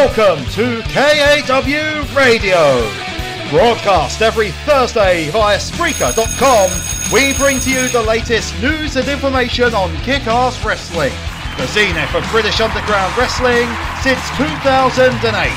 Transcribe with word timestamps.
Welcome 0.00 0.46
to 0.52 0.80
KAW 0.84 2.16
Radio. 2.16 2.90
Broadcast 3.50 4.22
every 4.22 4.50
Thursday 4.64 5.28
via 5.28 5.58
Spreaker.com, 5.58 6.70
we 7.12 7.36
bring 7.36 7.60
to 7.60 7.70
you 7.70 7.86
the 7.90 8.00
latest 8.00 8.58
news 8.62 8.96
and 8.96 9.06
information 9.06 9.74
on 9.74 9.94
kick-ass 9.96 10.64
wrestling. 10.64 11.12
The 11.58 11.66
zenith 11.66 12.14
of 12.14 12.26
British 12.30 12.60
Underground 12.62 13.14
Wrestling 13.18 13.68
since 14.02 14.26
2008. 14.38 15.50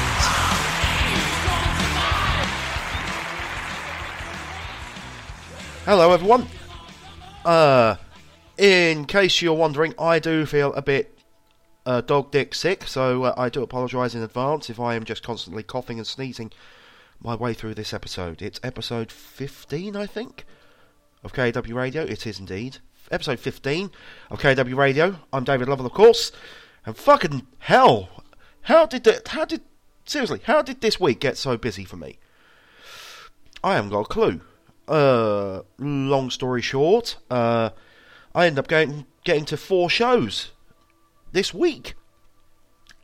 Hello, 5.85 6.11
everyone. 6.11 6.47
Uh, 7.45 7.95
in 8.57 9.05
case 9.05 9.41
you're 9.41 9.53
wondering, 9.53 9.93
I 9.97 10.19
do 10.19 10.45
feel 10.45 10.73
a 10.73 10.81
bit 10.81 11.17
uh, 11.85 12.01
dog 12.01 12.31
dick 12.31 12.55
sick, 12.55 12.87
so 12.87 13.23
uh, 13.23 13.33
I 13.37 13.49
do 13.49 13.61
apologise 13.61 14.15
in 14.15 14.21
advance 14.21 14.69
if 14.69 14.79
I 14.79 14.95
am 14.95 15.03
just 15.03 15.23
constantly 15.23 15.63
coughing 15.63 15.97
and 15.97 16.07
sneezing 16.07 16.51
my 17.21 17.35
way 17.35 17.53
through 17.53 17.73
this 17.73 17.93
episode. 17.93 18.41
It's 18.41 18.59
episode 18.63 19.11
15, 19.11 19.95
I 19.95 20.05
think, 20.05 20.45
of 21.23 21.33
KW 21.33 21.73
Radio. 21.73 22.03
It 22.03 22.25
is 22.25 22.39
indeed. 22.39 22.77
Episode 23.11 23.39
15 23.39 23.91
of 24.31 24.39
KW 24.39 24.75
Radio. 24.75 25.19
I'm 25.31 25.43
David 25.43 25.67
Lovell, 25.67 25.85
of 25.85 25.93
course. 25.93 26.31
And 26.85 26.95
fucking 26.95 27.47
hell, 27.59 28.09
how 28.63 28.85
did 28.85 29.03
that, 29.03 29.27
how 29.29 29.45
did, 29.45 29.61
seriously, 30.05 30.41
how 30.43 30.61
did 30.61 30.81
this 30.81 30.99
week 30.99 31.19
get 31.19 31.37
so 31.37 31.57
busy 31.57 31.83
for 31.83 31.97
me? 31.97 32.17
I 33.63 33.75
haven't 33.75 33.91
got 33.91 34.01
a 34.01 34.05
clue. 34.05 34.41
Uh, 34.87 35.61
long 35.77 36.29
story 36.29 36.61
short, 36.61 37.17
uh, 37.29 37.69
I 38.35 38.47
ended 38.47 38.59
up 38.59 38.67
going, 38.67 39.05
getting 39.23 39.45
to 39.45 39.57
four 39.57 39.89
shows 39.89 40.51
this 41.33 41.53
week. 41.53 41.95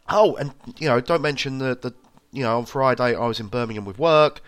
Oh, 0.08 0.36
and, 0.38 0.54
you 0.80 0.88
know, 0.88 1.02
don't 1.02 1.22
mention 1.22 1.60
the, 1.60 1.76
the 1.76 1.94
you 2.32 2.44
know, 2.44 2.58
on 2.58 2.66
Friday 2.66 3.16
I 3.16 3.28
was 3.28 3.40
in 3.40 3.48
Birmingham 3.48 3.86
with 3.86 4.00
work, 4.00 4.42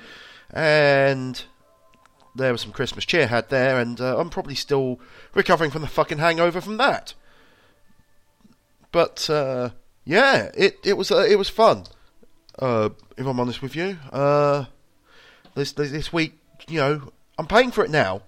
and 0.50 1.44
there 2.36 2.52
was 2.52 2.62
some 2.62 2.72
Christmas 2.72 3.06
cheer 3.06 3.28
had 3.28 3.50
there, 3.50 3.80
and 3.80 4.00
uh, 4.00 4.18
I'm 4.18 4.30
probably 4.30 4.56
still 4.56 5.00
recovering 5.34 5.72
from 5.72 5.82
the 5.82 5.88
fucking 5.88 6.20
hangover 6.20 6.62
from 6.62 6.78
that. 6.78 7.14
But 8.92 9.30
uh, 9.30 9.72
yeah, 10.06 10.50
it 10.56 10.80
it 10.84 10.98
was 10.98 11.12
uh, 11.12 11.26
it 11.30 11.38
was 11.38 11.50
fun. 11.50 11.86
Uh, 12.59 12.90
if 13.18 13.26
I'm 13.26 13.40
honest 13.40 13.62
with 13.62 13.76
you, 13.76 13.98
uh, 14.12 14.66
this, 15.56 15.72
this 15.72 16.12
week, 16.12 16.38
you 16.68 16.80
know, 16.80 17.12
I'm 17.38 17.48
paying 17.48 17.72
for 17.72 17.84
it 17.84 17.90
now, 17.90 18.24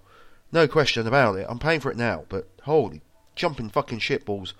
no 0.51 0.67
question 0.67 1.05
about 1.05 1.35
it. 1.35 1.45
I'm 1.49 1.59
paying 1.59 1.81
for 1.81 1.91
it 1.91 1.97
now, 1.97 2.25
but 2.29 2.47
holy 2.63 3.01
jumping 3.35 3.69
fucking 3.69 3.99
shitballs. 3.99 4.53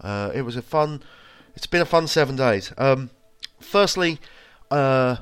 Uh, 0.00 0.30
it 0.34 0.42
was 0.42 0.56
a 0.56 0.62
fun. 0.62 1.02
It's 1.54 1.66
been 1.66 1.80
a 1.80 1.86
fun 1.86 2.06
seven 2.06 2.36
days. 2.36 2.72
Um, 2.76 3.10
firstly, 3.60 4.18
uh, 4.70 5.16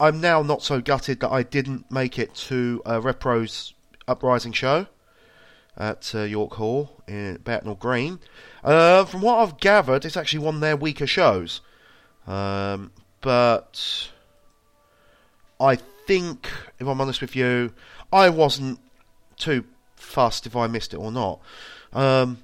I'm 0.00 0.20
now 0.20 0.42
not 0.42 0.62
so 0.62 0.80
gutted 0.80 1.20
that 1.20 1.30
I 1.30 1.42
didn't 1.42 1.90
make 1.90 2.18
it 2.18 2.34
to 2.34 2.82
uh, 2.84 3.00
RevPro's 3.00 3.74
Uprising 4.08 4.52
show 4.52 4.86
at 5.76 6.12
uh, 6.14 6.22
York 6.22 6.54
Hall 6.54 7.02
in 7.06 7.36
Bethnal 7.36 7.76
Green. 7.76 8.18
Uh, 8.64 9.04
from 9.04 9.22
what 9.22 9.38
I've 9.38 9.58
gathered, 9.58 10.04
it's 10.04 10.16
actually 10.16 10.40
one 10.40 10.56
of 10.56 10.60
their 10.60 10.76
weaker 10.76 11.06
shows. 11.06 11.60
Um, 12.26 12.90
but 13.20 14.10
I 15.60 15.76
think, 15.76 16.50
if 16.78 16.86
I'm 16.86 17.00
honest 17.00 17.20
with 17.20 17.36
you, 17.36 17.72
I 18.12 18.28
wasn't 18.28 18.80
too 19.36 19.64
fussed 19.96 20.46
if 20.46 20.56
I 20.56 20.66
missed 20.66 20.92
it 20.92 20.98
or 20.98 21.12
not. 21.12 21.40
Um, 21.92 22.38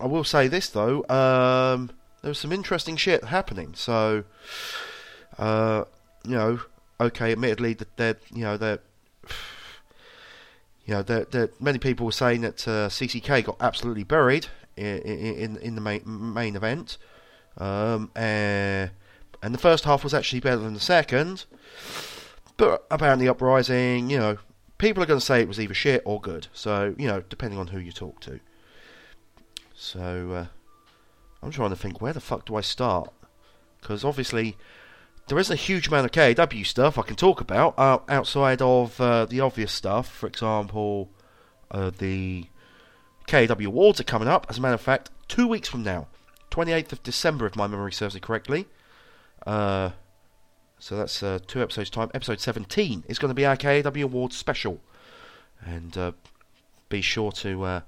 I 0.00 0.06
will 0.06 0.24
say 0.24 0.48
this 0.48 0.68
though, 0.68 1.04
um, 1.08 1.90
there 2.22 2.30
was 2.30 2.38
some 2.38 2.52
interesting 2.52 2.96
shit 2.96 3.24
happening. 3.24 3.74
So, 3.74 4.24
uh, 5.38 5.84
you 6.24 6.32
know, 6.32 6.60
okay, 7.00 7.32
admittedly 7.32 7.74
that 7.74 7.96
they're, 7.96 8.16
you 8.34 8.42
know, 8.42 8.56
they're, 8.56 8.80
you 10.84 10.94
know, 10.94 11.02
they're, 11.02 11.50
many 11.60 11.78
people 11.78 12.06
were 12.06 12.12
saying 12.12 12.40
that 12.42 12.66
uh, 12.66 12.88
CCK 12.88 13.44
got 13.44 13.56
absolutely 13.60 14.04
buried 14.04 14.46
in 14.76 14.98
in, 14.98 15.56
in 15.58 15.74
the 15.74 15.80
main, 15.80 16.02
main 16.06 16.56
event, 16.56 16.98
um, 17.58 18.10
and, 18.14 18.90
and 19.42 19.54
the 19.54 19.58
first 19.58 19.84
half 19.84 20.02
was 20.02 20.14
actually 20.14 20.40
better 20.40 20.58
than 20.58 20.74
the 20.74 20.80
second. 20.80 21.44
But 22.56 22.84
apparently, 22.90 23.28
uprising, 23.28 24.10
you 24.10 24.18
know, 24.18 24.38
people 24.78 25.02
are 25.02 25.06
going 25.06 25.20
to 25.20 25.24
say 25.24 25.40
it 25.40 25.48
was 25.48 25.60
either 25.60 25.74
shit 25.74 26.02
or 26.04 26.20
good. 26.20 26.48
So, 26.52 26.94
you 26.98 27.06
know, 27.06 27.22
depending 27.28 27.58
on 27.58 27.68
who 27.68 27.78
you 27.78 27.92
talk 27.92 28.20
to. 28.22 28.40
So, 29.80 30.32
uh, 30.32 30.46
I'm 31.40 31.52
trying 31.52 31.70
to 31.70 31.76
think, 31.76 32.00
where 32.00 32.12
the 32.12 32.20
fuck 32.20 32.44
do 32.44 32.56
I 32.56 32.62
start? 32.62 33.12
Because 33.80 34.04
obviously, 34.04 34.56
there 35.28 35.38
isn't 35.38 35.54
a 35.54 35.56
huge 35.56 35.86
amount 35.86 36.04
of 36.04 36.10
KW 36.10 36.66
stuff 36.66 36.98
I 36.98 37.02
can 37.02 37.14
talk 37.14 37.40
about 37.40 37.78
uh, 37.78 38.00
outside 38.08 38.60
of 38.60 39.00
uh, 39.00 39.24
the 39.26 39.38
obvious 39.38 39.70
stuff. 39.70 40.10
For 40.10 40.26
example, 40.26 41.10
uh, 41.70 41.92
the 41.96 42.46
KW 43.28 43.66
Awards 43.66 44.00
are 44.00 44.04
coming 44.04 44.26
up. 44.26 44.46
As 44.48 44.58
a 44.58 44.60
matter 44.60 44.74
of 44.74 44.80
fact, 44.80 45.10
two 45.28 45.46
weeks 45.46 45.68
from 45.68 45.84
now, 45.84 46.08
28th 46.50 46.90
of 46.90 47.02
December, 47.04 47.46
if 47.46 47.54
my 47.54 47.68
memory 47.68 47.92
serves 47.92 48.16
me 48.16 48.20
correctly. 48.20 48.66
Uh, 49.46 49.90
so 50.80 50.96
that's 50.96 51.22
uh, 51.22 51.38
two 51.46 51.62
episodes' 51.62 51.88
time. 51.88 52.10
Episode 52.12 52.40
17 52.40 53.04
is 53.06 53.20
going 53.20 53.30
to 53.30 53.34
be 53.34 53.46
our 53.46 53.56
KW 53.56 54.02
Awards 54.02 54.36
special. 54.36 54.80
And 55.64 56.14
be 56.88 57.00
sure 57.00 57.30
to 57.30 57.82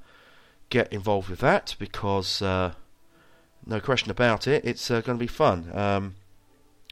get 0.70 0.92
involved 0.92 1.28
with 1.28 1.40
that 1.40 1.76
because 1.78 2.42
no 3.66 3.80
question 3.80 4.10
about 4.10 4.46
it. 4.46 4.64
It's 4.64 4.90
uh, 4.90 5.00
going 5.00 5.18
to 5.18 5.22
be 5.22 5.26
fun. 5.26 5.70
Um, 5.76 6.14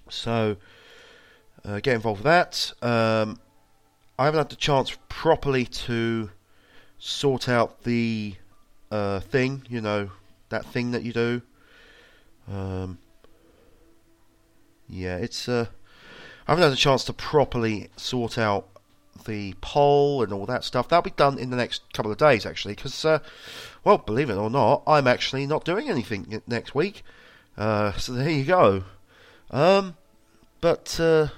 so 0.09 0.57
uh, 1.65 1.81
get 1.81 1.95
involved 1.95 2.23
with 2.23 2.25
that. 2.25 2.73
Um, 2.83 3.41
I 4.19 4.27
haven't 4.27 4.39
had 4.39 4.51
the 4.51 4.57
chance 4.57 4.97
properly 5.09 5.65
to 5.65 6.31
sort 6.99 7.49
out 7.49 7.85
the 7.85 8.35
uh, 8.91 9.21
thing, 9.21 9.65
you 9.69 9.81
know, 9.81 10.11
that 10.49 10.65
thing 10.67 10.91
that 10.93 11.03
you 11.03 11.13
do. 11.13 11.43
Um, 12.51 12.99
yeah, 14.89 15.17
it's. 15.17 15.49
Uh, 15.49 15.67
I 16.47 16.53
haven't 16.53 16.65
had 16.65 16.73
a 16.73 16.77
chance 16.77 17.05
to 17.05 17.13
properly 17.13 17.91
sort 17.97 18.39
out 18.39 18.69
the 19.25 19.55
poll 19.61 20.23
and 20.23 20.33
all 20.33 20.47
that 20.47 20.65
stuff. 20.65 20.89
That'll 20.89 21.03
be 21.03 21.11
done 21.11 21.39
in 21.39 21.51
the 21.51 21.57
next 21.57 21.83
couple 21.93 22.13
of 22.13 22.19
days, 22.19 22.47
actually, 22.47 22.75
because 22.75 23.05
uh, 23.05 23.21
well, 23.85 23.99
believe 23.99 24.31
it 24.31 24.37
or 24.37 24.51
not, 24.51 24.83
I'm 24.87 25.07
actually 25.07 25.47
not 25.47 25.65
doing 25.65 25.89
anything 25.89 26.43
next 26.47 26.75
week. 26.75 27.03
Uh, 27.57 27.93
so 27.93 28.13
there 28.13 28.31
you 28.31 28.45
go. 28.45 28.85
Um, 29.51 29.97
but 30.61 30.99
uh, 31.01 31.29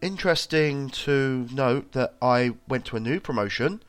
interesting 0.00 0.90
to 0.90 1.48
note 1.52 1.92
that 1.92 2.14
I 2.20 2.54
went 2.68 2.84
to 2.86 2.96
a 2.96 3.00
new 3.00 3.20
promotion 3.20 3.82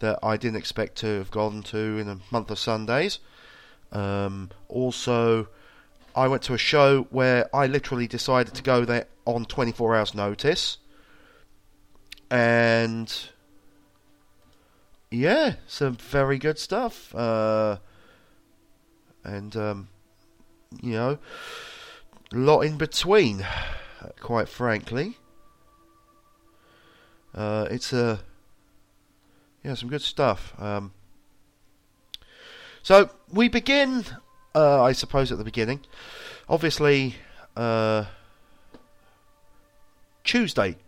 that 0.00 0.18
I 0.22 0.36
didn't 0.36 0.56
expect 0.56 0.96
to 0.96 1.18
have 1.18 1.30
gone 1.30 1.62
to 1.64 1.98
in 1.98 2.08
a 2.08 2.18
month 2.30 2.50
of 2.50 2.58
Sundays. 2.58 3.20
Um, 3.92 4.50
also, 4.68 5.48
I 6.16 6.26
went 6.28 6.42
to 6.44 6.54
a 6.54 6.58
show 6.58 7.02
where 7.10 7.54
I 7.54 7.66
literally 7.66 8.08
decided 8.08 8.54
to 8.54 8.62
go 8.62 8.84
there 8.84 9.06
on 9.24 9.44
24 9.44 9.96
hours' 9.96 10.14
notice. 10.14 10.78
And 12.32 13.14
yeah, 15.10 15.56
some 15.66 15.96
very 15.96 16.38
good 16.38 16.58
stuff. 16.58 17.14
Uh, 17.14 17.76
and, 19.22 19.54
um, 19.54 19.88
you 20.80 20.92
know, 20.92 21.18
a 22.32 22.36
lot 22.36 22.62
in 22.62 22.78
between, 22.78 23.46
quite 24.18 24.48
frankly. 24.48 25.18
Uh, 27.34 27.68
it's 27.70 27.92
a, 27.92 28.04
uh, 28.04 28.16
yeah, 29.62 29.74
some 29.74 29.90
good 29.90 30.00
stuff. 30.00 30.54
Um, 30.58 30.94
so 32.82 33.10
we 33.30 33.50
begin, 33.50 34.06
uh, 34.54 34.82
I 34.82 34.92
suppose, 34.92 35.30
at 35.30 35.36
the 35.36 35.44
beginning. 35.44 35.80
Obviously, 36.48 37.16
uh, 37.58 38.06
Tuesday 40.24 40.78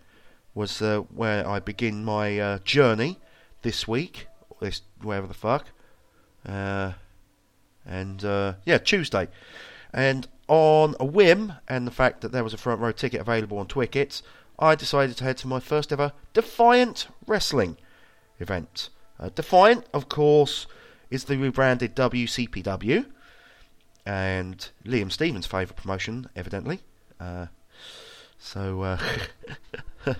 was 0.54 0.80
uh, 0.80 1.00
where 1.14 1.46
I 1.46 1.60
begin 1.60 2.04
my 2.04 2.38
uh, 2.38 2.58
journey 2.58 3.18
this 3.62 3.88
week, 3.88 4.28
this 4.60 4.82
wherever 5.02 5.26
the 5.26 5.34
fuck, 5.34 5.66
uh, 6.46 6.92
and 7.84 8.24
uh, 8.24 8.54
yeah, 8.64 8.78
Tuesday, 8.78 9.28
and 9.92 10.28
on 10.48 10.94
a 11.00 11.04
whim 11.04 11.54
and 11.68 11.86
the 11.86 11.90
fact 11.90 12.20
that 12.20 12.32
there 12.32 12.44
was 12.44 12.54
a 12.54 12.58
front 12.58 12.80
row 12.80 12.92
ticket 12.92 13.20
available 13.20 13.58
on 13.58 13.66
Twickets, 13.66 14.22
I 14.58 14.74
decided 14.74 15.16
to 15.16 15.24
head 15.24 15.38
to 15.38 15.48
my 15.48 15.60
first 15.60 15.92
ever 15.92 16.12
Defiant 16.32 17.08
Wrestling 17.26 17.76
event. 18.38 18.90
Uh, 19.18 19.30
Defiant, 19.34 19.86
of 19.92 20.08
course, 20.08 20.66
is 21.10 21.24
the 21.24 21.36
rebranded 21.36 21.94
WCPW, 21.96 23.06
and 24.06 24.70
Liam 24.84 25.10
Stevens' 25.10 25.46
favourite 25.46 25.76
promotion, 25.76 26.28
evidently. 26.36 26.80
Uh, 27.18 27.46
so, 28.38 28.82
uh, 28.82 28.98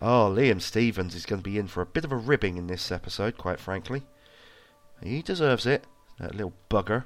oh, 0.00 0.34
Liam 0.34 0.60
Stevens 0.60 1.14
is 1.14 1.26
going 1.26 1.40
to 1.40 1.48
be 1.48 1.58
in 1.58 1.68
for 1.68 1.80
a 1.80 1.86
bit 1.86 2.04
of 2.04 2.12
a 2.12 2.16
ribbing 2.16 2.56
in 2.56 2.66
this 2.66 2.90
episode, 2.90 3.36
quite 3.36 3.60
frankly. 3.60 4.02
He 5.02 5.22
deserves 5.22 5.66
it, 5.66 5.84
that 6.18 6.34
little 6.34 6.54
bugger. 6.70 7.04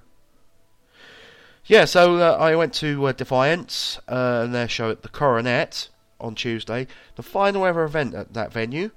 yeah, 1.67 1.85
so 1.85 2.17
uh, 2.17 2.37
I 2.39 2.55
went 2.55 2.73
to 2.75 3.07
uh, 3.07 3.13
Defiance 3.13 3.99
uh, 4.09 4.43
and 4.45 4.55
their 4.55 4.69
show 4.69 4.91
at 4.91 5.03
the 5.03 5.09
Coronet 5.09 5.89
on 6.21 6.35
Tuesday. 6.35 6.87
The 7.17 7.23
final 7.23 7.67
ever 7.67 7.85
event 7.85 8.15
at 8.15 8.35
that 8.35 8.53
venue, 8.53 8.91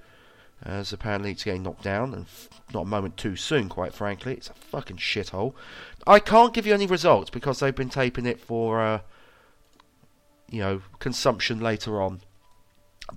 as 0.61 0.93
apparently 0.93 1.31
it's 1.31 1.43
getting 1.43 1.63
knocked 1.63 1.83
down, 1.83 2.13
and 2.13 2.25
f- 2.25 2.49
not 2.73 2.83
a 2.83 2.85
moment 2.85 3.17
too 3.17 3.35
soon, 3.35 3.69
quite 3.69 3.93
frankly. 3.93 4.33
It's 4.33 4.49
a 4.49 4.53
fucking 4.53 4.97
shithole. 4.97 5.53
I 6.05 6.19
can't 6.19 6.53
give 6.53 6.67
you 6.67 6.73
any 6.73 6.85
results 6.85 7.29
because 7.29 7.59
they've 7.59 7.75
been 7.75 7.89
taping 7.89 8.25
it 8.25 8.39
for, 8.39 8.81
uh, 8.81 8.99
you 10.53 10.59
know, 10.59 10.81
consumption 10.99 11.59
later 11.59 12.01
on. 12.01 12.21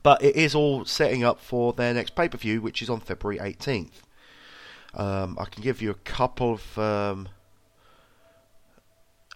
But 0.03 0.23
it 0.25 0.35
is 0.35 0.55
all 0.55 0.85
setting 0.85 1.23
up 1.23 1.39
for 1.39 1.73
their 1.75 1.93
next 1.95 2.17
pay 2.17 2.29
per 2.29 2.39
view, 2.39 2.61
which 2.61 2.83
is 2.83 2.91
on 2.91 3.01
February 3.01 3.39
18th. 3.39 4.03
Um, 4.95 5.37
I 5.39 5.45
can 5.45 5.63
give 5.63 5.83
you 5.83 5.91
a 5.91 5.95
couple 5.95 6.55
of 6.55 6.79
um, 6.79 7.29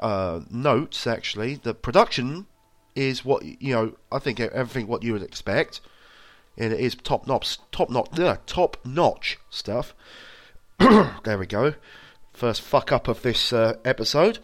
uh, 0.00 0.40
notes. 0.50 1.06
Actually, 1.06 1.56
the 1.56 1.74
production 1.74 2.46
is 2.96 3.24
what 3.24 3.44
you 3.44 3.74
know. 3.74 3.96
I 4.10 4.18
think 4.18 4.40
everything 4.40 4.86
what 4.86 5.02
you 5.02 5.12
would 5.12 5.22
expect, 5.22 5.80
and 6.56 6.72
it 6.72 6.80
is 6.80 6.94
top 6.94 7.26
notch, 7.26 7.58
top 7.70 7.90
notch, 7.90 8.18
uh, 8.18 8.38
top 8.46 8.78
notch 8.84 9.38
stuff. 9.50 9.94
there 10.78 11.38
we 11.38 11.46
go. 11.46 11.74
First 12.32 12.62
fuck 12.62 12.90
up 12.90 13.06
of 13.06 13.20
this 13.20 13.52
uh, 13.52 13.76
episode. 13.84 14.38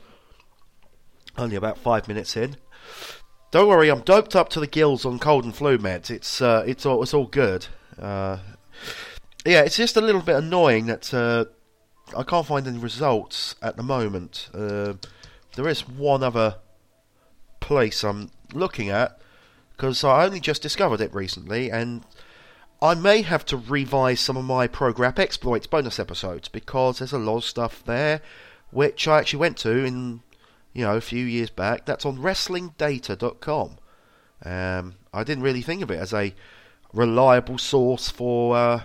Only 1.38 1.56
about 1.56 1.78
five 1.78 2.06
minutes 2.06 2.36
in. 2.36 2.56
Don't 3.50 3.68
worry, 3.68 3.88
I'm 3.88 4.00
doped 4.00 4.34
up 4.34 4.48
to 4.50 4.60
the 4.60 4.66
gills 4.66 5.04
on 5.04 5.18
cold 5.18 5.44
and 5.44 5.54
flu 5.54 5.78
meds. 5.78 6.10
It's 6.10 6.42
uh, 6.42 6.64
it's 6.66 6.84
all 6.84 7.02
it's 7.02 7.14
all 7.14 7.26
good. 7.26 7.66
Uh, 7.98 8.38
yeah, 9.44 9.62
it's 9.62 9.76
just 9.76 9.96
a 9.96 10.00
little 10.00 10.20
bit 10.20 10.36
annoying 10.36 10.86
that 10.86 11.14
uh, 11.14 11.44
I 12.16 12.24
can't 12.24 12.46
find 12.46 12.66
any 12.66 12.78
results 12.78 13.54
at 13.62 13.76
the 13.76 13.82
moment. 13.82 14.50
Uh, 14.52 14.94
there 15.54 15.68
is 15.68 15.88
one 15.88 16.22
other 16.22 16.56
place 17.60 18.02
I'm 18.02 18.30
looking 18.52 18.90
at 18.90 19.18
because 19.72 20.02
I 20.02 20.24
only 20.24 20.40
just 20.40 20.62
discovered 20.62 21.00
it 21.00 21.14
recently, 21.14 21.70
and 21.70 22.02
I 22.82 22.94
may 22.94 23.22
have 23.22 23.44
to 23.46 23.56
revise 23.56 24.20
some 24.20 24.36
of 24.36 24.44
my 24.44 24.66
ProGrap 24.66 25.18
exploits 25.18 25.66
bonus 25.66 25.98
episodes 25.98 26.48
because 26.48 26.98
there's 26.98 27.12
a 27.12 27.18
lot 27.18 27.38
of 27.38 27.44
stuff 27.44 27.82
there 27.84 28.20
which 28.70 29.06
I 29.06 29.18
actually 29.18 29.38
went 29.38 29.56
to 29.58 29.70
in 29.84 30.20
you 30.76 30.84
know 30.84 30.94
a 30.94 31.00
few 31.00 31.24
years 31.24 31.48
back. 31.48 31.86
That's 31.86 32.04
on 32.04 32.18
WrestlingData.com. 32.18 33.78
Um, 34.44 34.94
I 35.12 35.24
didn't 35.24 35.42
really 35.42 35.62
think 35.62 35.80
of 35.80 35.90
it 35.90 35.98
as 35.98 36.12
a 36.12 36.34
reliable 36.92 37.56
source 37.56 38.10
for 38.10 38.54
uh, 38.54 38.82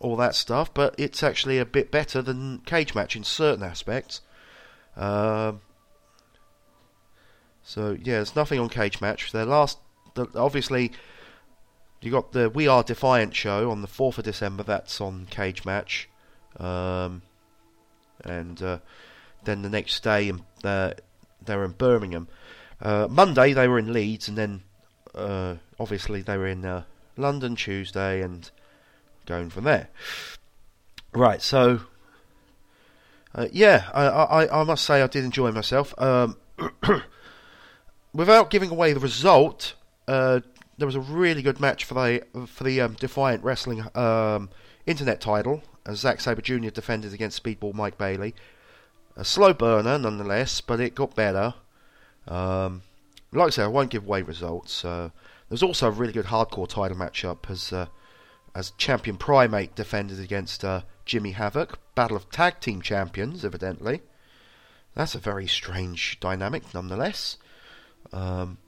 all 0.00 0.16
that 0.16 0.34
stuff, 0.34 0.74
but 0.74 0.96
it's 0.98 1.22
actually 1.22 1.58
a 1.58 1.64
bit 1.64 1.92
better 1.92 2.20
than 2.20 2.62
Cage 2.66 2.96
Match 2.96 3.14
in 3.14 3.22
certain 3.22 3.62
aspects. 3.62 4.22
Um, 4.96 5.60
so 7.62 7.92
yeah, 7.92 8.14
there's 8.14 8.34
nothing 8.34 8.58
on 8.58 8.68
Cage 8.68 9.00
Match. 9.00 9.30
Their 9.30 9.44
last, 9.44 9.78
the, 10.14 10.26
obviously, 10.34 10.90
you 12.00 12.10
got 12.10 12.32
the 12.32 12.50
We 12.50 12.66
Are 12.66 12.82
Defiant 12.82 13.36
show 13.36 13.70
on 13.70 13.82
the 13.82 13.88
fourth 13.88 14.18
of 14.18 14.24
December. 14.24 14.64
That's 14.64 15.00
on 15.00 15.26
Cage 15.30 15.64
Match, 15.64 16.08
um, 16.58 17.22
and 18.24 18.60
uh, 18.60 18.78
then 19.46 19.62
the 19.62 19.70
next 19.70 20.02
day 20.02 20.30
uh, 20.30 20.36
they 20.66 21.56
were 21.56 21.64
in 21.64 21.72
Birmingham. 21.72 22.28
Uh, 22.80 23.08
Monday 23.10 23.52
they 23.52 23.68
were 23.68 23.78
in 23.78 23.92
Leeds, 23.92 24.28
and 24.28 24.36
then 24.36 24.62
uh, 25.14 25.56
obviously 25.78 26.22
they 26.22 26.36
were 26.36 26.46
in 26.46 26.64
uh, 26.64 26.84
London 27.16 27.56
Tuesday, 27.56 28.20
and 28.20 28.50
going 29.26 29.50
from 29.50 29.64
there. 29.64 29.88
Right, 31.12 31.40
so 31.40 31.80
uh, 33.34 33.48
yeah, 33.52 33.90
I, 33.92 34.06
I, 34.06 34.60
I 34.60 34.64
must 34.64 34.84
say 34.84 35.02
I 35.02 35.06
did 35.06 35.24
enjoy 35.24 35.50
myself. 35.52 35.94
Um, 36.00 36.36
without 38.14 38.50
giving 38.50 38.70
away 38.70 38.92
the 38.92 39.00
result, 39.00 39.74
uh, 40.08 40.40
there 40.78 40.86
was 40.86 40.94
a 40.94 41.00
really 41.00 41.42
good 41.42 41.60
match 41.60 41.84
for 41.84 41.94
the 41.94 42.46
for 42.46 42.64
the 42.64 42.80
um, 42.80 42.94
Defiant 42.94 43.42
Wrestling 43.42 43.84
um, 43.94 44.50
Internet 44.86 45.20
title 45.20 45.62
as 45.86 46.00
Zack 46.00 46.20
Sabre 46.20 46.42
Jr. 46.42 46.70
defended 46.70 47.14
against 47.14 47.42
Speedball 47.42 47.74
Mike 47.74 47.96
Bailey. 47.96 48.34
A 49.16 49.24
slow 49.24 49.54
burner, 49.54 49.98
nonetheless, 49.98 50.60
but 50.60 50.78
it 50.78 50.94
got 50.94 51.14
better. 51.14 51.54
Um, 52.28 52.82
like 53.32 53.48
I 53.48 53.50
said, 53.50 53.64
I 53.64 53.68
won't 53.68 53.90
give 53.90 54.04
away 54.04 54.22
results. 54.22 54.84
Uh, 54.84 55.10
there's 55.48 55.62
also 55.62 55.88
a 55.88 55.90
really 55.90 56.12
good 56.12 56.26
hardcore 56.26 56.68
title 56.68 56.96
matchup 56.96 57.50
as 57.50 57.72
uh, 57.72 57.86
as 58.54 58.72
champion 58.72 59.16
Primate 59.16 59.74
defended 59.74 60.20
against 60.20 60.64
uh, 60.64 60.82
Jimmy 61.04 61.32
Havoc. 61.32 61.78
Battle 61.94 62.16
of 62.16 62.30
Tag 62.30 62.60
Team 62.60 62.82
Champions, 62.82 63.44
evidently. 63.44 64.02
That's 64.94 65.14
a 65.14 65.18
very 65.18 65.46
strange 65.46 66.18
dynamic, 66.20 66.74
nonetheless. 66.74 67.38
Um, 68.12 68.58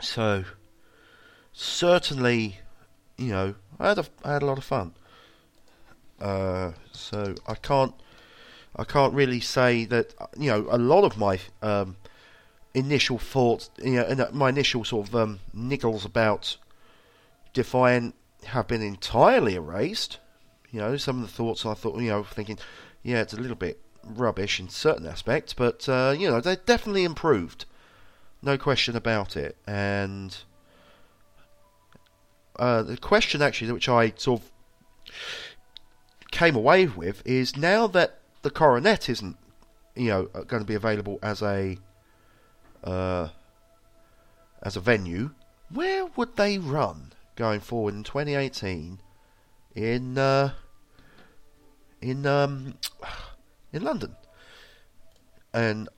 so, 0.00 0.44
certainly, 1.52 2.58
you 3.16 3.28
know, 3.28 3.54
I 3.78 3.88
had 3.88 3.98
a, 3.98 4.06
I 4.24 4.32
had 4.34 4.42
a 4.42 4.46
lot 4.46 4.58
of 4.58 4.64
fun. 4.64 4.94
Uh, 6.20 6.72
so 6.92 7.34
I 7.46 7.54
can't 7.54 7.94
I 8.76 8.84
can't 8.84 9.14
really 9.14 9.40
say 9.40 9.86
that 9.86 10.14
you 10.38 10.50
know 10.50 10.66
a 10.70 10.78
lot 10.78 11.04
of 11.04 11.16
my 11.16 11.40
um, 11.62 11.96
initial 12.74 13.18
thoughts, 13.18 13.70
you 13.82 13.92
know, 13.92 14.28
my 14.32 14.50
initial 14.50 14.84
sort 14.84 15.08
of 15.08 15.16
um, 15.16 15.40
niggles 15.56 16.04
about 16.04 16.58
Defiant 17.54 18.14
have 18.44 18.68
been 18.68 18.82
entirely 18.82 19.54
erased. 19.54 20.18
You 20.70 20.80
know, 20.80 20.96
some 20.98 21.22
of 21.22 21.22
the 21.22 21.32
thoughts 21.32 21.64
I 21.64 21.72
thought, 21.72 21.98
you 21.98 22.10
know, 22.10 22.22
thinking, 22.22 22.58
yeah, 23.02 23.22
it's 23.22 23.32
a 23.32 23.40
little 23.40 23.56
bit 23.56 23.80
rubbish 24.04 24.60
in 24.60 24.68
certain 24.68 25.06
aspects, 25.06 25.54
but 25.54 25.88
uh, 25.88 26.14
you 26.16 26.28
know, 26.28 26.40
they 26.40 26.56
definitely 26.66 27.04
improved, 27.04 27.64
no 28.42 28.58
question 28.58 28.94
about 28.94 29.38
it. 29.38 29.56
And 29.66 30.36
uh, 32.56 32.82
the 32.82 32.98
question 32.98 33.40
actually, 33.40 33.72
which 33.72 33.88
I 33.88 34.12
sort 34.16 34.42
of 34.42 34.50
came 36.30 36.54
away 36.54 36.86
with, 36.86 37.22
is 37.24 37.56
now 37.56 37.86
that 37.86 38.20
the 38.46 38.50
Coronet 38.50 39.08
isn't, 39.08 39.36
you 39.94 40.08
know, 40.08 40.24
going 40.46 40.62
to 40.62 40.66
be 40.66 40.74
available 40.74 41.18
as 41.22 41.42
a 41.42 41.78
uh, 42.84 43.28
as 44.62 44.76
a 44.76 44.80
venue, 44.80 45.30
where 45.70 46.06
would 46.16 46.36
they 46.36 46.58
run? 46.58 47.12
going 47.36 47.60
forward 47.60 47.94
in 47.94 48.02
2018 48.02 48.98
in 49.74 50.18
uh, 50.18 50.52
in 52.00 52.26
um, 52.26 52.74
in 53.72 53.84
London. 53.84 54.16
And 55.52 55.88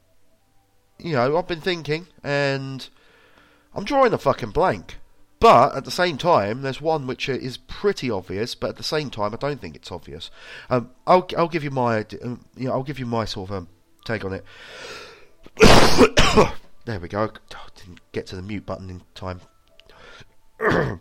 you 0.99 1.13
know, 1.13 1.39
I've 1.39 1.49
been 1.49 1.61
thinking, 1.61 2.09
and 2.23 2.89
I'm 3.75 3.85
drawing 3.85 4.13
a 4.13 4.19
fucking 4.19 4.51
blank. 4.51 4.99
But 5.41 5.77
at 5.77 5.85
the 5.85 5.91
same 5.91 6.19
time, 6.19 6.63
there's 6.63 6.81
one 6.81 7.07
which 7.07 7.29
is 7.29 7.57
pretty 7.57 8.11
obvious, 8.11 8.55
but 8.57 8.71
at 8.71 8.77
the 8.77 8.83
same 8.83 9.09
time, 9.09 9.33
I 9.33 9.37
don't 9.37 9.61
think 9.61 9.77
it's 9.77 9.93
obvious. 9.93 10.31
Um, 10.69 10.91
I'll 11.07 11.29
I'll 11.37 11.49
give 11.49 11.63
you 11.63 11.71
my 11.71 12.05
um, 12.23 12.45
you 12.57 12.67
know, 12.67 12.73
I'll 12.73 12.83
give 12.83 12.99
you 12.99 13.07
my 13.07 13.25
sort 13.25 13.51
of 13.51 13.57
um, 13.57 13.69
take 14.05 14.25
on 14.25 14.33
it. 14.33 14.45
there 16.85 16.99
we 16.99 17.09
go. 17.09 17.31
Oh, 17.55 17.67
didn't 17.77 18.01
get 18.13 18.27
to 18.29 18.37
the 18.37 18.43
mute 18.43 18.67
button 18.67 18.91
in 18.91 19.03
time. 19.15 19.41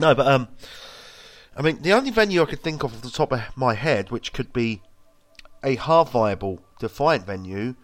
No, 0.00 0.16
but 0.16 0.26
um, 0.26 0.48
I 1.56 1.62
mean, 1.62 1.82
the 1.82 1.92
only 1.92 2.10
venue 2.10 2.42
I 2.42 2.46
could 2.46 2.62
think 2.62 2.82
of 2.82 2.92
off 2.92 3.02
the 3.02 3.10
top 3.10 3.30
of 3.30 3.56
my 3.56 3.74
head, 3.74 4.10
which 4.10 4.32
could 4.32 4.52
be 4.52 4.82
a 5.62 5.76
half 5.76 6.10
viable 6.10 6.60
Defiant 6.80 7.24
venue, 7.24 7.76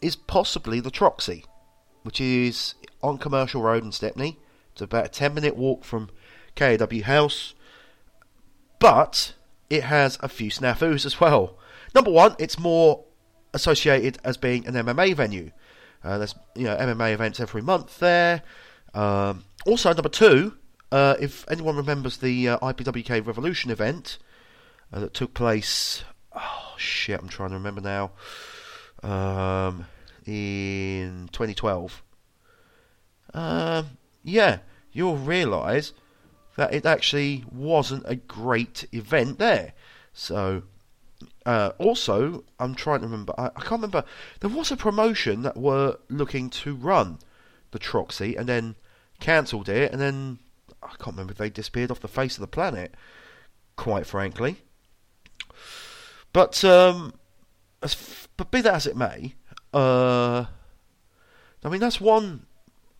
is 0.00 0.16
possibly 0.16 0.80
the 0.80 0.90
Troxy, 0.90 1.44
which 2.02 2.18
is 2.18 2.74
on 3.04 3.18
Commercial 3.18 3.62
Road 3.62 3.84
in 3.84 3.92
Stepney. 3.92 4.38
It's 4.72 4.82
about 4.82 5.06
a 5.06 5.08
10 5.08 5.34
minute 5.34 5.56
walk 5.56 5.84
from 5.84 6.08
KAW 6.56 7.02
House, 7.04 7.54
but 8.80 9.34
it 9.70 9.84
has 9.84 10.18
a 10.20 10.28
few 10.28 10.50
snafus 10.50 11.06
as 11.06 11.20
well. 11.20 11.58
Number 11.94 12.10
one, 12.10 12.34
it's 12.38 12.58
more 12.58 13.04
associated 13.52 14.18
as 14.24 14.36
being 14.36 14.66
an 14.66 14.74
MMA 14.74 15.14
venue. 15.14 15.52
Uh, 16.02 16.18
there's 16.18 16.34
you 16.54 16.64
know 16.64 16.76
MMA 16.76 17.12
events 17.12 17.40
every 17.40 17.62
month 17.62 17.98
there. 17.98 18.42
Um, 18.94 19.44
also, 19.66 19.92
number 19.92 20.08
two, 20.08 20.56
uh, 20.92 21.14
if 21.20 21.44
anyone 21.50 21.76
remembers 21.76 22.18
the 22.18 22.48
uh, 22.50 22.58
IPWK 22.58 23.26
Revolution 23.26 23.70
event 23.70 24.18
uh, 24.92 25.00
that 25.00 25.14
took 25.14 25.34
place, 25.34 26.04
oh 26.34 26.74
shit, 26.76 27.18
I'm 27.20 27.28
trying 27.28 27.50
to 27.50 27.56
remember 27.56 27.80
now, 27.80 28.12
um, 29.02 29.86
in 30.26 31.28
2012. 31.32 32.02
Um, 33.34 33.98
yeah, 34.22 34.58
you'll 34.92 35.16
realise 35.18 35.92
that 36.56 36.72
it 36.72 36.86
actually 36.86 37.44
wasn't 37.50 38.04
a 38.06 38.16
great 38.16 38.86
event 38.92 39.38
there. 39.38 39.72
So, 40.12 40.62
uh, 41.44 41.72
also, 41.78 42.44
I'm 42.60 42.74
trying 42.74 43.00
to 43.00 43.06
remember. 43.06 43.34
I, 43.36 43.46
I, 43.46 43.60
can't 43.60 43.72
remember. 43.72 44.04
There 44.40 44.50
was 44.50 44.70
a 44.70 44.76
promotion 44.76 45.42
that 45.42 45.56
were 45.56 45.98
looking 46.08 46.48
to 46.50 46.74
run 46.74 47.18
the 47.72 47.78
Troxy 47.78 48.38
and 48.38 48.48
then 48.48 48.76
cancelled 49.20 49.68
it, 49.68 49.90
and 49.92 50.00
then 50.00 50.38
I 50.82 50.88
can't 50.88 51.16
remember 51.16 51.32
if 51.32 51.38
they 51.38 51.50
disappeared 51.50 51.90
off 51.90 52.00
the 52.00 52.08
face 52.08 52.36
of 52.36 52.40
the 52.40 52.46
planet, 52.46 52.94
quite 53.76 54.06
frankly. 54.06 54.58
But 56.32 56.64
um, 56.64 57.14
as, 57.82 58.28
but 58.36 58.50
be 58.50 58.60
that 58.60 58.74
as 58.74 58.86
it 58.86 58.96
may, 58.96 59.34
uh, 59.72 60.46
I 61.64 61.68
mean 61.68 61.80
that's 61.80 62.00
one 62.00 62.46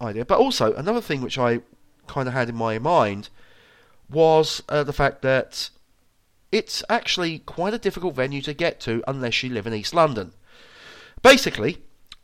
idea. 0.01 0.25
But 0.25 0.39
also 0.39 0.75
another 0.75 1.01
thing 1.01 1.21
which 1.21 1.39
I 1.39 1.61
kind 2.07 2.29
of 2.29 2.35
had 2.35 2.49
in 2.49 2.55
my 2.55 2.79
mind 2.79 3.29
was 4.11 4.63
uh, 4.69 4.85
the 4.85 4.93
fact 4.93 5.23
that 5.23 5.71
it's 6.53 6.85
actually 6.89 7.41
quite 7.41 7.75
a 7.75 7.79
difficult 7.79 8.15
venue 8.15 8.43
to 8.43 8.55
get 8.55 8.81
to 8.81 9.03
unless 9.09 9.43
you 9.43 9.51
live 9.51 9.67
in 9.67 9.75
East 9.75 9.95
London. 9.95 10.33
Basically, 11.23 11.79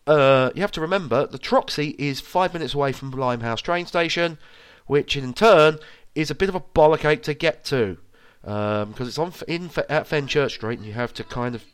uh, 0.07 0.51
you 0.55 0.61
have 0.61 0.73
to 0.73 0.81
remember 0.81 1.27
the 1.27 1.39
Troxy 1.39 1.95
is 1.99 2.21
five 2.21 2.53
minutes 2.53 2.75
away 2.75 2.93
from 2.93 3.11
Limehouse 3.11 3.61
train 3.61 3.87
station, 3.87 4.39
which 4.87 5.17
in 5.17 5.33
turn 5.33 5.79
is 6.15 6.31
a 6.31 6.35
bit 6.35 6.49
of 6.49 6.55
a 6.55 6.61
bollock 6.61 7.23
to 7.23 7.35
get 7.35 7.65
to 7.65 7.99
because 8.43 8.85
um, 8.85 8.95
it's 8.99 9.19
on 9.19 9.33
in 9.49 9.65
at 9.89 10.09
Fenchurch 10.09 10.53
Street, 10.53 10.79
and 10.79 10.87
you 10.87 10.95
have 10.95 11.13
to 11.15 11.25
kind 11.25 11.55
of 11.55 11.65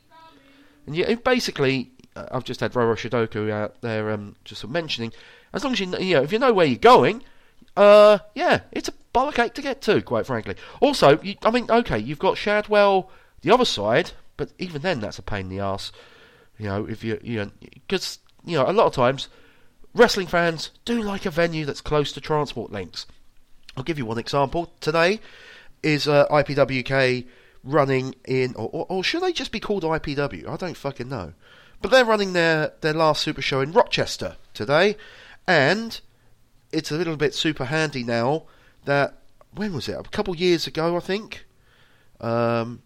and 0.87 0.97
you 0.97 1.17
basically. 1.17 1.91
Uh, 2.15 2.27
I've 2.33 2.45
just 2.45 2.61
had 2.61 2.73
Roro 2.73 2.97
Shidoku 2.97 3.51
out 3.51 3.83
there 3.83 4.11
um, 4.11 4.37
just 4.45 4.67
mentioning. 4.67 5.13
As 5.53 5.65
long 5.65 5.73
as 5.73 5.81
you 5.81 5.87
you 5.99 6.15
know, 6.17 6.23
if 6.23 6.33
you 6.33 6.39
know 6.39 6.53
where 6.53 6.67
you're 6.67 6.79
going, 6.79 7.23
uh, 7.77 8.19
yeah, 8.35 8.61
it's 8.73 8.89
a 8.89 8.93
bollock 9.15 9.55
to 9.55 9.63
get 9.63 9.81
to, 9.83 10.03
quite 10.03 10.27
frankly. 10.27 10.57
Also, 10.81 11.21
you, 11.23 11.37
I 11.43 11.51
mean, 11.51 11.71
okay, 11.71 11.99
you've 11.99 12.19
got 12.19 12.37
Shadwell 12.37 13.11
the 13.43 13.53
other 13.53 13.65
side, 13.65 14.13
but 14.37 14.51
even 14.59 14.83
then, 14.83 15.01
that's 15.01 15.19
a 15.19 15.23
pain 15.23 15.47
in 15.47 15.49
the 15.49 15.61
ass. 15.61 15.93
You 16.59 16.67
know, 16.67 16.87
if 16.87 17.05
you 17.05 17.19
you 17.23 17.39
know, 17.39 17.51
because 17.61 18.19
you 18.45 18.57
know, 18.57 18.69
a 18.69 18.73
lot 18.73 18.87
of 18.87 18.93
times 18.93 19.29
wrestling 19.95 20.27
fans 20.27 20.71
do 20.85 21.03
like 21.03 21.27
a 21.27 21.31
venue 21.31 21.65
that's 21.65 21.81
close 21.81 22.13
to 22.13 22.21
transport 22.21 22.71
links. 22.71 23.07
I'll 23.77 23.85
give 23.85 23.99
you 23.99 24.07
one 24.07 24.19
example. 24.19 24.73
Today 24.81 25.21
is 25.83 26.09
uh, 26.09 26.27
IPWK 26.29 27.27
running 27.65 28.15
in, 28.27 28.55
or, 28.55 28.69
or, 28.73 28.87
or, 28.89 29.05
should 29.05 29.23
they 29.23 29.33
just 29.33 29.53
be 29.53 29.61
called 29.61 29.83
IPW? 29.83 30.49
I 30.49 30.57
don't 30.57 30.77
fucking 30.77 31.09
know. 31.09 31.33
But 31.83 31.91
they're 31.91 32.05
running 32.05 32.33
their, 32.33 32.73
their 32.81 32.95
last 32.95 33.23
super 33.23 33.43
show 33.43 33.61
in 33.61 33.73
Rochester 33.73 34.37
today, 34.55 34.97
and 35.47 36.01
it's 36.73 36.91
a 36.91 36.97
little 36.97 37.17
bit 37.17 37.35
super 37.35 37.67
handy 37.67 38.03
now 38.03 38.45
that, 38.85 39.15
when 39.55 39.73
was 39.73 39.89
it? 39.89 39.97
A 39.99 40.03
couple 40.05 40.37
years 40.37 40.67
ago, 40.67 40.97
I 40.97 41.01
think. 41.01 41.47
Um, 42.21 42.83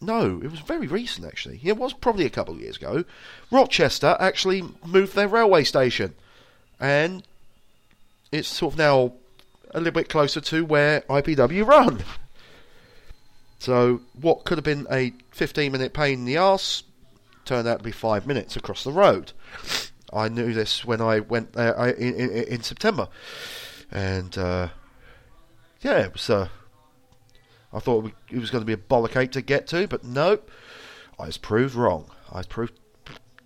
no, 0.00 0.40
it 0.42 0.50
was 0.50 0.60
very 0.60 0.86
recent 0.86 1.26
actually. 1.26 1.60
It 1.62 1.76
was 1.76 1.92
probably 1.92 2.26
a 2.26 2.30
couple 2.30 2.54
of 2.54 2.60
years 2.60 2.76
ago. 2.76 3.04
Rochester 3.50 4.16
actually 4.20 4.62
moved 4.84 5.14
their 5.14 5.28
railway 5.28 5.64
station, 5.64 6.14
and 6.78 7.22
it's 8.30 8.48
sort 8.48 8.74
of 8.74 8.78
now 8.78 9.12
a 9.70 9.78
little 9.78 9.92
bit 9.92 10.08
closer 10.08 10.40
to 10.40 10.64
where 10.64 11.00
IPW 11.02 11.66
run. 11.66 12.04
So 13.60 14.02
what 14.20 14.44
could 14.44 14.58
have 14.58 14.64
been 14.64 14.86
a 14.90 15.14
15 15.30 15.72
minute 15.72 15.94
pain 15.94 16.18
in 16.18 16.24
the 16.26 16.36
arse 16.36 16.82
turned 17.46 17.66
out 17.66 17.78
to 17.78 17.84
be 17.84 17.92
five 17.92 18.26
minutes 18.26 18.56
across 18.56 18.84
the 18.84 18.92
road. 18.92 19.32
I 20.14 20.28
knew 20.28 20.52
this 20.52 20.84
when 20.84 21.00
I 21.00 21.20
went 21.20 21.54
there 21.54 21.74
in, 21.90 22.14
in, 22.14 22.30
in 22.30 22.62
September, 22.62 23.08
and 23.90 24.36
uh, 24.38 24.68
yeah, 25.80 25.98
it 26.00 26.12
was. 26.12 26.30
Uh, 26.30 26.48
I 27.72 27.80
thought 27.80 28.12
it 28.30 28.38
was 28.38 28.50
going 28.50 28.62
to 28.62 28.66
be 28.66 28.72
a 28.72 28.76
bollock 28.76 29.32
to 29.32 29.42
get 29.42 29.66
to, 29.68 29.88
but 29.88 30.04
nope. 30.04 30.48
I 31.18 31.26
was 31.26 31.38
proved 31.38 31.74
wrong. 31.74 32.10
I 32.30 32.38
was 32.38 32.46
proved 32.46 32.72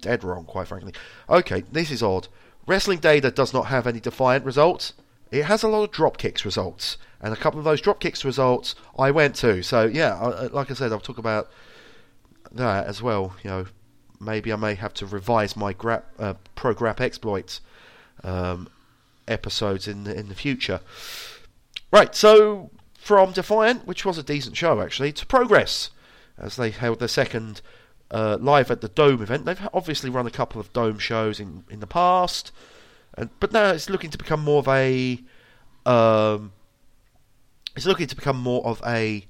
dead 0.00 0.24
wrong, 0.24 0.44
quite 0.44 0.68
frankly. 0.68 0.92
Okay, 1.28 1.64
this 1.72 1.90
is 1.90 2.02
odd. 2.02 2.28
Wrestling 2.66 2.98
Data 2.98 3.30
does 3.30 3.52
not 3.52 3.66
have 3.66 3.86
any 3.86 4.00
defiant 4.00 4.44
results. 4.44 4.92
It 5.30 5.44
has 5.44 5.62
a 5.62 5.68
lot 5.68 5.84
of 5.84 5.90
drop 5.90 6.18
kicks 6.18 6.44
results, 6.44 6.96
and 7.20 7.32
a 7.32 7.36
couple 7.36 7.58
of 7.58 7.64
those 7.64 7.80
drop 7.80 8.00
kicks 8.00 8.24
results 8.24 8.74
I 8.98 9.10
went 9.10 9.34
to. 9.36 9.62
So 9.62 9.86
yeah, 9.86 10.14
I, 10.14 10.46
like 10.46 10.70
I 10.70 10.74
said, 10.74 10.92
I'll 10.92 11.00
talk 11.00 11.18
about 11.18 11.50
that 12.52 12.86
as 12.86 13.02
well. 13.02 13.34
You 13.42 13.50
know, 13.50 13.66
maybe 14.20 14.52
I 14.52 14.56
may 14.56 14.74
have 14.74 14.94
to 14.94 15.06
revise 15.06 15.56
my 15.56 15.72
grap, 15.74 16.02
uh, 16.18 16.34
pro 16.54 16.74
grap 16.74 17.00
exploits 17.00 17.60
um, 18.24 18.68
episodes 19.26 19.86
in 19.86 20.04
the, 20.04 20.18
in 20.18 20.28
the 20.28 20.34
future. 20.34 20.80
Right, 21.92 22.14
so 22.14 22.70
from 22.98 23.32
Defiant, 23.32 23.86
which 23.86 24.04
was 24.04 24.18
a 24.18 24.22
decent 24.22 24.56
show 24.56 24.80
actually, 24.80 25.12
to 25.12 25.26
Progress, 25.26 25.90
as 26.36 26.56
they 26.56 26.70
held 26.70 26.98
their 26.98 27.08
second 27.08 27.60
uh, 28.10 28.38
live 28.40 28.70
at 28.70 28.80
the 28.80 28.88
Dome 28.88 29.22
event. 29.22 29.44
They've 29.44 29.68
obviously 29.72 30.10
run 30.10 30.26
a 30.26 30.30
couple 30.30 30.60
of 30.60 30.72
Dome 30.72 30.98
shows 30.98 31.40
in, 31.40 31.64
in 31.70 31.80
the 31.80 31.86
past, 31.86 32.52
and, 33.14 33.30
but 33.40 33.52
now 33.52 33.70
it's 33.70 33.90
looking 33.90 34.10
to 34.10 34.18
become 34.18 34.40
more 34.40 34.60
of 34.60 34.68
a. 34.68 35.20
Um, 35.86 36.52
it's 37.76 37.86
looking 37.86 38.08
to 38.08 38.16
become 38.16 38.36
more 38.36 38.64
of 38.66 38.82
a 38.84 39.24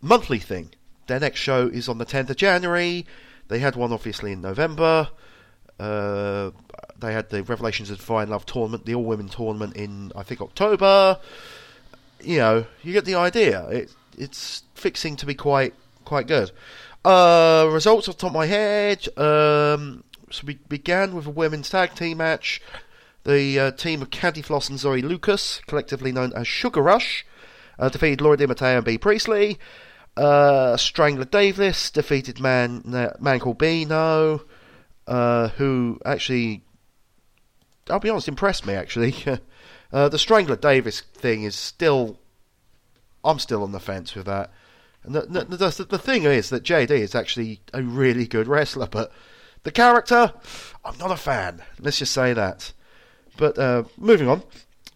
monthly 0.00 0.38
thing. 0.38 0.70
Their 1.06 1.20
next 1.20 1.40
show 1.40 1.68
is 1.68 1.88
on 1.88 1.98
the 1.98 2.06
10th 2.06 2.30
of 2.30 2.36
January. 2.36 3.06
They 3.52 3.60
had 3.60 3.76
one 3.76 3.92
obviously 3.92 4.32
in 4.32 4.40
November. 4.40 5.08
Uh, 5.78 6.50
they 6.98 7.12
had 7.12 7.30
the 7.30 7.42
Revelations 7.42 7.90
of 7.90 7.98
Divine 7.98 8.28
Love 8.28 8.46
tournament, 8.46 8.86
the 8.86 8.94
all 8.94 9.04
women 9.04 9.28
tournament 9.28 9.76
in 9.76 10.12
I 10.16 10.22
think 10.22 10.40
October 10.40 11.18
you 12.24 12.38
know, 12.38 12.66
you 12.82 12.92
get 12.92 13.04
the 13.04 13.14
idea. 13.14 13.66
It, 13.68 13.94
it's 14.16 14.62
fixing 14.74 15.16
to 15.16 15.26
be 15.26 15.34
quite 15.34 15.74
quite 16.04 16.26
good. 16.26 16.50
Uh, 17.04 17.68
results 17.72 18.08
off 18.08 18.16
the 18.16 18.20
top 18.20 18.30
of 18.30 18.34
my 18.34 18.46
head. 18.46 19.06
Um, 19.18 20.04
so 20.30 20.44
we 20.46 20.54
began 20.68 21.14
with 21.14 21.26
a 21.26 21.30
women's 21.30 21.70
tag 21.70 21.94
team 21.94 22.18
match. 22.18 22.60
The 23.24 23.58
uh, 23.58 23.70
team 23.72 24.02
of 24.02 24.10
Candy 24.10 24.42
Floss 24.42 24.68
and 24.68 24.78
Zoe 24.78 25.02
Lucas, 25.02 25.60
collectively 25.66 26.10
known 26.10 26.32
as 26.32 26.48
Sugar 26.48 26.82
Rush, 26.82 27.24
uh, 27.78 27.88
defeated 27.88 28.20
Laura 28.20 28.36
DiMatteo 28.36 28.78
and 28.78 28.84
Bea 28.84 28.98
Priestley. 28.98 29.58
Uh, 30.16 30.76
Strangler 30.76 31.24
Davis 31.24 31.90
defeated 31.90 32.38
man 32.40 32.82
man 33.18 33.40
called 33.40 33.58
Bino, 33.58 34.42
uh, 35.06 35.48
who 35.48 35.98
actually, 36.04 36.62
I'll 37.88 38.00
be 38.00 38.10
honest, 38.10 38.28
impressed 38.28 38.66
me 38.66 38.74
actually. 38.74 39.14
Uh, 39.92 40.08
the 40.08 40.18
Strangler 40.18 40.56
Davis 40.56 41.02
thing 41.02 41.42
is 41.42 41.54
still. 41.54 42.18
I'm 43.22 43.38
still 43.38 43.62
on 43.62 43.72
the 43.72 43.78
fence 43.78 44.14
with 44.14 44.24
that. 44.24 44.50
And 45.04 45.14
the, 45.14 45.20
the, 45.20 45.44
the, 45.44 45.84
the 45.84 45.98
thing 45.98 46.24
is 46.24 46.48
that 46.48 46.62
JD 46.62 46.90
is 46.90 47.14
actually 47.14 47.60
a 47.74 47.82
really 47.82 48.26
good 48.26 48.48
wrestler, 48.48 48.86
but 48.86 49.12
the 49.64 49.70
character, 49.70 50.32
I'm 50.84 50.96
not 50.98 51.10
a 51.10 51.16
fan. 51.16 51.62
Let's 51.78 51.98
just 51.98 52.12
say 52.12 52.32
that. 52.32 52.72
But 53.36 53.58
uh, 53.58 53.84
moving 53.96 54.28
on. 54.28 54.42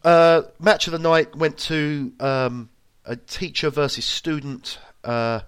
Uh, 0.02 0.42
match 0.58 0.86
of 0.86 0.92
the 0.92 0.98
night 0.98 1.36
went 1.36 1.58
to 1.58 2.12
um, 2.20 2.70
a 3.04 3.16
teacher 3.16 3.70
versus 3.70 4.04
student 4.04 4.78
uh, 5.06 5.40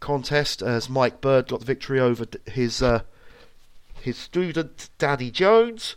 contest 0.00 0.62
as 0.62 0.88
Mike 0.88 1.20
Bird 1.20 1.48
got 1.48 1.60
the 1.60 1.66
victory 1.66 2.00
over 2.00 2.26
his 2.46 2.82
uh, 2.82 3.02
his 4.00 4.16
student 4.16 4.90
Danny 4.98 5.30
Jones. 5.30 5.96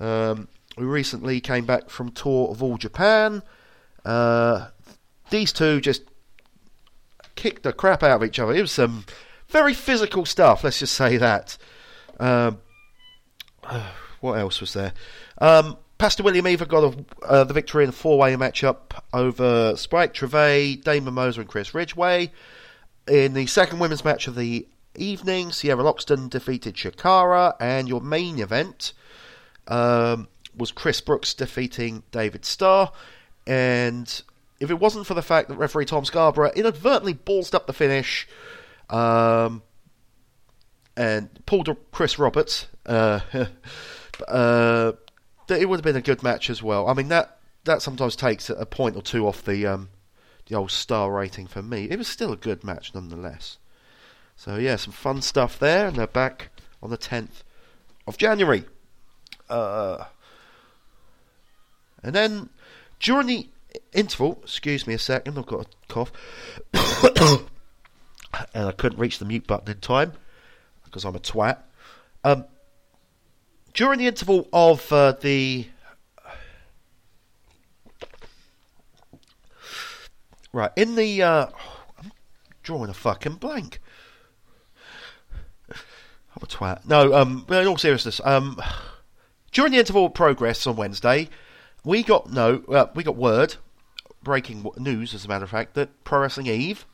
Um, 0.00 0.48
who 0.76 0.86
recently 0.86 1.40
came 1.40 1.64
back 1.64 1.88
from 1.90 2.10
tour 2.10 2.50
of 2.50 2.62
all 2.62 2.76
Japan. 2.76 3.42
Uh, 4.04 4.68
these 5.30 5.52
two 5.52 5.80
just 5.80 6.02
kicked 7.34 7.62
the 7.62 7.72
crap 7.72 8.02
out 8.02 8.22
of 8.22 8.24
each 8.24 8.38
other. 8.38 8.54
It 8.54 8.60
was 8.60 8.72
some 8.72 9.04
very 9.48 9.74
physical 9.74 10.24
stuff. 10.26 10.64
Let's 10.64 10.78
just 10.78 10.94
say 10.94 11.16
that. 11.16 11.56
Um, 12.20 12.58
what 14.20 14.34
else 14.38 14.60
was 14.60 14.74
there? 14.74 14.92
Um, 15.38 15.78
Pastor 15.98 16.22
William 16.22 16.46
Eaver 16.46 16.66
got 16.66 16.84
a, 16.84 17.04
uh, 17.24 17.44
the 17.44 17.54
victory 17.54 17.82
in 17.82 17.88
a 17.88 17.92
four-way 17.92 18.34
matchup 18.34 19.00
over 19.14 19.74
Spike 19.76 20.12
Trivet, 20.12 20.84
Damon 20.84 21.14
Moser, 21.14 21.40
and 21.40 21.48
Chris 21.48 21.74
Ridgway. 21.74 22.32
In 23.08 23.32
the 23.32 23.46
second 23.46 23.78
women's 23.78 24.04
match 24.04 24.28
of 24.28 24.34
the 24.34 24.66
evening, 24.94 25.52
Sierra 25.52 25.82
Loxton 25.82 26.28
defeated 26.28 26.74
Chakara, 26.74 27.54
and 27.60 27.88
your 27.88 28.00
main 28.02 28.38
event, 28.40 28.92
um, 29.68 30.28
was 30.54 30.70
Chris 30.70 31.00
Brooks 31.00 31.32
defeating 31.32 32.02
David 32.10 32.44
Starr. 32.44 32.92
And 33.46 34.22
if 34.60 34.70
it 34.70 34.78
wasn't 34.78 35.06
for 35.06 35.14
the 35.14 35.22
fact 35.22 35.48
that 35.48 35.56
referee 35.56 35.86
Tom 35.86 36.04
Scarborough 36.04 36.52
inadvertently 36.54 37.14
ballsed 37.14 37.54
up 37.54 37.66
the 37.66 37.72
finish 37.72 38.28
um, 38.90 39.62
and 40.96 41.28
pulled 41.46 41.74
Chris 41.92 42.18
Roberts, 42.18 42.66
uh, 42.84 43.20
uh, 44.28 44.92
it 45.48 45.68
would 45.68 45.78
have 45.78 45.84
been 45.84 45.96
a 45.96 46.02
good 46.02 46.22
match 46.22 46.50
as 46.50 46.62
well. 46.62 46.88
I 46.88 46.94
mean, 46.94 47.08
that, 47.08 47.38
that 47.64 47.82
sometimes 47.82 48.16
takes 48.16 48.50
a 48.50 48.66
point 48.66 48.96
or 48.96 49.02
two 49.02 49.26
off 49.26 49.44
the, 49.44 49.66
um, 49.66 49.88
the 50.46 50.56
old 50.56 50.70
star 50.70 51.12
rating 51.12 51.46
for 51.46 51.62
me. 51.62 51.88
It 51.90 51.98
was 51.98 52.08
still 52.08 52.32
a 52.32 52.36
good 52.36 52.64
match 52.64 52.94
nonetheless. 52.94 53.58
So, 54.36 54.56
yeah, 54.56 54.76
some 54.76 54.92
fun 54.92 55.22
stuff 55.22 55.58
there, 55.58 55.86
and 55.86 55.96
they're 55.96 56.06
back 56.06 56.50
on 56.82 56.90
the 56.90 56.98
10th 56.98 57.42
of 58.06 58.18
January. 58.18 58.64
Uh, 59.48 60.04
and 62.02 62.14
then 62.14 62.50
during 63.00 63.26
the 63.26 63.48
interval, 63.92 64.40
excuse 64.42 64.86
me 64.86 64.94
a 64.94 64.98
second, 64.98 65.38
I've 65.38 65.46
got 65.46 65.66
a 65.66 65.68
cough, 65.88 66.12
and 68.54 68.68
I 68.68 68.72
couldn't 68.72 68.98
reach 68.98 69.18
the 69.18 69.24
mute 69.24 69.46
button 69.46 69.70
in 69.70 69.80
time 69.80 70.12
because 70.84 71.04
I'm 71.04 71.16
a 71.16 71.20
twat. 71.20 71.58
Um, 72.24 72.44
during 73.76 73.98
the 73.98 74.06
interval 74.06 74.48
of 74.52 74.90
uh, 74.90 75.12
the 75.12 75.66
right 80.52 80.72
in 80.76 80.96
the 80.96 81.22
uh, 81.22 81.46
I'm 81.98 82.10
drawing 82.62 82.90
a 82.90 82.94
fucking 82.94 83.34
blank. 83.34 83.78
I'm 85.70 86.42
a 86.42 86.46
twat. 86.46 86.88
No, 86.88 87.14
um, 87.14 87.46
in 87.48 87.66
all 87.66 87.76
seriousness, 87.76 88.20
um, 88.24 88.60
during 89.52 89.72
the 89.72 89.78
interval 89.78 90.06
of 90.06 90.14
progress 90.14 90.66
on 90.66 90.76
Wednesday, 90.76 91.28
we 91.84 92.02
got 92.02 92.32
no, 92.32 92.62
uh, 92.68 92.86
we 92.94 93.04
got 93.04 93.16
word, 93.16 93.56
breaking 94.22 94.66
news, 94.78 95.14
as 95.14 95.24
a 95.24 95.28
matter 95.28 95.44
of 95.44 95.50
fact, 95.50 95.74
that 95.74 96.02
Pro 96.02 96.20
Wrestling 96.20 96.46
Eve 96.46 96.86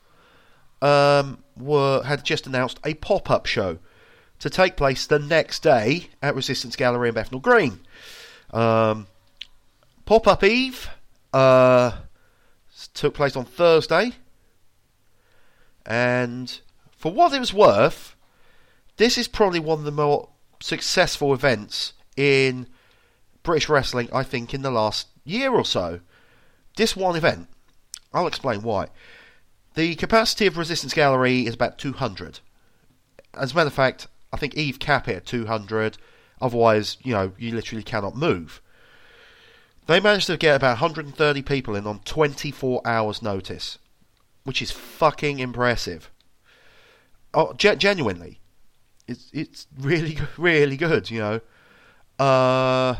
um, 0.80 1.44
were 1.56 2.02
had 2.02 2.24
just 2.24 2.46
announced 2.46 2.80
a 2.84 2.94
pop-up 2.94 3.46
show 3.46 3.78
to 4.42 4.50
take 4.50 4.76
place 4.76 5.06
the 5.06 5.20
next 5.20 5.62
day 5.62 6.08
at 6.20 6.34
Resistance 6.34 6.74
Gallery 6.74 7.08
in 7.08 7.14
Bethnal 7.14 7.40
Green. 7.40 7.78
Um, 8.50 9.06
pop-up 10.04 10.42
Eve 10.42 10.90
uh, 11.32 11.92
took 12.92 13.14
place 13.14 13.36
on 13.36 13.44
Thursday, 13.44 14.14
and 15.86 16.60
for 16.90 17.12
what 17.12 17.32
it 17.32 17.38
was 17.38 17.54
worth, 17.54 18.16
this 18.96 19.16
is 19.16 19.28
probably 19.28 19.60
one 19.60 19.78
of 19.78 19.84
the 19.84 19.92
more 19.92 20.28
successful 20.58 21.32
events 21.32 21.92
in 22.16 22.66
British 23.44 23.68
wrestling, 23.68 24.08
I 24.12 24.24
think, 24.24 24.52
in 24.52 24.62
the 24.62 24.72
last 24.72 25.06
year 25.24 25.52
or 25.52 25.64
so. 25.64 26.00
This 26.76 26.96
one 26.96 27.14
event, 27.14 27.48
I'll 28.12 28.26
explain 28.26 28.62
why. 28.62 28.88
The 29.74 29.94
capacity 29.94 30.46
of 30.46 30.56
Resistance 30.56 30.94
Gallery 30.94 31.46
is 31.46 31.54
about 31.54 31.78
200. 31.78 32.40
As 33.34 33.52
a 33.52 33.54
matter 33.54 33.68
of 33.68 33.72
fact, 33.72 34.08
I 34.32 34.36
think 34.36 34.56
Eve 34.56 34.78
cap 34.78 35.08
it 35.08 35.16
at 35.16 35.26
200. 35.26 35.98
Otherwise, 36.40 36.96
you 37.02 37.12
know, 37.12 37.32
you 37.38 37.54
literally 37.54 37.82
cannot 37.82 38.16
move. 38.16 38.60
They 39.86 40.00
managed 40.00 40.28
to 40.28 40.36
get 40.36 40.56
about 40.56 40.80
130 40.80 41.42
people 41.42 41.74
in 41.74 41.86
on 41.86 42.00
24 42.00 42.82
hours' 42.84 43.22
notice, 43.22 43.78
which 44.44 44.62
is 44.62 44.70
fucking 44.70 45.38
impressive. 45.38 46.10
Oh, 47.34 47.52
ge- 47.54 47.78
genuinely, 47.78 48.40
it's 49.08 49.30
it's 49.32 49.66
really 49.78 50.18
really 50.36 50.76
good, 50.76 51.10
you 51.10 51.18
know. 51.18 51.40
Uh, 52.24 52.94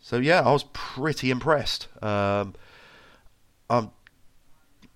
so 0.00 0.18
yeah, 0.18 0.42
I 0.42 0.52
was 0.52 0.64
pretty 0.72 1.30
impressed. 1.30 1.88
Um, 2.02 2.54
um, 3.70 3.90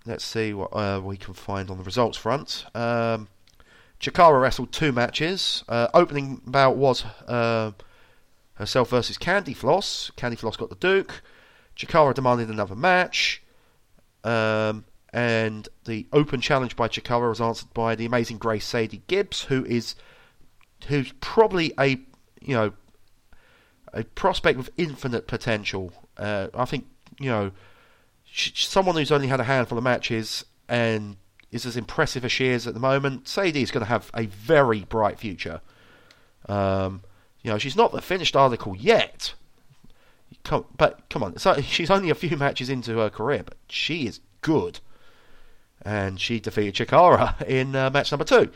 let's 0.06 0.24
see 0.24 0.52
what 0.52 0.68
uh, 0.72 1.00
we 1.02 1.16
can 1.16 1.34
find 1.34 1.70
on 1.70 1.78
the 1.78 1.84
results 1.84 2.18
front. 2.18 2.66
Um, 2.74 3.28
Chakara 4.00 4.40
wrestled 4.40 4.73
two 4.73 4.93
matches. 4.93 5.64
Uh, 5.69 5.88
opening 5.93 6.40
bout 6.47 6.76
was 6.76 7.05
uh, 7.26 7.73
herself 8.55 8.90
versus 8.90 9.19
Candy 9.19 9.55
Floss. 9.55 10.11
Candy 10.17 10.37
Floss 10.37 10.57
got 10.57 10.71
the 10.71 10.76
Duke. 10.76 11.23
Chakara 11.76 12.14
demanded 12.14 12.49
another 12.49 12.76
match. 12.76 13.43
Um, 14.25 14.85
and 15.12 15.69
the 15.85 16.07
open 16.12 16.40
challenge 16.40 16.76
by 16.76 16.88
Chakara 16.88 17.28
was 17.28 17.40
answered 17.40 17.73
by 17.73 17.95
the 17.95 18.05
amazing 18.05 18.38
Grace 18.38 18.67
Sadie 18.67 19.02
Gibbs, 19.07 19.43
who 19.45 19.64
is 19.64 19.95
who's 20.87 21.12
probably 21.21 21.73
a 21.78 22.00
you 22.40 22.55
know 22.55 22.73
a 23.93 24.05
prospect 24.05 24.59
with 24.59 24.71
infinite 24.76 25.26
potential. 25.26 25.93
Uh, 26.17 26.49
I 26.55 26.67
think 26.67 26.87
you 27.19 27.31
know 27.31 27.52
someone 28.33 28.97
who's 28.97 29.11
only 29.11 29.28
had 29.28 29.40
a 29.40 29.45
handful 29.45 29.78
of 29.78 29.85
matches 29.85 30.45
and 30.69 31.17
is 31.50 31.64
as 31.64 31.76
impressive 31.76 32.25
as 32.25 32.33
she 32.33 32.47
is 32.49 32.67
at 32.67 32.75
the 32.75 32.81
moment. 32.81 33.28
Sadie 33.28 33.63
is 33.63 33.71
going 33.71 33.84
to 33.84 33.89
have 33.89 34.11
a 34.15 34.26
very 34.26 34.84
bright 34.84 35.19
future. 35.19 35.61
Um, 36.49 37.02
you 37.43 37.50
know, 37.50 37.58
she's 37.58 37.76
not 37.76 37.93
the 37.93 38.02
finished 38.02 38.37
article 38.37 38.76
yet. 38.76 39.34
Come, 40.45 40.67
but 40.76 41.08
come 41.08 41.23
on, 41.23 41.39
so 41.39 41.61
she's 41.63 41.91
only 41.91 42.11
a 42.11 42.15
few 42.15 42.37
matches 42.37 42.69
into 42.69 42.99
her 42.99 43.11
career, 43.11 43.43
but 43.45 43.56
she 43.69 44.06
is 44.06 44.21
good 44.41 44.80
and 45.82 46.21
she 46.21 46.41
defeated 46.41 46.75
Chakara 46.75 47.41
in 47.47 47.75
uh, 47.75 47.91
match 47.91 48.13
number 48.13 48.25
two. 48.25 48.50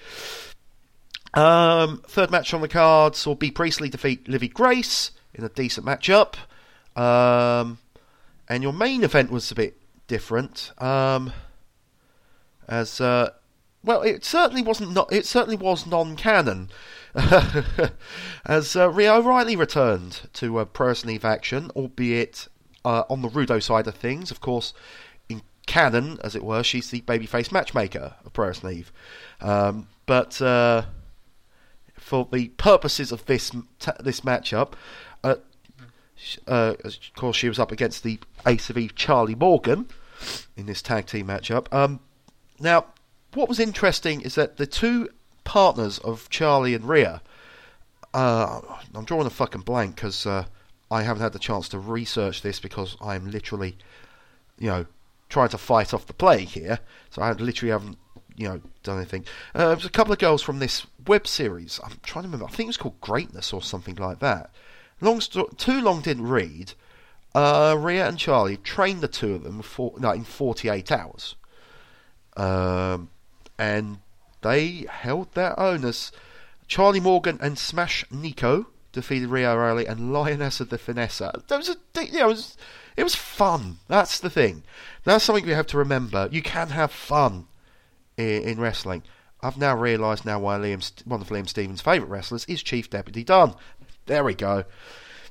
Um, 1.34 2.02
third 2.06 2.30
match 2.30 2.52
on 2.52 2.60
the 2.60 2.68
card 2.68 3.16
saw 3.16 3.34
Bea 3.34 3.50
Priestley 3.50 3.88
defeat 3.88 4.28
Livy 4.28 4.48
Grace 4.48 5.12
in 5.34 5.44
a 5.44 5.48
decent 5.48 5.86
matchup. 5.86 6.34
Um, 7.00 7.78
and 8.48 8.62
your 8.62 8.72
main 8.72 9.02
event 9.02 9.30
was 9.30 9.50
a 9.50 9.54
bit 9.54 9.78
different. 10.08 10.72
Um, 10.78 11.32
as 12.68 13.00
uh, 13.00 13.30
well, 13.84 14.02
it 14.02 14.24
certainly 14.24 14.62
wasn't. 14.62 14.92
Not, 14.92 15.12
it 15.12 15.26
certainly 15.26 15.56
was 15.56 15.86
non-canon. 15.86 16.70
as 18.46 18.74
uh, 18.74 18.90
Rhea 18.90 19.14
O'Reilly 19.14 19.56
returned 19.56 20.28
to 20.34 20.60
a 20.60 20.66
Pro 20.66 20.94
action, 21.22 21.70
albeit 21.76 22.48
uh, 22.84 23.04
on 23.10 23.22
the 23.22 23.28
Rudo 23.28 23.62
side 23.62 23.86
of 23.86 23.94
things. 23.94 24.30
Of 24.30 24.40
course, 24.40 24.72
in 25.28 25.42
canon, 25.66 26.18
as 26.22 26.34
it 26.34 26.44
were, 26.44 26.62
she's 26.62 26.90
the 26.90 27.02
babyface 27.02 27.52
matchmaker 27.52 28.14
of 28.24 28.32
Pro. 28.32 28.52
Um, 29.40 29.88
but 30.06 30.40
uh, 30.40 30.84
for 31.98 32.28
the 32.32 32.48
purposes 32.48 33.12
of 33.12 33.26
this 33.26 33.50
t- 33.50 33.92
this 34.00 34.20
matchup, 34.20 34.72
uh, 35.24 35.36
uh, 36.46 36.74
of 36.84 36.96
course, 37.16 37.36
she 37.36 37.48
was 37.48 37.58
up 37.58 37.72
against 37.72 38.04
the 38.04 38.20
Ace 38.46 38.70
of 38.70 38.78
Eve, 38.78 38.94
Charlie 38.94 39.34
Morgan, 39.34 39.88
in 40.56 40.66
this 40.66 40.82
tag 40.82 41.06
team 41.06 41.26
matchup. 41.26 41.72
Um, 41.72 42.00
now, 42.62 42.86
what 43.34 43.48
was 43.48 43.58
interesting 43.58 44.20
is 44.20 44.34
that 44.36 44.56
the 44.56 44.66
two 44.66 45.08
partners 45.44 45.98
of 45.98 46.28
Charlie 46.30 46.74
and 46.74 46.88
Rhea, 46.88 47.20
uh, 48.14 48.60
I'm 48.94 49.04
drawing 49.04 49.26
a 49.26 49.30
fucking 49.30 49.62
blank 49.62 49.96
because 49.96 50.26
uh, 50.26 50.44
I 50.90 51.02
haven't 51.02 51.22
had 51.22 51.32
the 51.32 51.38
chance 51.38 51.68
to 51.70 51.78
research 51.78 52.42
this 52.42 52.60
because 52.60 52.96
I'm 53.00 53.30
literally, 53.30 53.76
you 54.58 54.68
know, 54.68 54.86
trying 55.28 55.48
to 55.48 55.58
fight 55.58 55.92
off 55.92 56.06
the 56.06 56.12
plague 56.12 56.48
here. 56.48 56.78
So 57.10 57.22
I 57.22 57.32
literally 57.32 57.72
haven't, 57.72 57.98
you 58.36 58.48
know, 58.48 58.60
done 58.82 58.98
anything. 58.98 59.24
Uh, 59.54 59.72
was 59.74 59.84
a 59.84 59.90
couple 59.90 60.12
of 60.12 60.18
girls 60.18 60.42
from 60.42 60.58
this 60.58 60.86
web 61.06 61.26
series. 61.26 61.80
I'm 61.82 61.98
trying 62.02 62.24
to 62.24 62.28
remember. 62.28 62.44
I 62.44 62.50
think 62.50 62.66
it 62.66 62.68
was 62.68 62.76
called 62.76 63.00
Greatness 63.00 63.52
or 63.52 63.62
something 63.62 63.96
like 63.96 64.20
that. 64.20 64.50
Long 65.00 65.20
too 65.20 65.80
long 65.80 66.00
didn't 66.00 66.28
read. 66.28 66.74
Uh, 67.34 67.74
Rhea 67.78 68.06
and 68.06 68.18
Charlie 68.18 68.58
trained 68.58 69.00
the 69.00 69.08
two 69.08 69.34
of 69.34 69.42
them 69.42 69.62
for 69.62 69.94
no, 69.98 70.10
in 70.12 70.22
48 70.22 70.92
hours, 70.92 71.34
um, 72.36 73.10
and 73.58 73.98
they 74.42 74.86
held 74.88 75.32
their 75.34 75.58
own 75.58 75.84
as 75.84 76.12
Charlie 76.66 77.00
Morgan 77.00 77.38
and 77.40 77.58
Smash 77.58 78.04
Nico 78.10 78.66
defeated 78.92 79.28
Rhea 79.28 79.50
O'Reilly 79.50 79.86
and 79.86 80.12
Lioness 80.12 80.60
of 80.60 80.68
the 80.68 80.78
Finessa. 80.78 81.46
That 81.48 81.56
was 81.56 81.68
a, 81.68 81.76
you 82.04 82.18
know, 82.18 82.26
it 82.26 82.28
was, 82.28 82.56
it 82.96 83.02
was 83.02 83.14
fun. 83.14 83.78
That's 83.88 84.20
the 84.20 84.30
thing. 84.30 84.62
That's 85.04 85.24
something 85.24 85.46
we 85.46 85.52
have 85.52 85.66
to 85.68 85.78
remember. 85.78 86.28
You 86.30 86.42
can 86.42 86.68
have 86.68 86.92
fun 86.92 87.46
in, 88.16 88.42
in 88.42 88.60
wrestling. 88.60 89.02
I've 89.42 89.58
now 89.58 89.76
realised 89.76 90.24
now 90.24 90.38
why 90.38 90.58
Liam, 90.58 91.06
one 91.06 91.20
of 91.20 91.28
Liam 91.28 91.48
Stevens' 91.48 91.80
favourite 91.80 92.10
wrestlers 92.10 92.44
is 92.44 92.62
Chief 92.62 92.88
Deputy 92.88 93.24
Dunn. 93.24 93.54
There 94.06 94.24
we 94.24 94.34
go. 94.34 94.64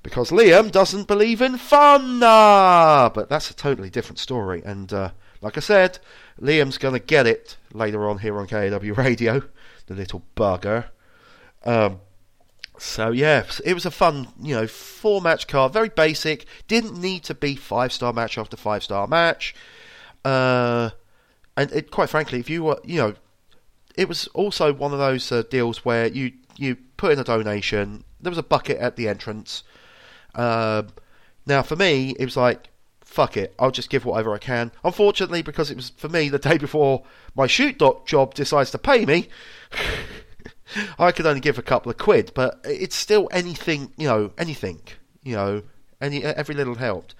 Because 0.03 0.31
Liam 0.31 0.71
doesn't 0.71 1.07
believe 1.07 1.41
in 1.41 1.57
fun, 1.57 2.19
but 2.19 3.29
that's 3.29 3.51
a 3.51 3.55
totally 3.55 3.89
different 3.89 4.19
story. 4.19 4.61
And 4.65 4.91
uh, 4.91 5.11
like 5.41 5.57
I 5.57 5.61
said, 5.61 5.99
Liam's 6.39 6.77
going 6.77 6.93
to 6.93 6.99
get 6.99 7.27
it 7.27 7.57
later 7.73 8.09
on 8.09 8.19
here 8.19 8.37
on 8.37 8.47
KAW 8.47 8.93
Radio, 8.93 9.43
the 9.87 9.95
little 9.95 10.23
bugger. 10.35 10.85
Um, 11.65 11.99
so 12.77 13.11
yeah, 13.11 13.43
it 13.63 13.75
was 13.75 13.85
a 13.85 13.91
fun, 13.91 14.27
you 14.41 14.55
know, 14.55 14.65
four 14.65 15.21
match 15.21 15.47
card, 15.47 15.71
very 15.71 15.89
basic. 15.89 16.45
Didn't 16.67 16.99
need 16.99 17.23
to 17.25 17.35
be 17.35 17.55
five 17.55 17.93
star 17.93 18.11
match 18.11 18.37
after 18.37 18.57
five 18.57 18.83
star 18.83 19.05
match. 19.07 19.53
Uh, 20.25 20.89
and 21.55 21.71
it, 21.71 21.91
quite 21.91 22.09
frankly, 22.09 22.39
if 22.39 22.49
you 22.49 22.63
were, 22.63 22.79
you 22.83 22.97
know, 22.97 23.13
it 23.95 24.07
was 24.07 24.27
also 24.29 24.73
one 24.73 24.93
of 24.93 24.99
those 24.99 25.31
uh, 25.31 25.43
deals 25.49 25.85
where 25.85 26.07
you 26.07 26.31
you 26.57 26.75
put 26.97 27.11
in 27.11 27.19
a 27.19 27.23
donation. 27.23 28.03
There 28.19 28.31
was 28.31 28.39
a 28.39 28.43
bucket 28.43 28.79
at 28.79 28.95
the 28.95 29.07
entrance. 29.07 29.63
Uh, 30.33 30.83
now 31.45 31.61
for 31.61 31.75
me, 31.75 32.15
it 32.17 32.25
was 32.25 32.37
like, 32.37 32.70
fuck 33.11 33.35
it, 33.35 33.53
I'll 33.59 33.71
just 33.71 33.89
give 33.89 34.05
whatever 34.05 34.33
I 34.33 34.37
can. 34.37 34.71
Unfortunately, 34.85 35.41
because 35.41 35.69
it 35.69 35.75
was 35.75 35.89
for 35.89 36.07
me 36.07 36.29
the 36.29 36.39
day 36.39 36.57
before 36.57 37.03
my 37.35 37.45
shoot 37.45 37.77
dot 37.77 38.07
job 38.07 38.33
decides 38.33 38.71
to 38.71 38.77
pay 38.77 39.05
me. 39.05 39.27
I 40.97 41.11
could 41.11 41.25
only 41.25 41.41
give 41.41 41.57
a 41.57 41.63
couple 41.63 41.91
of 41.91 41.97
quid, 41.97 42.31
but 42.33 42.61
it's 42.63 42.95
still 42.95 43.27
anything, 43.31 43.91
you 43.97 44.07
know, 44.07 44.31
anything, 44.37 44.81
you 45.23 45.35
know, 45.35 45.63
any 45.99 46.23
every 46.23 46.55
little 46.55 46.75
helped, 46.75 47.13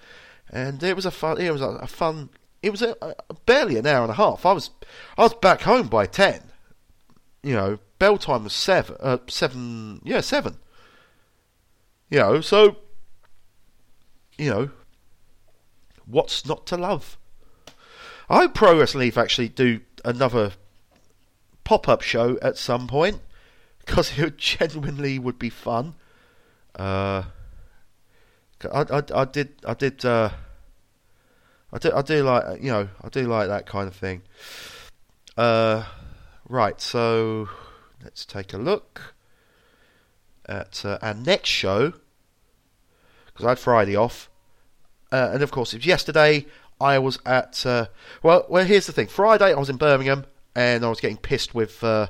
and 0.50 0.82
it 0.82 0.96
was 0.96 1.04
a 1.04 1.10
fun, 1.10 1.38
it 1.38 1.52
was 1.52 1.60
a, 1.60 1.68
a 1.68 1.86
fun, 1.86 2.30
it 2.62 2.70
was 2.70 2.80
a, 2.80 2.96
a, 3.02 3.34
barely 3.44 3.76
an 3.76 3.86
hour 3.86 4.02
and 4.02 4.10
a 4.10 4.14
half. 4.14 4.46
I 4.46 4.52
was, 4.52 4.70
I 5.18 5.22
was 5.24 5.34
back 5.34 5.60
home 5.60 5.88
by 5.88 6.06
ten, 6.06 6.40
you 7.42 7.54
know, 7.54 7.78
bell 7.98 8.16
time 8.16 8.44
was 8.44 8.54
seven, 8.54 8.96
uh, 9.00 9.18
seven, 9.26 10.00
yeah, 10.02 10.22
seven, 10.22 10.56
you 12.08 12.18
know, 12.18 12.40
so, 12.40 12.76
you 14.38 14.48
know, 14.48 14.70
what's 16.12 16.46
not 16.46 16.66
to 16.68 16.76
love? 16.76 17.18
I 18.30 18.38
hope 18.38 18.54
Pro 18.54 18.78
Wrestling 18.78 19.12
actually 19.16 19.48
do 19.48 19.80
another 20.04 20.52
pop 21.64 21.88
up 21.88 22.02
show 22.02 22.38
at 22.40 22.56
some 22.56 22.86
point 22.86 23.20
because 23.80 24.18
it 24.18 24.36
genuinely 24.38 25.18
would 25.18 25.38
be 25.38 25.50
fun. 25.50 25.94
Uh, 26.76 27.24
I, 28.72 28.84
I, 28.90 29.02
I 29.14 29.24
did 29.24 29.54
I 29.66 29.74
did 29.74 30.04
uh, 30.04 30.30
I 31.72 31.78
do 31.78 31.92
I 31.92 32.02
do 32.02 32.22
like 32.22 32.62
you 32.62 32.70
know 32.70 32.88
I 33.02 33.08
do 33.08 33.26
like 33.26 33.48
that 33.48 33.66
kind 33.66 33.88
of 33.88 33.94
thing. 33.94 34.22
Uh, 35.36 35.84
right, 36.48 36.80
so 36.80 37.48
let's 38.02 38.24
take 38.26 38.52
a 38.52 38.58
look 38.58 39.14
at 40.46 40.84
uh, 40.84 40.98
our 41.00 41.14
next 41.14 41.48
show 41.48 41.94
because 43.26 43.46
I 43.46 43.50
had 43.50 43.58
Friday 43.58 43.96
off, 43.96 44.28
uh, 45.12 45.30
and 45.34 45.42
of 45.42 45.50
course 45.50 45.74
it 45.74 45.78
was 45.78 45.86
yesterday. 45.86 46.46
I 46.80 46.98
was 46.98 47.18
at 47.24 47.64
uh, 47.64 47.86
well, 48.22 48.46
well. 48.48 48.64
Here's 48.64 48.86
the 48.86 48.92
thing: 48.92 49.06
Friday 49.06 49.52
I 49.52 49.58
was 49.58 49.70
in 49.70 49.76
Birmingham, 49.76 50.24
and 50.56 50.84
I 50.84 50.88
was 50.88 51.00
getting 51.00 51.18
pissed 51.18 51.54
with 51.54 51.84
uh, 51.84 52.08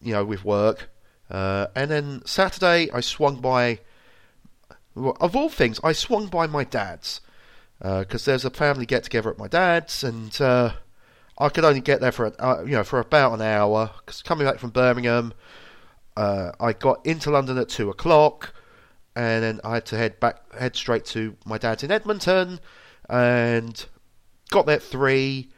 you 0.00 0.12
know 0.12 0.24
with 0.24 0.44
work, 0.44 0.90
uh, 1.28 1.66
and 1.74 1.90
then 1.90 2.22
Saturday 2.24 2.90
I 2.92 3.00
swung 3.00 3.40
by. 3.40 3.80
Well, 4.94 5.16
of 5.20 5.34
all 5.34 5.48
things, 5.48 5.80
I 5.82 5.92
swung 5.92 6.28
by 6.28 6.46
my 6.46 6.62
dad's 6.62 7.20
because 7.80 8.24
there's 8.24 8.44
a 8.44 8.50
family 8.50 8.86
get 8.86 9.02
together 9.02 9.28
at 9.28 9.38
my 9.38 9.48
dad's, 9.48 10.04
and 10.04 10.32
I 10.40 11.48
could 11.52 11.64
only 11.64 11.80
get 11.80 12.00
there 12.00 12.12
for 12.12 12.26
a, 12.26 12.64
you 12.64 12.72
know 12.72 12.84
for 12.84 13.00
about 13.00 13.34
an 13.34 13.42
hour. 13.42 13.90
Cause 14.06 14.22
coming 14.22 14.46
back 14.46 14.60
from 14.60 14.70
Birmingham, 14.70 15.34
I 16.16 16.74
got 16.78 17.04
into 17.04 17.32
London 17.32 17.58
at 17.58 17.68
two 17.68 17.90
o'clock 17.90 18.53
and 19.16 19.42
then 19.42 19.60
I 19.62 19.74
had 19.74 19.86
to 19.86 19.96
head 19.96 20.18
back, 20.20 20.52
head 20.54 20.76
straight 20.76 21.04
to 21.06 21.36
my 21.44 21.58
dad's 21.58 21.82
in 21.82 21.90
Edmonton, 21.90 22.60
and 23.08 23.84
got 24.50 24.66
there 24.66 24.76
at 24.76 24.82
three, 24.82 25.50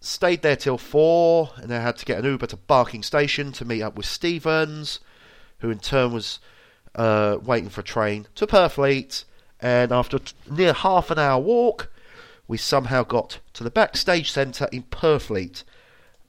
stayed 0.00 0.42
there 0.42 0.56
till 0.56 0.78
four, 0.78 1.50
and 1.56 1.70
then 1.70 1.80
I 1.80 1.84
had 1.84 1.96
to 1.98 2.04
get 2.04 2.18
an 2.18 2.24
Uber 2.24 2.46
to 2.48 2.56
Barking 2.56 3.02
Station 3.02 3.52
to 3.52 3.64
meet 3.64 3.82
up 3.82 3.96
with 3.96 4.06
Stevens, 4.06 5.00
who 5.58 5.70
in 5.70 5.78
turn 5.78 6.12
was 6.12 6.40
uh, 6.94 7.38
waiting 7.42 7.70
for 7.70 7.82
a 7.82 7.84
train 7.84 8.26
to 8.34 8.46
Purfleet, 8.46 9.24
and 9.60 9.92
after 9.92 10.18
t- 10.18 10.34
near 10.50 10.72
half 10.72 11.10
an 11.10 11.18
hour 11.18 11.40
walk, 11.40 11.90
we 12.46 12.56
somehow 12.56 13.02
got 13.02 13.38
to 13.52 13.62
the 13.62 13.70
backstage 13.70 14.32
centre 14.32 14.68
in 14.72 14.82
Purfleet 14.84 15.62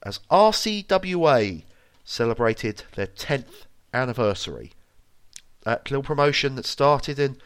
as 0.02 0.20
RCWA 0.30 1.62
celebrated 2.04 2.84
their 2.94 3.06
10th 3.06 3.66
anniversary 3.92 4.72
that 5.62 5.90
little 5.90 6.02
promotion 6.02 6.54
that 6.56 6.66
started 6.66 7.18
in, 7.18 7.36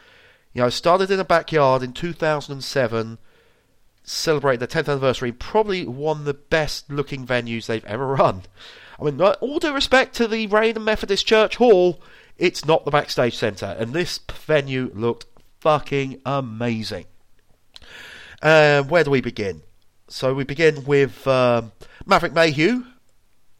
you 0.53 0.61
know, 0.61 0.69
started 0.69 1.11
in 1.11 1.19
a 1.19 1.25
backyard 1.25 1.83
in 1.83 1.93
2007, 1.93 3.17
celebrated 4.03 4.59
their 4.59 4.83
10th 4.83 4.89
anniversary, 4.89 5.31
probably 5.31 5.85
one 5.85 6.19
of 6.19 6.25
the 6.25 6.33
best 6.33 6.89
looking 6.89 7.25
venues 7.25 7.65
they've 7.65 7.85
ever 7.85 8.07
run. 8.07 8.43
I 8.99 9.03
mean, 9.03 9.21
all 9.21 9.59
due 9.59 9.73
respect 9.73 10.15
to 10.15 10.27
the 10.27 10.47
Rainham 10.47 10.85
Methodist 10.85 11.25
Church 11.25 11.57
Hall, 11.57 12.01
it's 12.37 12.65
not 12.65 12.85
the 12.85 12.91
backstage 12.91 13.35
centre, 13.35 13.75
and 13.77 13.93
this 13.93 14.19
venue 14.45 14.91
looked 14.93 15.25
fucking 15.59 16.21
amazing. 16.25 17.05
Um, 18.41 18.87
where 18.87 19.03
do 19.03 19.11
we 19.11 19.21
begin? 19.21 19.61
So 20.07 20.33
we 20.33 20.43
begin 20.43 20.85
with 20.85 21.27
um, 21.27 21.71
Maverick 22.05 22.33
Mayhew 22.33 22.83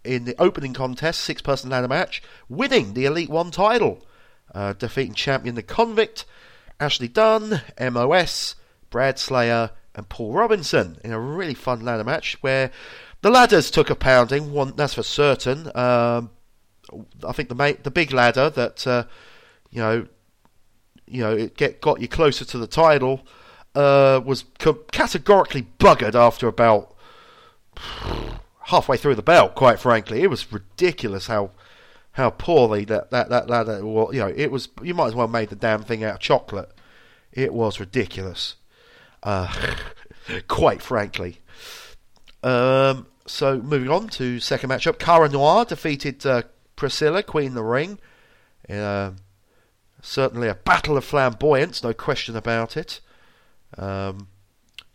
in 0.04 0.26
the 0.26 0.36
opening 0.40 0.74
contest, 0.74 1.22
six 1.22 1.42
person 1.42 1.72
ladder 1.72 1.88
match, 1.88 2.22
winning 2.48 2.94
the 2.94 3.06
Elite 3.06 3.30
One 3.30 3.52
title 3.52 4.06
uh, 4.56 4.74
defeating 4.74 5.14
champion 5.14 5.54
The 5.54 5.62
Convict, 5.62 6.26
Ashley 6.80 7.10
Dunn, 7.10 7.62
MOS, 7.80 8.56
Brad 8.90 9.20
Slayer, 9.20 9.72
and 9.94 10.10
Paul 10.10 10.34
Robinson 10.34 10.98
in 11.04 11.12
a 11.12 11.20
really 11.20 11.54
fun 11.54 11.82
ladder 11.82 12.04
match 12.04 12.38
where 12.42 12.72
the 13.22 13.30
ladders 13.30 13.70
took 13.70 13.90
a 13.90 13.96
pounding. 13.96 14.52
One 14.52 14.74
that's 14.76 14.94
for 14.94 15.04
certain. 15.04 15.68
Um, 15.76 16.32
I 17.24 17.32
think 17.34 17.50
the 17.50 17.78
the 17.84 17.92
big 17.92 18.12
ladder 18.12 18.50
that 18.50 18.88
uh, 18.88 19.04
you 19.72 19.80
know, 19.80 20.08
you 21.06 21.22
know, 21.22 21.34
it 21.34 21.58
get 21.58 21.82
got 21.82 22.02
you 22.02 22.08
closer 22.08 22.46
to 22.46 22.58
the 22.58 22.68
title 22.68 23.26
uh, 23.74 24.22
was 24.24 24.46
categorically 24.92 25.68
buggered 25.80 26.16
after 26.16 26.48
about 26.48 26.96
halfway 28.64 28.98
through 28.98 29.16
the 29.16 29.22
belt. 29.22 29.56
Quite 29.56 29.80
frankly, 29.80 30.22
it 30.22 30.30
was 30.30 30.52
ridiculous 30.52 31.28
how 31.28 31.52
how 32.16 32.30
poorly 32.30 32.86
that 32.86 33.12
that 33.12 33.30
that. 33.30 33.48
Well, 33.84 34.10
you 34.14 34.20
know, 34.20 34.34
it 34.34 34.50
was. 34.50 34.70
You 34.82 34.94
might 34.94 35.08
as 35.08 35.16
well 35.16 35.28
made 35.28 35.50
the 35.50 35.56
damn 35.56 35.84
thing 35.84 36.04
out 36.04 36.16
of 36.16 36.20
chocolate. 36.22 36.72
It 37.34 37.54
was 37.54 37.80
ridiculous. 37.80 38.56
Uh, 39.22 39.54
quite 40.48 40.82
frankly. 40.82 41.42
Um, 42.42 43.08
so 43.28 43.62
moving 43.62 43.90
on 43.90 44.08
to 44.10 44.40
second 44.40 44.70
matchup, 44.70 44.98
Cara 44.98 45.28
Noir 45.28 45.66
defeated 45.66 46.26
uh, 46.26 46.44
Priscilla, 46.78 47.22
Queen 47.22 47.50
of 47.50 47.54
the 47.56 47.64
Ring. 47.64 48.00
Uh, 48.70 49.12
certainly 50.02 50.48
a 50.48 50.56
battle 50.56 50.96
of 50.96 51.04
flamboyance, 51.04 51.84
no 51.84 51.94
question 51.94 52.38
about 52.38 52.78
it. 52.78 53.02
Um, 53.78 54.30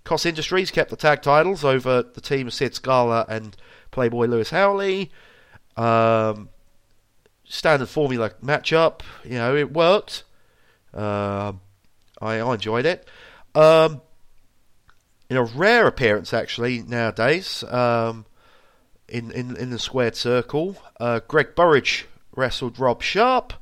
Cos 0.04 0.24
Industries 0.24 0.70
kept 0.70 0.88
the 0.88 0.96
tag 0.96 1.20
titles 1.20 1.64
over 1.64 2.02
the 2.02 2.20
team 2.22 2.46
of 2.46 2.54
Sid 2.54 2.74
Scala 2.74 3.26
and 3.28 3.56
Playboy 3.90 4.26
Lewis 4.26 4.50
Howley. 4.50 5.10
Um, 5.76 6.48
standard 7.50 7.88
formula 7.88 8.30
matchup. 8.42 9.00
You 9.24 9.34
know, 9.34 9.56
it 9.56 9.72
worked. 9.72 10.24
Uh, 10.94 11.52
I, 12.20 12.36
I, 12.36 12.54
enjoyed 12.54 12.86
it. 12.86 13.06
Um, 13.54 14.00
in 15.28 15.36
a 15.36 15.44
rare 15.44 15.86
appearance, 15.86 16.32
actually, 16.32 16.82
nowadays, 16.82 17.62
um, 17.64 18.24
in, 19.08 19.30
in, 19.32 19.56
in 19.56 19.70
the 19.70 19.78
squared 19.78 20.16
circle, 20.16 20.76
uh, 20.98 21.20
Greg 21.28 21.54
Burridge 21.54 22.06
wrestled 22.34 22.78
Rob 22.78 23.02
Sharp. 23.02 23.52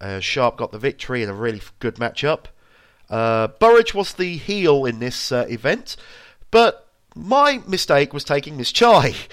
Uh, 0.00 0.20
Sharp 0.20 0.56
got 0.56 0.72
the 0.72 0.78
victory 0.78 1.22
in 1.22 1.28
a 1.28 1.34
really 1.34 1.62
good 1.78 1.96
matchup. 1.96 2.46
Uh, 3.08 3.48
Burridge 3.48 3.94
was 3.94 4.14
the 4.14 4.36
heel 4.36 4.84
in 4.84 4.98
this 4.98 5.30
uh, 5.32 5.46
event, 5.48 5.96
but 6.50 6.88
my 7.14 7.60
mistake 7.66 8.12
was 8.12 8.24
taking 8.24 8.56
Miss 8.56 8.72
Chai. 8.72 9.14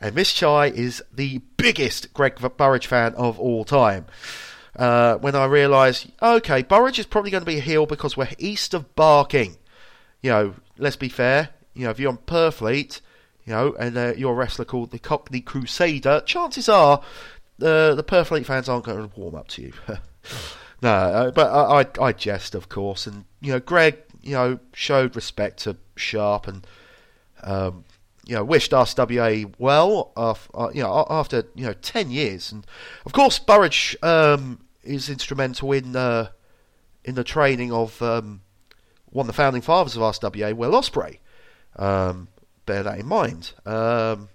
And 0.00 0.14
Miss 0.14 0.32
Chai 0.32 0.66
is 0.66 1.02
the 1.12 1.40
biggest 1.56 2.12
Greg 2.12 2.38
Burridge 2.56 2.86
fan 2.86 3.14
of 3.14 3.40
all 3.40 3.64
time. 3.64 4.06
Uh, 4.74 5.16
when 5.16 5.34
I 5.34 5.46
realised, 5.46 6.10
okay, 6.20 6.62
Burridge 6.62 6.98
is 6.98 7.06
probably 7.06 7.30
going 7.30 7.42
to 7.42 7.46
be 7.46 7.58
a 7.58 7.62
heel 7.62 7.86
because 7.86 8.16
we're 8.16 8.28
east 8.38 8.74
of 8.74 8.94
Barking. 8.94 9.56
You 10.22 10.30
know, 10.30 10.54
let's 10.76 10.96
be 10.96 11.08
fair. 11.08 11.50
You 11.74 11.84
know, 11.84 11.90
if 11.90 11.98
you're 11.98 12.10
on 12.10 12.18
Purfleet, 12.18 13.00
you 13.46 13.52
know, 13.52 13.74
and 13.78 13.96
uh, 13.96 14.12
you're 14.16 14.32
a 14.32 14.34
wrestler 14.34 14.66
called 14.66 14.90
the 14.90 14.98
Cockney 14.98 15.40
Crusader, 15.40 16.20
chances 16.26 16.68
are 16.68 16.98
uh, 17.62 17.94
the 17.94 18.04
Purfleet 18.04 18.44
fans 18.44 18.68
aren't 18.68 18.84
going 18.84 19.08
to 19.08 19.18
warm 19.18 19.34
up 19.34 19.48
to 19.48 19.62
you. 19.62 19.72
no, 20.82 20.90
uh, 20.90 21.30
but 21.30 21.50
I, 21.50 21.80
I, 21.80 22.08
I 22.08 22.12
jest, 22.12 22.54
of 22.54 22.68
course, 22.68 23.06
and 23.06 23.24
you 23.40 23.52
know, 23.52 23.60
Greg, 23.60 23.96
you 24.22 24.32
know, 24.32 24.58
showed 24.74 25.16
respect 25.16 25.60
to 25.60 25.76
Sharp 25.94 26.48
and 26.48 26.66
um, 27.42 27.84
you 28.26 28.34
know, 28.34 28.44
wished 28.44 28.72
RCWA 28.72 29.54
well, 29.58 30.12
uh, 30.16 30.34
you 30.74 30.82
know, 30.82 31.06
after 31.08 31.44
you 31.54 31.64
know 31.64 31.72
ten 31.74 32.10
years, 32.10 32.50
and 32.50 32.66
of 33.04 33.12
course 33.12 33.38
Burridge 33.38 33.96
um, 34.02 34.66
is 34.82 35.08
instrumental 35.08 35.72
in 35.72 35.94
uh, 35.94 36.28
in 37.04 37.14
the 37.14 37.24
training 37.24 37.72
of 37.72 38.02
um, 38.02 38.42
one 39.06 39.24
of 39.24 39.28
the 39.28 39.32
founding 39.32 39.62
fathers 39.62 39.96
of 39.96 40.02
RCWA, 40.02 40.54
Will 40.54 40.72
Ospreay. 40.72 41.18
Um, 41.76 42.28
bear 42.66 42.82
that 42.82 42.98
in 42.98 43.06
mind, 43.06 43.52
um, 43.64 44.28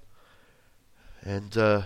and 1.23 1.55
uh, 1.57 1.81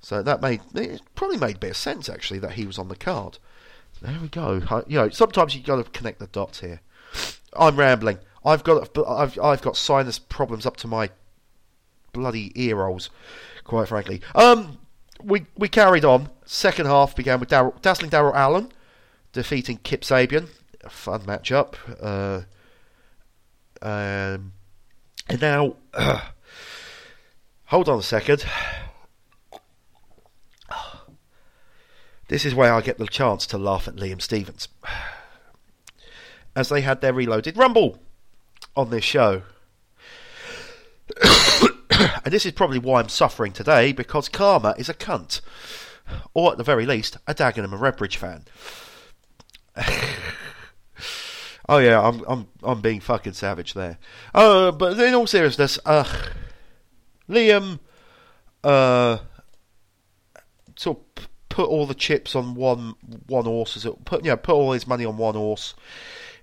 so 0.00 0.22
that 0.22 0.42
made 0.42 0.60
it 0.74 1.00
probably 1.14 1.36
made 1.36 1.56
a 1.56 1.60
bit 1.60 1.70
of 1.70 1.76
sense 1.76 2.08
actually 2.08 2.40
that 2.40 2.52
he 2.52 2.66
was 2.66 2.78
on 2.78 2.88
the 2.88 2.96
card. 2.96 3.38
There 4.00 4.18
we 4.20 4.28
go. 4.28 4.84
You 4.88 4.98
know, 4.98 5.08
sometimes 5.10 5.54
you've 5.54 5.64
got 5.64 5.76
to 5.76 5.84
connect 5.84 6.18
the 6.18 6.26
dots 6.26 6.58
here. 6.58 6.80
I'm 7.52 7.76
rambling. 7.76 8.18
I've 8.44 8.64
got 8.64 8.96
I've 9.06 9.38
I've 9.38 9.62
got 9.62 9.76
sinus 9.76 10.18
problems 10.18 10.66
up 10.66 10.76
to 10.78 10.86
my 10.86 11.10
bloody 12.12 12.52
ear 12.54 12.98
quite 13.64 13.88
frankly. 13.88 14.20
Um, 14.34 14.78
we 15.22 15.46
we 15.56 15.68
carried 15.68 16.04
on. 16.04 16.28
Second 16.44 16.86
half 16.86 17.16
began 17.16 17.40
with 17.40 17.48
Darrell, 17.48 17.74
dazzling 17.80 18.10
Darrell 18.10 18.34
Allen 18.34 18.72
defeating 19.32 19.78
Kip 19.82 20.02
Sabian. 20.02 20.48
A 20.84 20.90
fun 20.90 21.22
matchup. 21.22 21.74
Uh, 22.00 22.42
um, 23.84 24.52
and 25.28 25.40
now, 25.40 25.76
uh, 25.94 26.20
hold 27.66 27.88
on 27.88 27.98
a 27.98 28.02
second. 28.02 28.44
This 32.28 32.44
is 32.46 32.54
where 32.54 32.72
I 32.72 32.80
get 32.80 32.96
the 32.96 33.06
chance 33.06 33.46
to 33.48 33.58
laugh 33.58 33.86
at 33.86 33.96
Liam 33.96 34.22
Stevens. 34.22 34.68
As 36.56 36.68
they 36.68 36.80
had 36.80 37.00
their 37.00 37.12
reloaded 37.12 37.56
Rumble 37.56 37.98
on 38.76 38.90
this 38.90 39.04
show. 39.04 39.42
and 41.22 42.32
this 42.32 42.46
is 42.46 42.52
probably 42.52 42.78
why 42.78 43.00
I'm 43.00 43.08
suffering 43.08 43.52
today, 43.52 43.92
because 43.92 44.28
Karma 44.28 44.74
is 44.78 44.88
a 44.88 44.94
cunt. 44.94 45.40
Or 46.34 46.52
at 46.52 46.58
the 46.58 46.64
very 46.64 46.86
least, 46.86 47.16
a 47.26 47.34
Dagenham 47.34 47.72
and 47.72 47.80
Redbridge 47.80 48.16
fan. 48.16 48.44
oh 51.68 51.78
yeah, 51.78 52.00
I'm 52.00 52.22
I'm 52.28 52.48
I'm 52.62 52.80
being 52.80 53.00
fucking 53.00 53.32
savage 53.32 53.74
there. 53.74 53.98
Uh, 54.34 54.72
but 54.72 54.98
in 54.98 55.14
all 55.14 55.26
seriousness, 55.26 55.78
uh, 55.86 56.04
Liam, 57.28 57.78
uh, 58.62 59.18
sort 60.76 60.98
of 61.16 61.28
put 61.48 61.68
all 61.68 61.86
the 61.86 61.94
chips 61.94 62.34
on 62.34 62.54
one 62.54 62.94
one 63.26 63.44
horse, 63.44 63.76
as 63.76 63.86
it 63.86 64.04
put 64.04 64.24
you 64.24 64.30
know 64.30 64.36
put 64.36 64.54
all 64.54 64.72
his 64.72 64.86
money 64.86 65.04
on 65.04 65.16
one 65.16 65.34
horse 65.34 65.74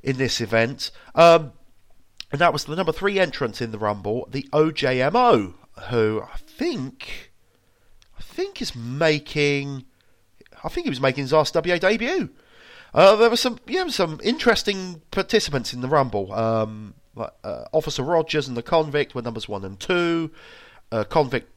in 0.01 0.17
this 0.17 0.41
event. 0.41 0.91
Um, 1.13 1.51
and 2.31 2.39
that 2.39 2.53
was 2.53 2.65
the 2.65 2.75
number 2.75 2.91
three 2.91 3.19
entrant 3.19 3.61
in 3.61 3.71
the 3.71 3.79
Rumble, 3.79 4.27
the 4.31 4.47
OJMO, 4.51 5.53
who 5.89 6.21
I 6.21 6.37
think 6.37 7.31
I 8.17 8.21
think 8.21 8.61
is 8.61 8.75
making. 8.75 9.85
I 10.63 10.69
think 10.69 10.85
he 10.85 10.89
was 10.89 11.01
making 11.01 11.23
his 11.23 11.31
RCWA 11.31 11.79
debut. 11.79 12.29
Uh, 12.93 13.15
there 13.15 13.29
were 13.29 13.37
some, 13.37 13.59
yeah, 13.67 13.87
some 13.87 14.19
interesting 14.23 15.01
participants 15.11 15.73
in 15.73 15.81
the 15.81 15.87
Rumble. 15.87 16.33
Um, 16.33 16.95
like, 17.15 17.31
uh, 17.43 17.65
Officer 17.71 18.03
Rogers 18.03 18.47
and 18.47 18.57
the 18.57 18.63
Convict 18.63 19.15
were 19.15 19.21
numbers 19.21 19.47
one 19.47 19.63
and 19.63 19.79
two. 19.79 20.31
Uh, 20.91 21.03
Convict 21.03 21.49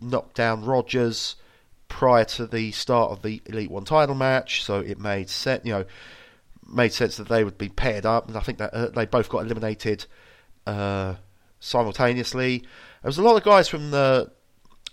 knocked 0.00 0.34
down 0.34 0.64
Rogers 0.64 1.36
prior 1.88 2.24
to 2.24 2.46
the 2.46 2.72
start 2.72 3.12
of 3.12 3.22
the 3.22 3.40
Elite 3.46 3.70
One 3.70 3.84
title 3.84 4.14
match, 4.14 4.64
so 4.64 4.80
it 4.80 4.98
made 4.98 5.30
sense. 5.30 5.64
You 5.64 5.72
know, 5.72 5.84
made 6.68 6.92
sense 6.92 7.16
that 7.16 7.28
they 7.28 7.44
would 7.44 7.58
be 7.58 7.68
paired 7.68 8.06
up, 8.06 8.28
and 8.28 8.36
I 8.36 8.40
think 8.40 8.58
that 8.58 8.74
uh, 8.74 8.88
they 8.88 9.06
both 9.06 9.28
got 9.28 9.40
eliminated 9.40 10.06
uh, 10.66 11.14
simultaneously. 11.60 12.58
There 12.58 13.08
was 13.08 13.18
a 13.18 13.22
lot 13.22 13.36
of 13.36 13.44
guys 13.44 13.68
from 13.68 13.90
the 13.90 14.30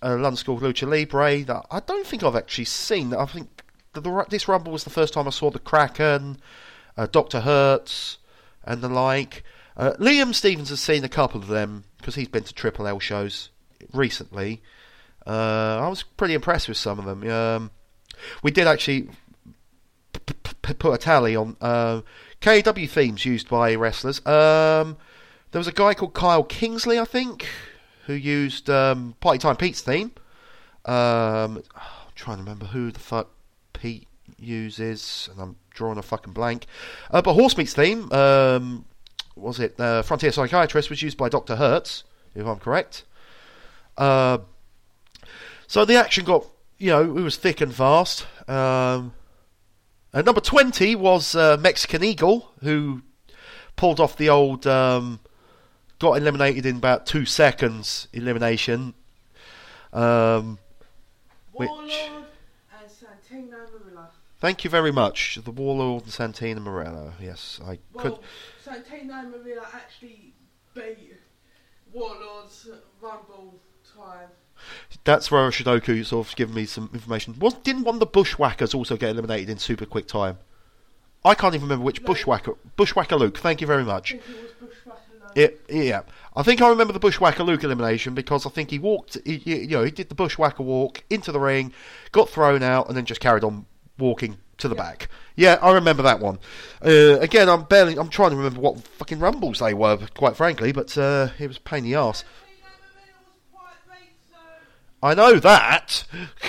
uh, 0.01 0.09
London 0.09 0.35
School 0.35 0.57
of 0.57 0.63
Lucha 0.63 0.87
Libre 0.87 1.43
that 1.43 1.65
I 1.71 1.79
don't 1.79 2.07
think 2.07 2.23
I've 2.23 2.35
actually 2.35 2.65
seen. 2.65 3.13
I 3.13 3.25
think 3.25 3.63
the, 3.93 4.01
the, 4.01 4.25
this 4.29 4.47
Rumble 4.47 4.71
was 4.71 4.83
the 4.83 4.89
first 4.89 5.13
time 5.13 5.27
I 5.27 5.31
saw 5.31 5.49
the 5.49 5.59
Kraken, 5.59 6.37
uh, 6.97 7.07
Doctor 7.11 7.41
Hertz, 7.41 8.17
and 8.63 8.81
the 8.81 8.89
like. 8.89 9.43
Uh, 9.77 9.93
Liam 9.99 10.33
Stevens 10.33 10.69
has 10.69 10.79
seen 10.79 11.03
a 11.03 11.09
couple 11.09 11.41
of 11.41 11.47
them 11.47 11.83
because 11.97 12.15
he's 12.15 12.29
been 12.29 12.43
to 12.43 12.53
Triple 12.53 12.87
L 12.87 12.99
shows 12.99 13.49
recently. 13.93 14.61
Uh, 15.27 15.79
I 15.81 15.87
was 15.89 16.03
pretty 16.03 16.33
impressed 16.33 16.67
with 16.67 16.77
some 16.77 16.99
of 16.99 17.05
them. 17.05 17.29
Um, 17.29 17.71
we 18.43 18.51
did 18.51 18.67
actually 18.67 19.09
p- 20.61 20.73
put 20.73 20.93
a 20.93 20.97
tally 20.97 21.35
on 21.35 21.55
uh, 21.61 22.01
KW 22.41 22.89
themes 22.89 23.25
used 23.25 23.49
by 23.49 23.75
wrestlers. 23.75 24.25
Um, 24.25 24.97
there 25.51 25.59
was 25.59 25.67
a 25.67 25.71
guy 25.71 25.93
called 25.93 26.13
Kyle 26.13 26.43
Kingsley, 26.43 26.99
I 26.99 27.05
think, 27.05 27.47
who 28.05 28.13
used 28.13 28.69
um, 28.69 29.15
Party 29.19 29.39
Time 29.39 29.55
Pete's 29.55 29.81
theme. 29.81 30.11
Um, 30.85 31.63
I'm 31.75 32.13
trying 32.15 32.37
to 32.37 32.43
remember 32.43 32.67
who 32.67 32.91
the 32.91 32.99
fuck 32.99 33.29
Pete 33.73 34.07
uses, 34.39 35.29
and 35.31 35.41
I'm 35.41 35.55
drawing 35.71 35.97
a 35.97 36.03
fucking 36.03 36.33
blank. 36.33 36.65
Uh, 37.09 37.21
but 37.21 37.33
Horsemeat's 37.33 37.73
theme, 37.73 38.11
um, 38.11 38.85
was 39.35 39.59
it 39.59 39.79
uh, 39.79 40.01
Frontier 40.01 40.31
Psychiatrist, 40.31 40.89
was 40.89 41.01
used 41.01 41.17
by 41.17 41.29
Dr. 41.29 41.55
Hertz, 41.55 42.03
if 42.35 42.45
I'm 42.45 42.59
correct. 42.59 43.03
Uh, 43.97 44.39
so 45.67 45.85
the 45.85 45.95
action 45.95 46.25
got, 46.25 46.45
you 46.77 46.91
know, 46.91 47.01
it 47.01 47.21
was 47.21 47.37
thick 47.37 47.61
and 47.61 47.73
fast. 47.73 48.25
Um, 48.47 49.13
and 50.15 50.25
number 50.25 50.39
20 50.39 50.95
was 50.95 51.35
uh, 51.35 51.57
Mexican 51.59 52.01
Eagle, 52.01 52.53
who 52.63 53.01
pulled 53.75 53.99
off 53.99 54.15
the 54.15 54.29
old, 54.29 54.65
um, 54.65 55.19
got 55.99 56.13
eliminated 56.13 56.65
in 56.65 56.77
about 56.77 57.05
two 57.05 57.25
seconds 57.25 58.07
elimination. 58.13 58.93
Um, 59.91 60.57
which, 61.51 61.69
and 61.69 62.89
Santino 62.89 63.67
Marella. 63.73 64.07
Thank 64.39 64.63
you 64.63 64.69
very 64.69 64.93
much. 64.93 65.37
The 65.43 65.51
Warlord 65.51 66.03
and 66.03 66.11
Santino 66.13 66.59
Marella. 66.59 67.11
Yes, 67.21 67.59
I 67.61 67.79
well, 67.91 68.03
could. 68.03 68.19
Santino 68.65 69.29
Marella 69.29 69.67
actually 69.73 70.33
beat 70.73 71.13
Warlord's 71.91 72.69
Rumble 73.01 73.59
time. 73.83 74.29
That's 75.03 75.29
where 75.29 75.49
Shidoku 75.49 76.05
sort 76.05 76.27
of 76.27 76.35
given 76.35 76.55
me 76.55 76.65
some 76.65 76.89
information. 76.93 77.37
Was 77.39 77.53
didn't 77.55 77.83
one 77.83 77.95
of 77.95 77.99
the 77.99 78.05
Bushwhackers 78.05 78.73
also 78.73 78.97
get 78.97 79.09
eliminated 79.11 79.49
in 79.49 79.57
super 79.57 79.85
quick 79.85 80.07
time? 80.07 80.37
I 81.23 81.33
can't 81.35 81.55
even 81.55 81.63
remember 81.67 81.85
which 81.85 81.99
Luke. 81.99 82.07
Bushwhacker. 82.07 82.53
Bushwhacker 82.75 83.15
Luke. 83.15 83.37
Thank 83.37 83.61
you 83.61 83.67
very 83.67 83.83
much. 83.83 84.13
I 84.13 84.17
think 84.17 84.29
it 84.29 84.41
was 84.41 84.51
Bushwhacker 84.69 85.01
Luke. 85.21 85.31
It, 85.35 85.61
yeah, 85.69 86.01
I 86.35 86.43
think 86.43 86.61
I 86.61 86.69
remember 86.69 86.93
the 86.93 86.99
Bushwhacker 86.99 87.43
Luke 87.43 87.63
elimination 87.63 88.13
because 88.13 88.45
I 88.45 88.49
think 88.49 88.69
he 88.71 88.79
walked. 88.79 89.17
He, 89.25 89.35
you 89.37 89.67
know, 89.77 89.83
he 89.83 89.91
did 89.91 90.09
the 90.09 90.15
Bushwhacker 90.15 90.63
walk 90.63 91.03
into 91.09 91.31
the 91.31 91.39
ring, 91.39 91.73
got 92.11 92.29
thrown 92.29 92.61
out, 92.63 92.87
and 92.87 92.95
then 92.97 93.05
just 93.05 93.21
carried 93.21 93.43
on 93.43 93.65
walking 93.97 94.37
to 94.57 94.67
the 94.67 94.75
Yeah. 94.75 94.81
back. 94.83 95.09
Yeah, 95.35 95.59
I 95.61 95.73
remember 95.73 96.03
that 96.03 96.19
one. 96.21 96.39
Uh, 96.81 97.19
again, 97.19 97.49
I'm 97.49 97.63
barely. 97.63 97.97
I'm 97.97 98.07
trying 98.09 98.29
to 98.29 98.37
remember 98.37 98.61
what 98.61 98.79
fucking 98.79 99.19
rumbles 99.19 99.59
they 99.59 99.73
were, 99.73 99.97
quite 100.15 100.37
frankly, 100.37 100.71
but 100.71 100.97
uh, 100.97 101.29
it 101.39 101.47
was 101.47 101.57
a 101.57 101.61
pain 101.61 101.79
in 101.79 101.91
the 101.91 101.95
arse. 101.95 102.23
Santino 102.23 102.63
Marella 102.63 103.25
was 103.25 103.41
quite 103.51 103.99
late, 103.99 104.11
so 104.31 104.37
I 105.05 105.13
know 105.13 105.37
that. 105.37 106.03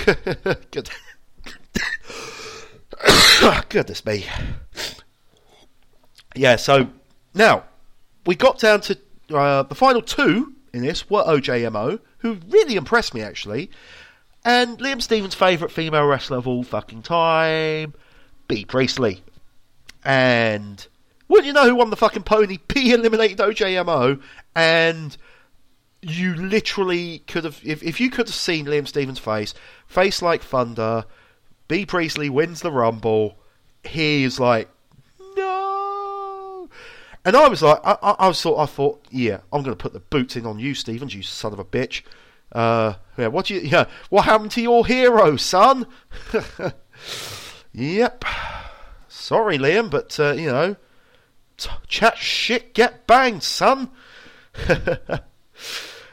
Good. 0.70 0.88
Goodness 3.68 4.06
me. 4.06 4.24
Yeah, 6.34 6.56
so 6.56 6.88
now 7.34 7.64
we 8.24 8.34
got 8.34 8.58
down 8.58 8.80
to 8.80 8.98
uh, 9.28 9.64
the 9.64 9.74
final 9.74 10.00
two 10.00 10.54
in 10.72 10.80
this 10.80 11.10
were 11.10 11.22
OJMO, 11.24 12.00
who 12.18 12.38
really 12.48 12.76
impressed 12.76 13.12
me 13.12 13.20
actually, 13.20 13.70
and 14.42 14.78
Liam 14.78 15.02
Stevens' 15.02 15.34
favourite 15.34 15.70
female 15.70 16.06
wrestler 16.06 16.38
of 16.38 16.48
all 16.48 16.62
fucking 16.64 17.02
time, 17.02 17.92
Bea 18.48 18.64
Priestley. 18.64 19.22
And 20.02 20.86
wouldn't 21.28 21.46
you 21.46 21.52
know 21.52 21.68
who 21.68 21.74
won 21.74 21.90
the 21.90 21.96
fucking 21.96 22.22
pony? 22.22 22.56
P 22.56 22.92
eliminated 22.92 23.36
OJMO, 23.36 24.18
and 24.54 25.14
you 26.08 26.34
literally 26.34 27.20
could 27.20 27.44
have 27.44 27.60
if, 27.64 27.82
if 27.82 28.00
you 28.00 28.10
could 28.10 28.28
have 28.28 28.34
seen 28.34 28.66
Liam 28.66 28.86
Stevens' 28.86 29.18
face, 29.18 29.54
face 29.86 30.22
like 30.22 30.42
thunder, 30.42 31.04
Bea 31.68 31.86
Priestley 31.86 32.30
wins 32.30 32.60
the 32.60 32.70
rumble, 32.70 33.38
he 33.84 34.24
is 34.24 34.38
like 34.38 34.68
no 35.36 36.68
and 37.24 37.36
I 37.36 37.48
was 37.48 37.62
like 37.62 37.80
I, 37.84 37.98
I, 38.02 38.10
I 38.18 38.28
was 38.28 38.44
I 38.46 38.66
thought, 38.66 39.04
yeah, 39.10 39.40
I'm 39.52 39.62
gonna 39.62 39.76
put 39.76 39.92
the 39.92 40.00
boots 40.00 40.36
in 40.36 40.46
on 40.46 40.58
you, 40.58 40.74
Stevens, 40.74 41.14
you 41.14 41.22
son 41.22 41.52
of 41.52 41.58
a 41.58 41.64
bitch. 41.64 42.02
Uh 42.52 42.94
yeah, 43.18 43.26
what 43.26 43.50
you 43.50 43.60
yeah, 43.60 43.86
what 44.10 44.26
happened 44.26 44.52
to 44.52 44.62
your 44.62 44.86
hero, 44.86 45.36
son? 45.36 45.86
yep. 47.72 48.24
Sorry, 49.08 49.58
Liam, 49.58 49.90
but 49.90 50.18
uh, 50.20 50.32
you 50.32 50.46
know 50.46 50.76
t- 51.56 51.70
chat 51.88 52.18
shit, 52.18 52.74
get 52.74 53.06
banged, 53.06 53.42
son. 53.42 53.90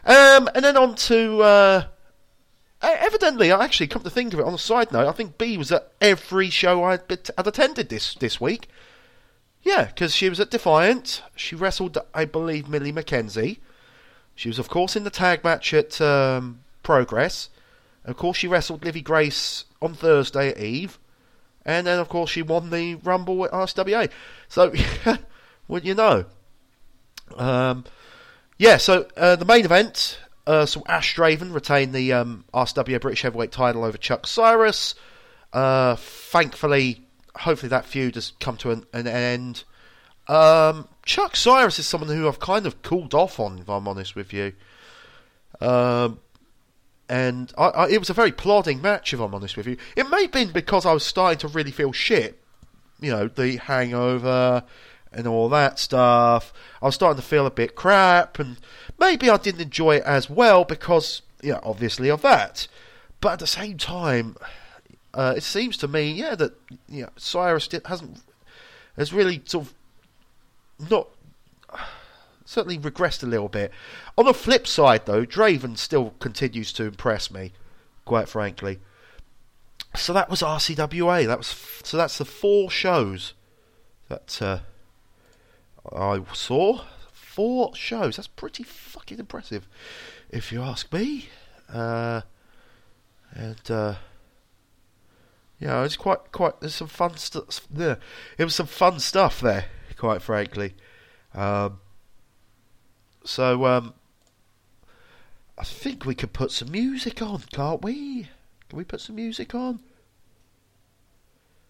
Um, 0.05 0.49
and 0.53 0.65
then 0.65 0.75
on 0.75 0.95
to 0.95 1.41
uh, 1.41 1.83
evidently, 2.83 3.51
I 3.51 3.63
actually 3.63 3.87
come 3.87 4.03
to 4.03 4.09
think 4.09 4.33
of 4.33 4.39
it. 4.39 4.45
On 4.45 4.53
a 4.53 4.59
side 4.59 4.91
note, 4.91 5.07
I 5.07 5.13
think 5.13 5.37
Bea 5.37 5.57
was 5.57 5.71
at 5.71 5.91
every 6.01 6.49
show 6.49 6.97
been 7.07 7.19
had 7.37 7.47
attended 7.47 7.89
this 7.89 8.13
this 8.15 8.41
week. 8.41 8.67
Yeah, 9.61 9.85
because 9.85 10.13
she 10.13 10.29
was 10.29 10.41
at 10.41 10.51
Defiant. 10.51 11.23
She 11.35 11.55
wrestled, 11.55 11.97
I 12.13 12.25
believe, 12.25 12.67
Millie 12.67 12.91
McKenzie. 12.91 13.59
She 14.35 14.49
was, 14.49 14.59
of 14.59 14.67
course, 14.67 14.97
in 14.97 15.05
the 15.05 15.09
tag 15.09 15.43
match 15.43 15.73
at 15.73 16.01
um, 16.01 16.59
Progress. 16.83 17.49
Of 18.03 18.17
course, 18.17 18.37
she 18.37 18.47
wrestled 18.47 18.83
Livy 18.83 19.01
Grace 19.01 19.63
on 19.81 19.93
Thursday 19.93 20.49
at 20.49 20.57
Eve. 20.57 20.99
And 21.65 21.87
then, 21.87 21.99
of 21.99 22.09
course, 22.09 22.29
she 22.29 22.41
won 22.41 22.71
the 22.71 22.95
Rumble 22.95 23.45
at 23.45 23.51
RCWA. 23.51 24.09
So, 24.49 24.73
what 25.67 25.85
you 25.85 25.93
know? 25.93 26.25
Um, 27.37 27.85
yeah, 28.57 28.77
so 28.77 29.07
uh, 29.17 29.35
the 29.35 29.45
main 29.45 29.65
event, 29.65 30.19
uh, 30.45 30.65
Ash 30.87 31.15
Draven 31.15 31.53
retained 31.53 31.93
the 31.93 32.13
um, 32.13 32.45
British 32.51 33.21
Heavyweight 33.21 33.51
title 33.51 33.83
over 33.83 33.97
Chuck 33.97 34.27
Cyrus. 34.27 34.95
Uh, 35.51 35.95
thankfully, 35.95 37.05
hopefully 37.35 37.69
that 37.69 37.85
feud 37.85 38.15
has 38.15 38.33
come 38.39 38.57
to 38.57 38.71
an, 38.71 38.85
an 38.93 39.07
end. 39.07 39.63
Um, 40.27 40.87
Chuck 41.05 41.35
Cyrus 41.35 41.79
is 41.79 41.87
someone 41.87 42.09
who 42.09 42.27
I've 42.27 42.39
kind 42.39 42.65
of 42.65 42.81
cooled 42.81 43.13
off 43.13 43.39
on, 43.39 43.59
if 43.59 43.69
I'm 43.69 43.87
honest 43.87 44.15
with 44.15 44.33
you. 44.33 44.53
Um, 45.59 46.19
and 47.09 47.51
I, 47.57 47.65
I, 47.65 47.89
it 47.89 47.99
was 47.99 48.09
a 48.09 48.13
very 48.13 48.31
plodding 48.31 48.81
match, 48.81 49.13
if 49.13 49.19
I'm 49.19 49.35
honest 49.35 49.57
with 49.57 49.67
you. 49.67 49.77
It 49.95 50.09
may 50.09 50.23
have 50.23 50.31
been 50.31 50.51
because 50.51 50.85
I 50.85 50.93
was 50.93 51.03
starting 51.03 51.39
to 51.39 51.47
really 51.47 51.71
feel 51.71 51.91
shit. 51.91 52.41
You 53.01 53.11
know, 53.11 53.27
the 53.27 53.57
hangover 53.57 54.63
and 55.13 55.28
all 55.28 55.49
that 55.49 55.80
stuff. 55.80 56.54
I 56.82 56.86
was 56.86 56.95
starting 56.95 57.21
to 57.21 57.28
feel 57.28 57.45
a 57.45 57.52
bit 57.52 57.76
crap, 57.76 58.39
and 58.39 58.58
maybe 58.99 59.30
I 59.30 59.38
didn't 59.38 59.62
enjoy 59.62 59.97
it 59.97 60.04
as 60.04 60.30
well 60.30 60.63
because, 60.63 61.21
yeah, 61.41 61.60
obviously 61.63 62.10
of 62.10 62.21
that. 62.21 62.67
But 63.21 63.34
at 63.34 63.39
the 63.39 63.47
same 63.47 63.78
time, 63.78 64.36
uh, 65.13 65.34
it 65.38 65.43
seems 65.43 65.78
to 65.78 65.88
me, 65.88 66.12
yeah, 66.12 66.36
that 66.36 66.54
know, 66.88 67.10
Cyrus 67.17 67.69
hasn't 67.86 68.21
has 68.97 69.13
really 69.13 69.41
sort 69.45 69.67
of 69.67 70.89
not 70.89 71.08
certainly 72.45 72.78
regressed 72.78 73.23
a 73.23 73.28
little 73.28 73.49
bit. 73.49 73.71
On 74.17 74.26
the 74.26 74.34
flip 74.34 74.67
side, 74.67 75.06
though, 75.06 75.26
Draven 75.26 75.78
still 75.78 76.13
continues 76.19 76.73
to 76.73 76.84
impress 76.84 77.32
me, 77.32 77.54
quite 78.06 78.30
frankly. 78.30 78.80
So 79.95 80.13
that 80.13 80.30
was 80.30 80.41
RCWA. 80.41 81.28
That 81.28 81.38
was 81.38 81.47
so 81.84 81.97
that's 81.97 82.17
the 82.17 82.26
four 82.26 82.69
shows 82.69 83.34
that 84.10 84.41
uh, 84.41 84.60
I 85.91 86.21
saw. 86.33 86.81
Four 87.11 87.75
shows. 87.75 88.17
That's 88.17 88.27
pretty 88.27 88.61
fucking 88.61 89.17
impressive, 89.17 89.67
if 90.29 90.51
you 90.51 90.61
ask 90.61 90.93
me. 90.93 91.29
Uh, 91.67 92.21
and 93.31 93.71
uh, 93.71 93.95
yeah, 95.59 95.83
it's 95.83 95.95
quite 95.95 96.31
quite. 96.31 96.59
There's 96.59 96.75
some 96.75 96.87
fun 96.87 97.17
stuff 97.17 97.61
there. 97.71 97.97
It 98.37 98.43
was 98.43 98.53
some 98.53 98.67
fun 98.67 98.99
stuff 98.99 99.41
there, 99.41 99.65
quite 99.97 100.21
frankly. 100.21 100.75
Um, 101.33 101.79
so 103.23 103.65
um, 103.65 103.93
I 105.57 105.63
think 105.63 106.05
we 106.05 106.15
could 106.15 106.33
put 106.33 106.51
some 106.51 106.71
music 106.71 107.21
on, 107.21 107.41
can't 107.51 107.81
we? 107.81 108.29
Can 108.69 108.77
we 108.77 108.83
put 108.83 109.01
some 109.01 109.15
music 109.15 109.55
on? 109.55 109.79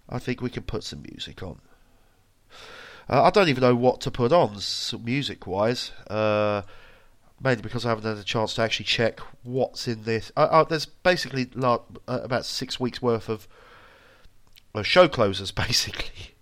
I 0.09 0.19
think 0.19 0.41
we 0.41 0.49
can 0.49 0.63
put 0.63 0.83
some 0.83 1.03
music 1.03 1.41
on. 1.41 1.61
Uh, 3.09 3.23
I 3.23 3.29
don't 3.29 3.49
even 3.49 3.61
know 3.61 3.75
what 3.75 4.01
to 4.01 4.11
put 4.11 4.31
on 4.31 4.57
music 5.03 5.45
wise. 5.45 5.91
Uh, 6.09 6.63
mainly 7.43 7.61
because 7.61 7.85
I 7.85 7.89
haven't 7.89 8.05
had 8.05 8.17
a 8.17 8.23
chance 8.23 8.53
to 8.55 8.61
actually 8.61 8.85
check 8.85 9.19
what's 9.43 9.87
in 9.87 10.03
this. 10.03 10.31
Uh, 10.35 10.63
there's 10.63 10.85
basically 10.85 11.49
like, 11.53 11.81
uh, 12.07 12.21
about 12.23 12.45
six 12.45 12.79
weeks 12.79 13.01
worth 13.01 13.29
of 13.29 13.47
show 14.83 15.07
closers, 15.07 15.51
basically, 15.51 16.35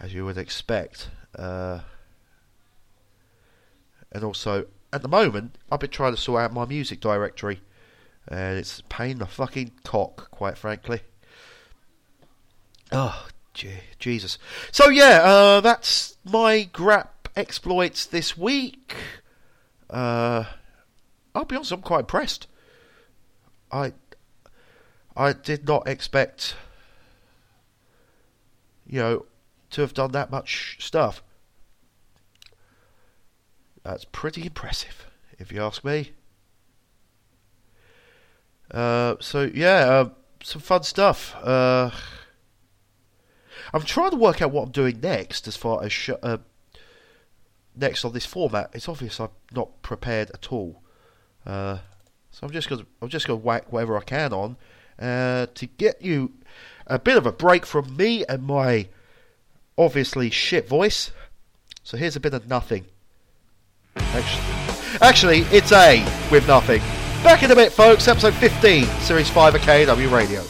as 0.00 0.14
you 0.14 0.24
would 0.24 0.38
expect. 0.38 1.10
Uh, 1.36 1.80
and 4.12 4.24
also, 4.24 4.66
at 4.92 5.02
the 5.02 5.08
moment, 5.08 5.56
I've 5.70 5.80
been 5.80 5.90
trying 5.90 6.14
to 6.14 6.20
sort 6.20 6.42
out 6.42 6.52
my 6.52 6.64
music 6.64 7.00
directory, 7.00 7.60
and 8.28 8.58
it's 8.58 8.82
pain 8.88 9.12
in 9.12 9.18
the 9.18 9.26
fucking 9.26 9.72
cock, 9.84 10.30
quite 10.30 10.56
frankly. 10.56 11.00
Oh, 12.90 13.26
Jesus. 13.54 14.38
So 14.70 14.88
yeah, 14.88 15.22
uh, 15.22 15.60
that's 15.60 16.16
my 16.24 16.68
grap 16.72 17.08
exploits 17.36 18.06
this 18.06 18.36
week. 18.36 18.94
Uh, 19.90 20.44
I'll 21.34 21.44
be 21.44 21.56
honest, 21.56 21.72
I'm 21.72 21.82
quite 21.82 22.00
impressed. 22.00 22.46
I 23.70 23.92
I 25.16 25.32
did 25.32 25.66
not 25.66 25.88
expect, 25.88 26.54
you 28.86 29.00
know, 29.00 29.26
to 29.70 29.80
have 29.80 29.94
done 29.94 30.12
that 30.12 30.30
much 30.30 30.76
stuff. 30.80 31.22
That's 33.82 34.04
pretty 34.04 34.46
impressive, 34.46 35.06
if 35.38 35.50
you 35.50 35.62
ask 35.62 35.84
me. 35.84 36.12
Uh, 38.70 39.16
so 39.20 39.50
yeah, 39.52 39.88
uh, 39.88 40.08
some 40.42 40.60
fun 40.62 40.82
stuff. 40.82 41.34
I'm 43.72 43.82
trying 43.82 44.10
to 44.10 44.16
work 44.16 44.42
out 44.42 44.50
what 44.50 44.64
I'm 44.64 44.70
doing 44.70 45.00
next 45.00 45.46
as 45.46 45.56
far 45.56 45.82
as 45.84 45.92
sh- 45.92 46.10
uh, 46.22 46.38
next 47.76 48.04
on 48.04 48.12
this 48.12 48.26
format. 48.26 48.70
It's 48.72 48.88
obvious 48.88 49.20
I'm 49.20 49.30
not 49.52 49.82
prepared 49.82 50.30
at 50.30 50.52
all. 50.52 50.82
Uh, 51.46 51.78
so 52.30 52.46
I'm 52.46 52.52
just 52.52 52.68
gonna 52.68 52.86
I'm 53.02 53.08
just 53.08 53.26
gonna 53.26 53.38
whack 53.38 53.72
whatever 53.72 53.96
I 53.96 54.02
can 54.02 54.32
on 54.32 54.56
uh, 54.98 55.46
to 55.54 55.66
get 55.66 56.02
you 56.02 56.32
a 56.86 56.98
bit 56.98 57.16
of 57.16 57.26
a 57.26 57.32
break 57.32 57.66
from 57.66 57.96
me 57.96 58.24
and 58.26 58.44
my 58.44 58.88
obviously 59.76 60.30
shit 60.30 60.68
voice. 60.68 61.10
So 61.82 61.96
here's 61.96 62.16
a 62.16 62.20
bit 62.20 62.34
of 62.34 62.48
nothing. 62.48 62.86
Actually, 63.96 64.98
actually 65.00 65.38
it's 65.56 65.72
A 65.72 66.04
with 66.30 66.46
nothing. 66.46 66.80
Back 67.22 67.42
in 67.42 67.50
a 67.50 67.54
bit, 67.54 67.72
folks. 67.72 68.06
Episode 68.06 68.34
15, 68.34 68.84
Series 69.00 69.28
5 69.28 69.56
of 69.56 69.60
KAW 69.62 70.14
Radio. 70.14 70.44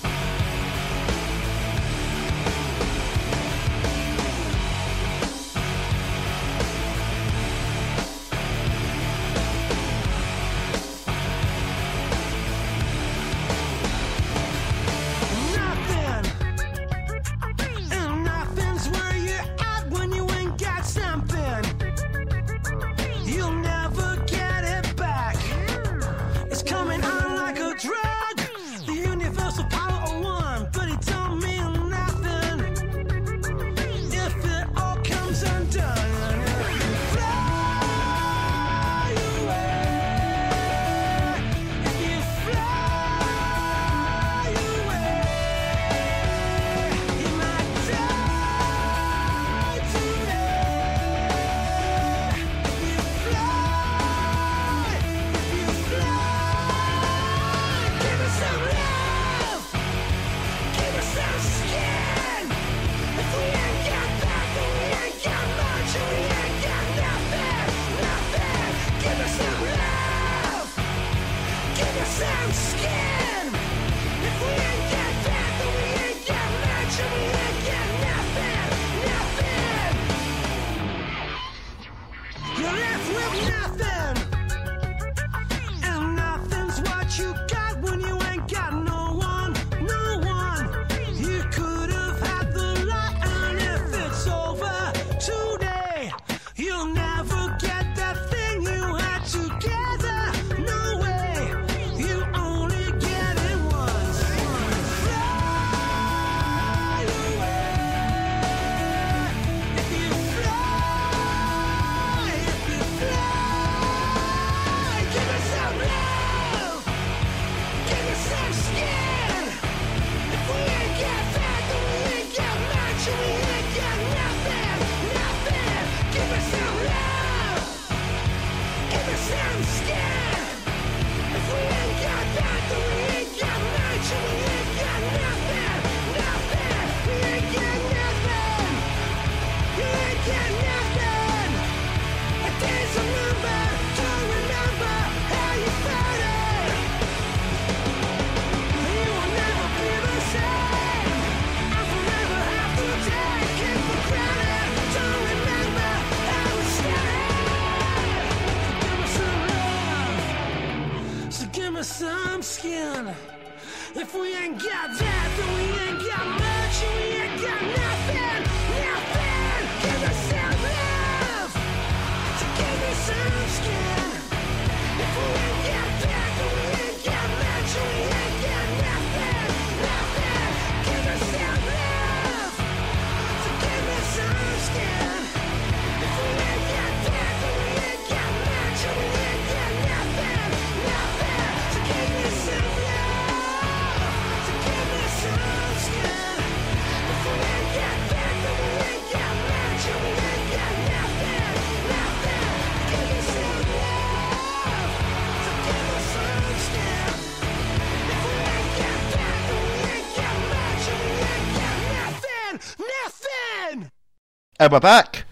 And 214.69 214.73
we're 214.75 214.81
back. 214.81 215.25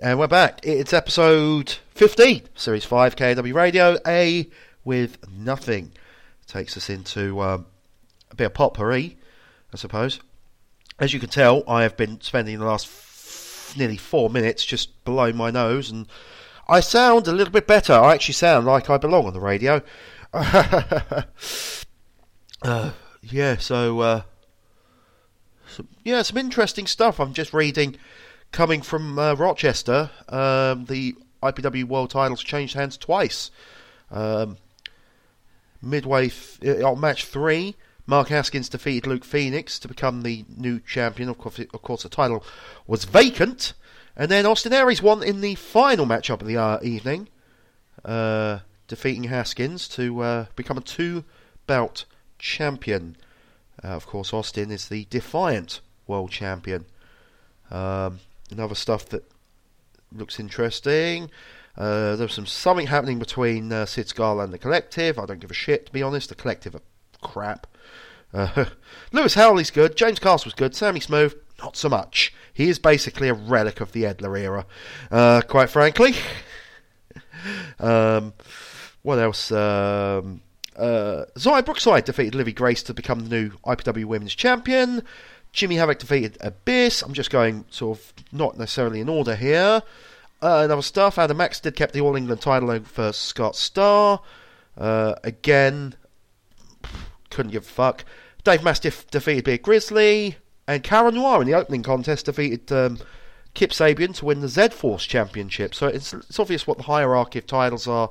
And 0.00 0.18
we're 0.18 0.28
back. 0.28 0.60
It's 0.62 0.94
episode 0.94 1.76
15, 1.90 2.48
Series 2.54 2.86
5 2.86 3.14
KAW 3.14 3.52
Radio, 3.52 3.98
A 4.06 4.48
with 4.82 5.18
Nothing. 5.30 5.92
Takes 6.46 6.74
us 6.74 6.88
into 6.88 7.38
um, 7.42 7.66
a 8.30 8.34
bit 8.34 8.46
of 8.46 8.54
potpourri, 8.54 9.18
I 9.74 9.76
suppose. 9.76 10.20
As 10.98 11.12
you 11.12 11.20
can 11.20 11.28
tell, 11.28 11.64
I 11.68 11.82
have 11.82 11.98
been 11.98 12.18
spending 12.22 12.58
the 12.58 12.64
last 12.64 12.86
f- 12.86 13.74
nearly 13.76 13.98
four 13.98 14.30
minutes 14.30 14.64
just 14.64 15.04
below 15.04 15.34
my 15.34 15.50
nose, 15.50 15.90
and 15.90 16.06
I 16.66 16.80
sound 16.80 17.28
a 17.28 17.32
little 17.32 17.52
bit 17.52 17.66
better. 17.66 17.92
I 17.92 18.14
actually 18.14 18.36
sound 18.36 18.64
like 18.64 18.88
I 18.88 18.96
belong 18.96 19.26
on 19.26 19.34
the 19.34 19.38
radio. 19.40 19.82
uh, 20.32 21.24
yeah, 23.20 23.58
so, 23.58 24.00
uh, 24.00 24.22
yeah, 26.04 26.22
some 26.22 26.38
interesting 26.38 26.86
stuff. 26.86 27.20
I'm 27.20 27.34
just 27.34 27.52
reading 27.52 27.98
coming 28.52 28.82
from 28.82 29.18
uh, 29.18 29.34
Rochester. 29.34 30.10
Um, 30.28 30.86
the 30.86 31.14
IPW 31.42 31.84
World 31.84 32.10
Titles 32.10 32.42
changed 32.42 32.74
hands 32.74 32.96
twice. 32.96 33.50
Um, 34.10 34.58
midway 35.82 36.28
th- 36.28 36.82
on 36.82 37.00
match 37.00 37.24
three, 37.24 37.76
Mark 38.06 38.28
Haskins 38.28 38.68
defeated 38.68 39.06
Luke 39.06 39.24
Phoenix 39.24 39.78
to 39.80 39.88
become 39.88 40.22
the 40.22 40.44
new 40.56 40.80
champion. 40.80 41.28
Of 41.28 41.38
course, 41.38 41.58
of 41.58 41.82
course, 41.82 42.02
the 42.04 42.08
title 42.08 42.44
was 42.86 43.04
vacant. 43.04 43.72
And 44.16 44.30
then 44.30 44.46
Austin 44.46 44.72
Aries 44.72 45.02
won 45.02 45.22
in 45.22 45.40
the 45.40 45.56
final 45.56 46.06
matchup 46.06 46.40
of 46.40 46.46
the 46.46 46.56
uh, 46.56 46.78
evening, 46.82 47.28
uh, 48.04 48.60
defeating 48.88 49.24
Haskins 49.24 49.88
to 49.88 50.20
uh, 50.22 50.46
become 50.56 50.78
a 50.78 50.82
two-belt 50.82 52.06
champion. 52.38 53.16
Uh, 53.84 53.88
of 53.88 54.06
course, 54.06 54.32
Austin 54.32 54.70
is 54.70 54.88
the 54.88 55.06
Defiant 55.10 55.80
World 56.06 56.30
Champion. 56.30 56.86
Um, 57.70 58.20
another 58.50 58.74
stuff 58.74 59.06
that 59.10 59.24
looks 60.12 60.38
interesting. 60.40 61.30
Uh, 61.76 62.16
there's 62.16 62.34
some 62.34 62.46
something 62.46 62.86
happening 62.86 63.18
between 63.18 63.72
uh, 63.72 63.84
Sid 63.84 64.08
Scala 64.08 64.44
and 64.44 64.52
the 64.52 64.58
Collective. 64.58 65.18
I 65.18 65.26
don't 65.26 65.40
give 65.40 65.50
a 65.50 65.54
shit, 65.54 65.86
to 65.86 65.92
be 65.92 66.02
honest. 66.02 66.30
The 66.30 66.34
Collective 66.34 66.74
are 66.74 66.82
crap. 67.20 67.66
Uh, 68.32 68.66
Lewis 69.12 69.34
Howley's 69.34 69.70
good. 69.70 69.96
James 69.96 70.18
Castle's 70.18 70.54
good. 70.54 70.74
Sammy 70.74 71.00
Smooth, 71.00 71.34
not 71.58 71.76
so 71.76 71.88
much. 71.88 72.32
He 72.52 72.68
is 72.68 72.78
basically 72.78 73.28
a 73.28 73.34
relic 73.34 73.80
of 73.80 73.92
the 73.92 74.04
Edler 74.04 74.38
era, 74.40 74.66
uh, 75.10 75.42
quite 75.46 75.68
frankly. 75.68 76.14
um, 77.78 78.32
what 79.02 79.18
else? 79.18 79.52
Um, 79.52 80.40
uh, 80.76 81.24
Brookside 81.34 82.04
defeated 82.04 82.34
Livy 82.34 82.52
Grace 82.52 82.82
to 82.84 82.94
become 82.94 83.20
the 83.20 83.28
new 83.28 83.50
IPW 83.66 84.04
Women's 84.06 84.34
Champion. 84.34 85.02
Jimmy 85.56 85.76
Havoc 85.76 85.98
defeated 85.98 86.36
Abyss. 86.42 87.00
I'm 87.00 87.14
just 87.14 87.30
going 87.30 87.64
sort 87.70 87.98
of 87.98 88.12
not 88.30 88.58
necessarily 88.58 89.00
in 89.00 89.08
order 89.08 89.34
here. 89.34 89.82
Uh, 90.42 90.60
another 90.62 90.82
stuff. 90.82 91.18
Adam 91.18 91.38
Maxted 91.38 91.74
kept 91.74 91.94
the 91.94 92.00
All 92.02 92.14
England 92.14 92.42
title 92.42 92.70
over 92.70 93.10
Scott 93.12 93.56
Starr. 93.56 94.20
Uh, 94.76 95.14
again, 95.24 95.94
couldn't 97.30 97.52
give 97.52 97.62
a 97.62 97.66
fuck. 97.66 98.04
Dave 98.44 98.62
Mastiff 98.62 99.10
defeated 99.10 99.44
Big 99.44 99.62
Grizzly. 99.62 100.36
And 100.68 100.82
Cara 100.82 101.10
Noir 101.10 101.40
in 101.40 101.46
the 101.46 101.54
opening 101.54 101.82
contest 101.82 102.26
defeated 102.26 102.70
um, 102.70 102.98
Kip 103.54 103.70
Sabian 103.70 104.14
to 104.16 104.26
win 104.26 104.42
the 104.42 104.48
Z 104.48 104.68
Force 104.68 105.06
Championship. 105.06 105.74
So 105.74 105.86
it's, 105.86 106.12
it's 106.12 106.38
obvious 106.38 106.66
what 106.66 106.76
the 106.76 106.84
hierarchy 106.84 107.38
of 107.38 107.46
titles 107.46 107.88
are 107.88 108.10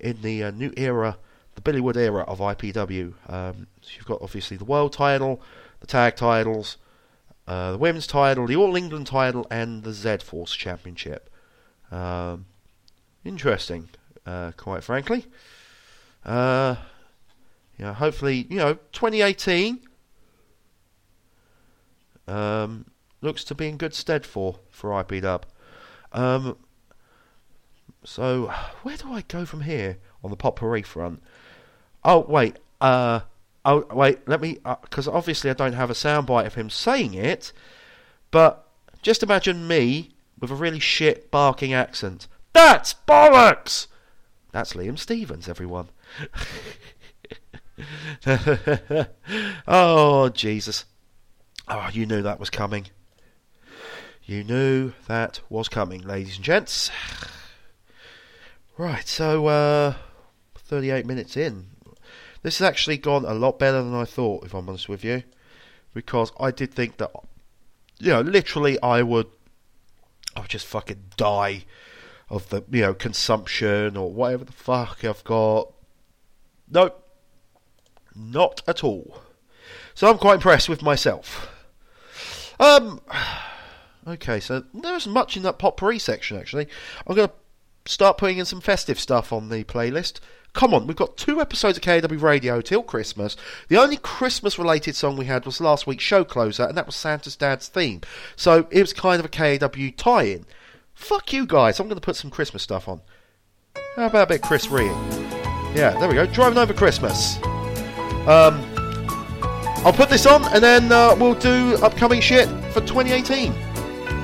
in 0.00 0.22
the 0.22 0.44
uh, 0.44 0.50
new 0.52 0.72
era, 0.78 1.18
the 1.54 1.60
Billy 1.60 1.82
Wood 1.82 1.98
era 1.98 2.22
of 2.22 2.38
IPW. 2.38 3.12
Um, 3.28 3.66
so 3.82 3.90
you've 3.94 4.06
got 4.06 4.22
obviously 4.22 4.56
the 4.56 4.64
world 4.64 4.94
title, 4.94 5.42
the 5.80 5.86
tag 5.86 6.16
titles, 6.16 6.76
uh, 7.46 7.72
the 7.72 7.78
women's 7.78 8.06
title, 8.06 8.46
the 8.46 8.56
All 8.56 8.76
England 8.76 9.06
title, 9.06 9.46
and 9.50 9.82
the 9.84 9.92
Z 9.92 10.18
Force 10.18 10.54
Championship. 10.54 11.30
Um, 11.90 12.46
interesting, 13.24 13.88
uh, 14.26 14.52
quite 14.56 14.84
frankly. 14.84 15.26
Uh, 16.24 16.76
yeah, 17.78 17.94
hopefully, 17.94 18.46
you 18.50 18.56
know, 18.56 18.74
2018 18.92 19.80
um, 22.26 22.84
looks 23.22 23.44
to 23.44 23.54
be 23.54 23.68
in 23.68 23.76
good 23.76 23.94
stead 23.94 24.26
for 24.26 24.58
for 24.70 24.90
IPW. 24.90 25.42
Um, 26.12 26.56
so, 28.04 28.52
where 28.82 28.96
do 28.96 29.12
I 29.12 29.22
go 29.22 29.44
from 29.44 29.62
here 29.62 29.98
on 30.22 30.30
the 30.30 30.36
potpourri 30.36 30.82
front? 30.82 31.22
Oh 32.04 32.20
wait, 32.20 32.56
uh, 32.80 33.20
oh 33.68 33.86
wait, 33.94 34.26
let 34.26 34.40
me 34.40 34.58
because 34.82 35.06
uh, 35.06 35.12
obviously 35.12 35.50
I 35.50 35.54
don't 35.54 35.74
have 35.74 35.90
a 35.90 35.94
soundbite 35.94 36.46
of 36.46 36.54
him 36.54 36.70
saying 36.70 37.14
it, 37.14 37.52
but 38.30 38.66
just 39.02 39.22
imagine 39.22 39.68
me 39.68 40.12
with 40.40 40.50
a 40.50 40.54
really 40.54 40.80
shit 40.80 41.30
barking 41.30 41.72
accent. 41.74 42.26
That's 42.52 42.94
bollocks. 42.94 43.86
That's 44.52 44.72
Liam 44.72 44.98
Stevens, 44.98 45.48
everyone. 45.48 45.88
oh 49.68 50.30
Jesus! 50.30 50.86
Oh, 51.68 51.90
you 51.92 52.06
knew 52.06 52.22
that 52.22 52.40
was 52.40 52.50
coming. 52.50 52.86
You 54.24 54.44
knew 54.44 54.92
that 55.06 55.40
was 55.48 55.68
coming, 55.68 56.00
ladies 56.02 56.36
and 56.36 56.44
gents. 56.44 56.90
Right, 58.80 59.08
so 59.08 59.48
uh, 59.48 59.94
38 60.54 61.04
minutes 61.04 61.36
in. 61.36 61.66
This 62.42 62.58
has 62.58 62.68
actually 62.68 62.98
gone 62.98 63.24
a 63.24 63.34
lot 63.34 63.58
better 63.58 63.82
than 63.82 63.94
I 63.94 64.04
thought, 64.04 64.44
if 64.44 64.54
I'm 64.54 64.68
honest 64.68 64.88
with 64.88 65.04
you, 65.04 65.22
because 65.94 66.32
I 66.38 66.50
did 66.50 66.72
think 66.72 66.98
that, 66.98 67.10
you 67.98 68.10
know, 68.10 68.20
literally 68.20 68.80
I 68.80 69.02
would, 69.02 69.26
I 70.36 70.40
would 70.40 70.50
just 70.50 70.66
fucking 70.66 71.02
die 71.16 71.64
of 72.30 72.48
the, 72.50 72.62
you 72.70 72.82
know, 72.82 72.94
consumption 72.94 73.96
or 73.96 74.12
whatever 74.12 74.44
the 74.44 74.52
fuck 74.52 75.04
I've 75.04 75.24
got. 75.24 75.72
Nope, 76.70 77.04
not 78.14 78.62
at 78.68 78.84
all. 78.84 79.22
So 79.94 80.08
I'm 80.08 80.18
quite 80.18 80.34
impressed 80.34 80.68
with 80.68 80.82
myself. 80.82 81.52
Um, 82.60 83.00
okay, 84.06 84.40
so 84.40 84.64
there 84.74 84.94
isn't 84.94 85.12
much 85.12 85.36
in 85.36 85.42
that 85.42 85.58
potpourri 85.58 85.98
section 85.98 86.36
actually. 86.36 86.68
I'm 87.06 87.16
to 87.16 87.32
start 87.86 88.18
putting 88.18 88.38
in 88.38 88.44
some 88.44 88.60
festive 88.60 89.00
stuff 89.00 89.32
on 89.32 89.48
the 89.48 89.64
playlist. 89.64 90.20
Come 90.54 90.74
on, 90.74 90.86
we've 90.86 90.96
got 90.96 91.16
two 91.16 91.40
episodes 91.40 91.78
of 91.78 91.82
KAW 91.84 92.16
Radio 92.16 92.60
till 92.60 92.82
Christmas. 92.82 93.36
The 93.68 93.76
only 93.76 93.96
Christmas 93.96 94.58
related 94.58 94.96
song 94.96 95.16
we 95.16 95.26
had 95.26 95.46
was 95.46 95.60
last 95.60 95.86
week's 95.86 96.02
show 96.02 96.24
closer, 96.24 96.64
and 96.64 96.76
that 96.76 96.86
was 96.86 96.96
Santa's 96.96 97.36
Dad's 97.36 97.68
theme. 97.68 98.00
So 98.34 98.66
it 98.70 98.80
was 98.80 98.92
kind 98.92 99.20
of 99.20 99.26
a 99.26 99.28
KAW 99.28 99.90
tie 99.96 100.22
in. 100.24 100.46
Fuck 100.94 101.32
you 101.32 101.46
guys, 101.46 101.78
I'm 101.78 101.86
going 101.86 102.00
to 102.00 102.04
put 102.04 102.16
some 102.16 102.30
Christmas 102.30 102.62
stuff 102.62 102.88
on. 102.88 103.00
How 103.94 104.06
about 104.06 104.24
a 104.24 104.34
bit 104.34 104.42
Chris 104.42 104.68
Rea? 104.68 104.86
Yeah, 105.74 105.96
there 105.98 106.08
we 106.08 106.14
go. 106.14 106.26
Driving 106.26 106.58
over 106.58 106.72
Christmas. 106.72 107.36
Um, 108.26 108.64
I'll 109.84 109.92
put 109.92 110.08
this 110.08 110.26
on 110.26 110.44
and 110.46 110.62
then 110.62 110.90
uh, 110.90 111.14
we'll 111.18 111.34
do 111.34 111.76
upcoming 111.82 112.20
shit 112.20 112.48
for 112.72 112.80
2018. 112.80 113.52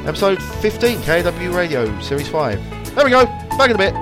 Episode 0.06 0.42
15, 0.42 1.00
KAW 1.02 1.56
Radio, 1.56 2.00
Series 2.00 2.28
5. 2.28 2.94
There 2.94 3.04
we 3.04 3.10
go. 3.10 3.24
Back 3.56 3.70
in 3.70 3.76
a 3.76 3.78
bit. 3.78 3.94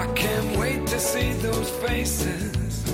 I 0.00 0.06
can't 0.14 0.56
wait 0.56 0.86
to 0.86 0.98
see 0.98 1.32
those 1.44 1.68
faces. 1.84 2.84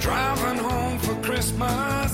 Driving 0.00 0.58
home 0.68 0.98
for 1.00 1.16
Christmas, 1.16 2.05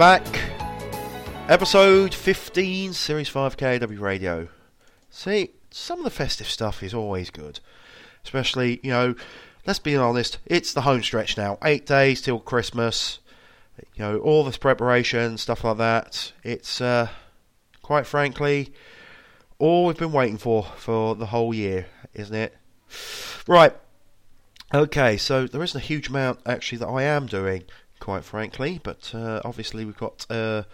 back. 0.00 0.40
Episode 1.50 2.14
15, 2.14 2.94
Series 2.94 3.28
5 3.28 3.58
KAW 3.58 3.98
Radio. 3.98 4.48
See, 5.10 5.50
some 5.70 5.98
of 5.98 6.04
the 6.04 6.10
festive 6.10 6.46
stuff 6.46 6.82
is 6.82 6.94
always 6.94 7.28
good. 7.28 7.60
Especially, 8.24 8.80
you 8.82 8.92
know, 8.92 9.14
let's 9.66 9.78
be 9.78 9.94
honest, 9.94 10.38
it's 10.46 10.72
the 10.72 10.80
home 10.80 11.02
stretch 11.02 11.36
now. 11.36 11.58
Eight 11.62 11.84
days 11.84 12.22
till 12.22 12.40
Christmas. 12.40 13.18
You 13.94 14.04
know, 14.04 14.18
all 14.20 14.42
this 14.42 14.56
preparation, 14.56 15.36
stuff 15.36 15.64
like 15.64 15.76
that. 15.76 16.32
It's, 16.42 16.80
uh, 16.80 17.08
quite 17.82 18.06
frankly, 18.06 18.72
all 19.58 19.84
we've 19.84 19.98
been 19.98 20.12
waiting 20.12 20.38
for 20.38 20.62
for 20.78 21.14
the 21.14 21.26
whole 21.26 21.52
year, 21.52 21.88
isn't 22.14 22.34
it? 22.34 22.56
Right. 23.46 23.76
Okay, 24.72 25.18
so 25.18 25.46
there 25.46 25.62
isn't 25.62 25.78
a 25.78 25.84
huge 25.84 26.08
amount 26.08 26.40
actually 26.46 26.78
that 26.78 26.88
I 26.88 27.02
am 27.02 27.26
doing, 27.26 27.64
quite 28.00 28.24
frankly, 28.24 28.80
but 28.82 29.12
uh, 29.14 29.40
obviously 29.44 29.84
we've 29.84 29.96
got 29.96 30.26
uh, 30.28 30.64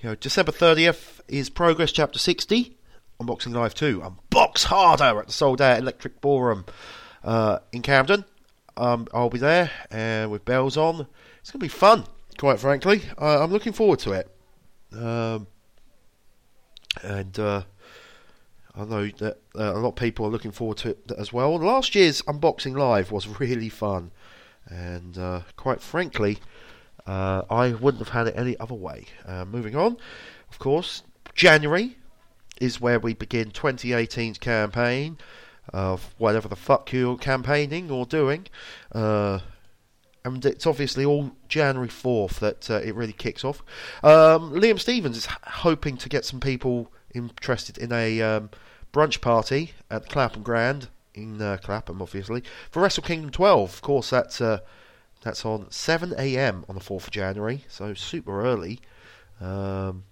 you 0.00 0.08
know 0.08 0.14
December 0.14 0.52
thirtieth 0.52 1.20
is 1.28 1.50
Progress 1.50 1.92
Chapter 1.92 2.18
sixty, 2.18 2.76
Unboxing 3.20 3.52
Live 3.52 3.74
two, 3.74 4.00
Unbox 4.00 4.64
Harder 4.64 5.18
at 5.18 5.26
the 5.26 5.32
Sold 5.32 5.60
Out 5.60 5.78
Electric 5.78 6.20
Ballroom 6.20 6.64
uh, 7.24 7.58
in 7.72 7.82
Camden. 7.82 8.24
Um, 8.78 9.06
I'll 9.12 9.30
be 9.30 9.38
there 9.38 9.70
uh, 9.90 10.28
with 10.28 10.44
bells 10.44 10.76
on. 10.76 11.06
It's 11.40 11.50
going 11.50 11.60
to 11.60 11.64
be 11.64 11.68
fun, 11.68 12.04
quite 12.38 12.60
frankly. 12.60 13.02
Uh, 13.18 13.42
I'm 13.42 13.50
looking 13.50 13.72
forward 13.72 13.98
to 14.00 14.12
it. 14.12 14.30
Um, 14.92 15.46
and 17.02 17.38
uh, 17.38 17.62
I 18.74 18.84
know 18.84 19.06
that 19.06 19.38
uh, 19.58 19.72
a 19.74 19.78
lot 19.78 19.88
of 19.90 19.96
people 19.96 20.26
are 20.26 20.30
looking 20.30 20.50
forward 20.50 20.76
to 20.78 20.90
it 20.90 21.12
as 21.16 21.32
well. 21.32 21.56
Last 21.56 21.94
year's 21.94 22.20
unboxing 22.22 22.76
live 22.76 23.10
was 23.10 23.40
really 23.40 23.70
fun, 23.70 24.10
and 24.66 25.16
uh, 25.18 25.40
quite 25.56 25.80
frankly, 25.80 26.38
uh, 27.06 27.42
I 27.48 27.72
wouldn't 27.72 28.04
have 28.04 28.12
had 28.12 28.26
it 28.28 28.34
any 28.36 28.58
other 28.58 28.74
way. 28.74 29.06
Uh, 29.24 29.44
moving 29.44 29.76
on, 29.76 29.96
of 30.50 30.58
course, 30.58 31.02
January 31.34 31.96
is 32.60 32.80
where 32.80 32.98
we 32.98 33.14
begin 33.14 33.50
2018's 33.50 34.38
campaign 34.38 35.18
of 35.72 36.14
whatever 36.18 36.48
the 36.48 36.56
fuck 36.56 36.92
you're 36.92 37.16
campaigning 37.16 37.90
or 37.90 38.06
doing. 38.06 38.46
Uh, 38.92 39.40
and 40.24 40.44
it's 40.44 40.66
obviously 40.66 41.04
all 41.04 41.32
January 41.48 41.88
4th 41.88 42.40
that 42.40 42.70
uh, 42.70 42.80
it 42.84 42.94
really 42.94 43.12
kicks 43.12 43.44
off. 43.44 43.62
Um, 44.02 44.52
Liam 44.52 44.78
Stevens 44.80 45.16
is 45.16 45.26
hoping 45.26 45.96
to 45.98 46.08
get 46.08 46.24
some 46.24 46.40
people 46.40 46.90
interested 47.14 47.78
in 47.78 47.92
a 47.92 48.20
um, 48.20 48.50
brunch 48.92 49.20
party 49.20 49.72
at 49.90 50.02
the 50.02 50.08
Clapham 50.08 50.42
Grand 50.42 50.88
in 51.16 51.40
uh, 51.40 51.56
Clapham, 51.62 52.00
obviously, 52.02 52.42
for 52.70 52.82
Wrestle 52.82 53.02
Kingdom 53.02 53.30
12. 53.30 53.74
Of 53.74 53.82
course, 53.82 54.10
that's 54.10 54.40
uh, 54.40 54.60
that's 55.22 55.44
on 55.44 55.70
7 55.70 56.14
a.m. 56.18 56.64
on 56.68 56.74
the 56.74 56.80
4th 56.80 57.04
of 57.04 57.10
January, 57.10 57.64
so 57.68 57.94
super 57.94 58.42
early. 58.42 58.80
Um, 59.40 60.04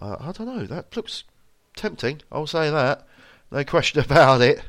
I, 0.00 0.28
I 0.28 0.32
don't 0.32 0.46
know. 0.46 0.64
That 0.64 0.96
looks 0.96 1.24
tempting. 1.76 2.22
I'll 2.32 2.46
say 2.46 2.70
that. 2.70 3.06
No 3.50 3.64
question 3.64 4.00
about 4.04 4.40
it. 4.40 4.62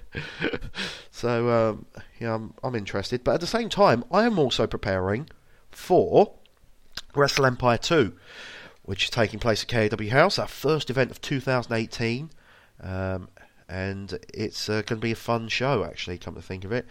so 1.11 1.49
um, 1.49 1.85
yeah, 2.19 2.35
I'm, 2.35 2.53
I'm 2.63 2.75
interested. 2.75 3.23
But 3.23 3.35
at 3.35 3.41
the 3.41 3.47
same 3.47 3.69
time, 3.69 4.03
I 4.11 4.25
am 4.25 4.37
also 4.37 4.67
preparing 4.67 5.29
for 5.71 6.33
Wrestle 7.15 7.45
Empire 7.45 7.77
2, 7.77 8.13
which 8.83 9.05
is 9.05 9.09
taking 9.09 9.39
place 9.39 9.63
at 9.63 9.69
KAW 9.69 10.09
House, 10.09 10.39
our 10.39 10.47
first 10.47 10.89
event 10.89 11.11
of 11.11 11.21
2018. 11.21 12.31
Um, 12.81 13.29
and 13.69 14.17
it's 14.33 14.69
uh, 14.69 14.81
going 14.85 14.99
to 14.99 15.05
be 15.05 15.11
a 15.11 15.15
fun 15.15 15.47
show, 15.49 15.83
actually, 15.83 16.17
come 16.17 16.35
to 16.35 16.41
think 16.41 16.63
of 16.63 16.71
it. 16.71 16.85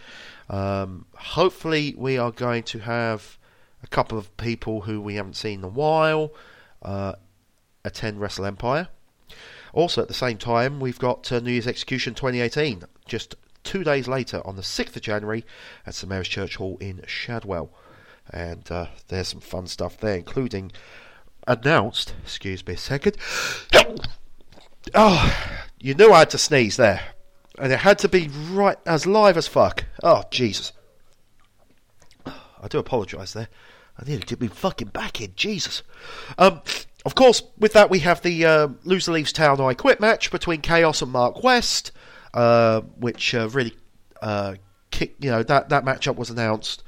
Um, 0.49 1.05
hopefully, 1.15 1.95
we 1.97 2.17
are 2.17 2.31
going 2.31 2.63
to 2.63 2.79
have 2.79 3.37
a 3.83 3.87
couple 3.87 4.17
of 4.17 4.35
people 4.37 4.81
who 4.81 5.01
we 5.01 5.15
haven't 5.15 5.35
seen 5.35 5.59
in 5.59 5.65
a 5.65 5.69
while 5.69 6.33
uh, 6.81 7.13
attend 7.83 8.19
Wrestle 8.19 8.45
Empire. 8.45 8.89
Also, 9.73 10.01
at 10.01 10.07
the 10.07 10.13
same 10.13 10.37
time, 10.37 10.79
we've 10.79 10.99
got 10.99 11.31
uh, 11.31 11.39
New 11.39 11.51
Year's 11.51 11.67
Execution 11.67 12.13
2018, 12.13 12.83
just 13.05 13.35
two 13.63 13.83
days 13.83 14.07
later 14.07 14.41
on 14.45 14.55
the 14.55 14.61
6th 14.61 14.95
of 14.95 15.01
January 15.01 15.45
at 15.85 15.93
St 15.93 16.09
Mary's 16.09 16.27
Church 16.27 16.55
Hall 16.55 16.77
in 16.79 17.03
Shadwell. 17.05 17.71
And 18.29 18.69
uh, 18.71 18.87
there's 19.07 19.29
some 19.29 19.39
fun 19.39 19.67
stuff 19.67 19.97
there, 19.97 20.15
including 20.15 20.71
announced, 21.47 22.13
excuse 22.23 22.65
me 22.65 22.73
a 22.73 22.77
second. 22.77 23.17
Oh, 24.95 25.46
you 25.79 25.93
knew 25.93 26.11
I 26.11 26.19
had 26.19 26.29
to 26.31 26.37
sneeze 26.37 26.77
there. 26.77 27.01
And 27.59 27.71
it 27.71 27.79
had 27.79 27.99
to 27.99 28.09
be 28.09 28.29
right 28.51 28.77
as 28.85 29.05
live 29.05 29.37
as 29.37 29.47
fuck. 29.47 29.85
Oh, 30.03 30.23
Jesus. 30.29 30.73
I 32.25 32.67
do 32.69 32.77
apologise 32.77 33.33
there. 33.33 33.47
I 33.99 34.05
nearly 34.05 34.23
did 34.23 34.39
me 34.39 34.47
fucking 34.47 34.89
back 34.89 35.21
in, 35.21 35.33
Jesus. 35.35 35.81
Um, 36.37 36.61
of 37.03 37.15
course, 37.15 37.41
with 37.57 37.73
that 37.73 37.89
we 37.89 37.99
have 37.99 38.21
the 38.21 38.45
uh, 38.45 38.67
Loser 38.83 39.11
Leaves 39.11 39.33
Town 39.33 39.59
I 39.59 39.73
Quit 39.73 39.99
match 39.99 40.29
between 40.29 40.61
Chaos 40.61 41.01
and 41.01 41.11
Mark 41.11 41.43
West, 41.43 41.91
uh, 42.33 42.81
which 42.99 43.33
uh, 43.33 43.49
really 43.49 43.75
uh, 44.21 44.55
kicked, 44.91 45.23
you 45.23 45.31
know, 45.31 45.41
that, 45.41 45.69
that 45.69 45.83
matchup 45.83 46.15
was 46.15 46.29
announced. 46.29 46.83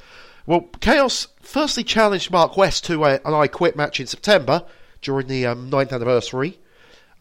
Well, 0.45 0.61
Chaos 0.81 1.29
firstly 1.41 1.83
challenged 1.83 2.31
Mark 2.31 2.57
West 2.57 2.85
to 2.85 3.05
a, 3.05 3.19
an 3.25 3.33
I 3.33 3.47
Quit 3.47 3.75
match 3.75 3.99
in 3.99 4.07
September 4.07 4.65
during 5.01 5.27
the 5.27 5.47
um, 5.47 5.71
9th 5.71 5.93
anniversary. 5.93 6.59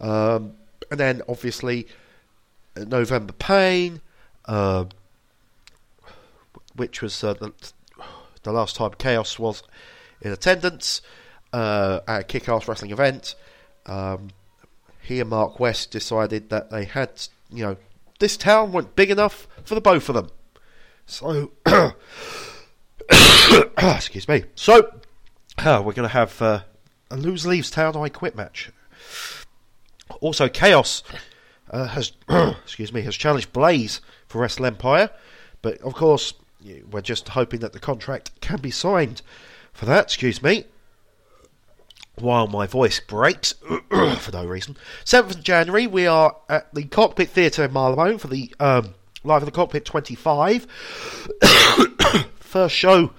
Um, 0.00 0.54
and 0.90 0.98
then, 0.98 1.22
obviously, 1.28 1.86
uh, 2.76 2.84
November 2.84 3.32
Pain, 3.32 4.00
uh, 4.46 4.86
which 6.74 7.02
was 7.02 7.22
uh, 7.22 7.34
the 7.34 7.52
the 8.42 8.52
last 8.52 8.76
time 8.76 8.92
Chaos 8.98 9.38
was 9.38 9.62
in 10.22 10.32
attendance 10.32 11.02
uh, 11.52 12.00
at 12.06 12.20
a 12.20 12.24
kick-ass 12.24 12.68
wrestling 12.68 12.92
event. 12.92 13.34
Um, 13.86 14.30
he 15.02 15.20
and 15.20 15.30
Mark 15.30 15.58
West 15.58 15.90
decided 15.90 16.50
that 16.50 16.70
they 16.70 16.84
had, 16.84 17.10
you 17.50 17.64
know, 17.64 17.76
this 18.18 18.36
town 18.36 18.72
wasn't 18.72 18.96
big 18.96 19.10
enough 19.10 19.48
for 19.64 19.74
the 19.74 19.80
both 19.80 20.08
of 20.08 20.14
them. 20.14 20.30
So, 21.06 21.52
excuse 23.78 24.28
me. 24.28 24.44
So, 24.54 25.00
we're 25.64 25.82
going 25.92 26.02
to 26.02 26.08
have 26.08 26.40
uh, 26.42 26.60
a 27.10 27.16
lose 27.16 27.46
leaves 27.46 27.70
town 27.70 27.96
I 27.96 28.08
quit 28.08 28.36
match. 28.36 28.70
Also, 30.20 30.48
Chaos 30.48 31.02
uh, 31.70 31.86
has, 31.88 32.12
excuse 32.28 32.92
me, 32.92 33.02
has 33.02 33.16
challenged 33.16 33.52
Blaze 33.52 34.00
for 34.26 34.40
Wrestle 34.40 34.66
Empire, 34.66 35.10
but 35.62 35.80
of 35.82 35.94
course, 35.94 36.34
we're 36.90 37.00
just 37.00 37.30
hoping 37.30 37.60
that 37.60 37.72
the 37.72 37.78
contract 37.78 38.32
can 38.40 38.60
be 38.60 38.70
signed 38.70 39.22
for 39.72 39.86
that. 39.86 40.04
Excuse 40.04 40.42
me 40.42 40.64
while 42.20 42.46
my 42.46 42.66
voice 42.66 43.00
breaks 43.00 43.52
for 43.90 44.32
no 44.32 44.44
reason. 44.44 44.76
7th 45.04 45.36
of 45.36 45.42
January, 45.42 45.86
we 45.86 46.06
are 46.06 46.36
at 46.48 46.72
the 46.74 46.84
Cockpit 46.84 47.30
Theatre 47.30 47.64
in 47.64 47.72
Marylebone 47.72 48.18
for 48.18 48.28
the 48.28 48.54
um, 48.60 48.94
Live 49.24 49.42
in 49.42 49.46
the 49.46 49.52
Cockpit 49.52 49.84
25. 49.84 50.66
First 52.40 52.74
show 52.74 53.12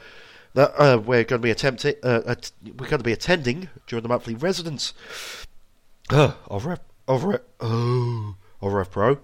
that 0.53 0.71
uh, 0.79 0.97
we're 0.99 1.23
going 1.23 1.39
to 1.41 1.43
be 1.43 1.51
attempting, 1.51 1.95
uh, 2.03 2.21
at, 2.25 2.51
we're 2.63 2.87
going 2.87 2.99
to 2.99 3.03
be 3.03 3.11
attending 3.11 3.69
during 3.87 4.03
the 4.03 4.09
monthly 4.09 4.35
residence 4.35 4.93
uh, 6.09 6.33
of 6.47 6.65
Rev, 6.65 6.79
of 7.09 7.23
Rev, 7.25 7.41
oh, 7.59 8.35
of 8.61 8.71
Rev 8.71 8.89
Pro. 8.89 9.19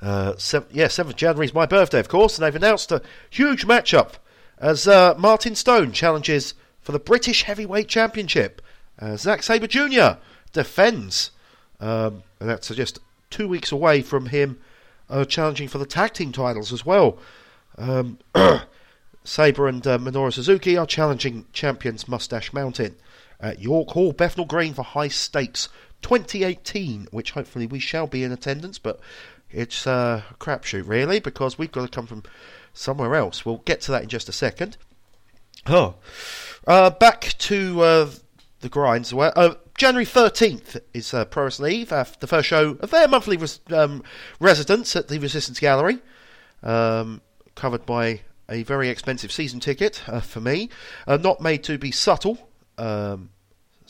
Uh, 0.00 0.34
yeah, 0.70 0.86
7th 0.86 1.16
January 1.16 1.46
is 1.46 1.54
my 1.54 1.66
birthday, 1.66 1.98
of 1.98 2.08
course, 2.08 2.38
and 2.38 2.46
they've 2.46 2.54
announced 2.54 2.92
a 2.92 3.02
huge 3.30 3.66
matchup 3.66 4.14
as 4.58 4.86
uh, 4.86 5.14
Martin 5.18 5.54
Stone 5.54 5.92
challenges 5.92 6.54
for 6.80 6.92
the 6.92 6.98
British 6.98 7.42
Heavyweight 7.42 7.88
Championship. 7.88 8.62
Uh, 8.98 9.16
Zack 9.16 9.42
Sabre 9.42 9.66
Jr. 9.66 10.20
defends, 10.52 11.30
um, 11.80 12.22
and 12.38 12.48
that's 12.48 12.68
just 12.68 12.98
two 13.30 13.48
weeks 13.48 13.72
away 13.72 14.02
from 14.02 14.26
him 14.26 14.58
uh, 15.08 15.24
challenging 15.24 15.68
for 15.68 15.78
the 15.78 15.86
tag 15.86 16.12
team 16.12 16.32
titles 16.32 16.72
as 16.72 16.84
well. 16.84 17.18
Um, 17.78 18.18
Sabre 19.24 19.68
and 19.68 19.86
uh, 19.86 19.98
Minoru 19.98 20.32
Suzuki 20.32 20.76
are 20.76 20.86
challenging 20.86 21.46
champions 21.52 22.06
Mustache 22.06 22.52
Mountain 22.52 22.96
at 23.38 23.60
York 23.60 23.88
Hall, 23.90 24.12
Bethnal 24.12 24.46
Green 24.46 24.74
for 24.74 24.82
High 24.82 25.08
Stakes 25.08 25.68
2018, 26.02 27.08
which 27.10 27.32
hopefully 27.32 27.66
we 27.66 27.78
shall 27.78 28.06
be 28.06 28.24
in 28.24 28.32
attendance, 28.32 28.78
but 28.78 29.00
it's 29.50 29.86
a 29.86 30.24
crapshoot 30.38 30.86
really 30.86 31.20
because 31.20 31.58
we've 31.58 31.72
got 31.72 31.82
to 31.82 31.88
come 31.88 32.06
from 32.06 32.22
somewhere 32.72 33.14
else. 33.14 33.44
We'll 33.44 33.58
get 33.58 33.80
to 33.82 33.92
that 33.92 34.02
in 34.02 34.08
just 34.08 34.28
a 34.28 34.32
second. 34.32 34.76
Oh, 35.66 35.96
uh, 36.66 36.90
back 36.90 37.34
to 37.38 37.80
uh, 37.80 38.10
the 38.60 38.68
grinds. 38.68 39.12
Well, 39.12 39.32
uh, 39.36 39.54
January 39.76 40.06
13th 40.06 40.80
is 40.94 41.12
uh, 41.12 41.24
Pro 41.24 41.44
Wrestling 41.44 41.72
Eve, 41.72 41.92
uh, 41.92 42.04
the 42.20 42.26
first 42.26 42.48
show 42.48 42.76
of 42.80 42.90
their 42.90 43.08
monthly 43.08 43.36
res- 43.36 43.60
um, 43.70 44.02
residence 44.38 44.94
at 44.96 45.08
the 45.08 45.18
Resistance 45.18 45.58
Gallery, 45.58 45.98
um, 46.62 47.20
covered 47.54 47.86
by 47.86 48.20
a 48.48 48.62
very 48.62 48.88
expensive 48.88 49.32
season 49.32 49.60
ticket 49.60 50.02
uh, 50.08 50.20
for 50.20 50.40
me. 50.40 50.68
Uh, 51.06 51.16
not 51.16 51.40
made 51.40 51.62
to 51.64 51.78
be 51.78 51.90
subtle. 51.90 52.48
Um, 52.78 53.30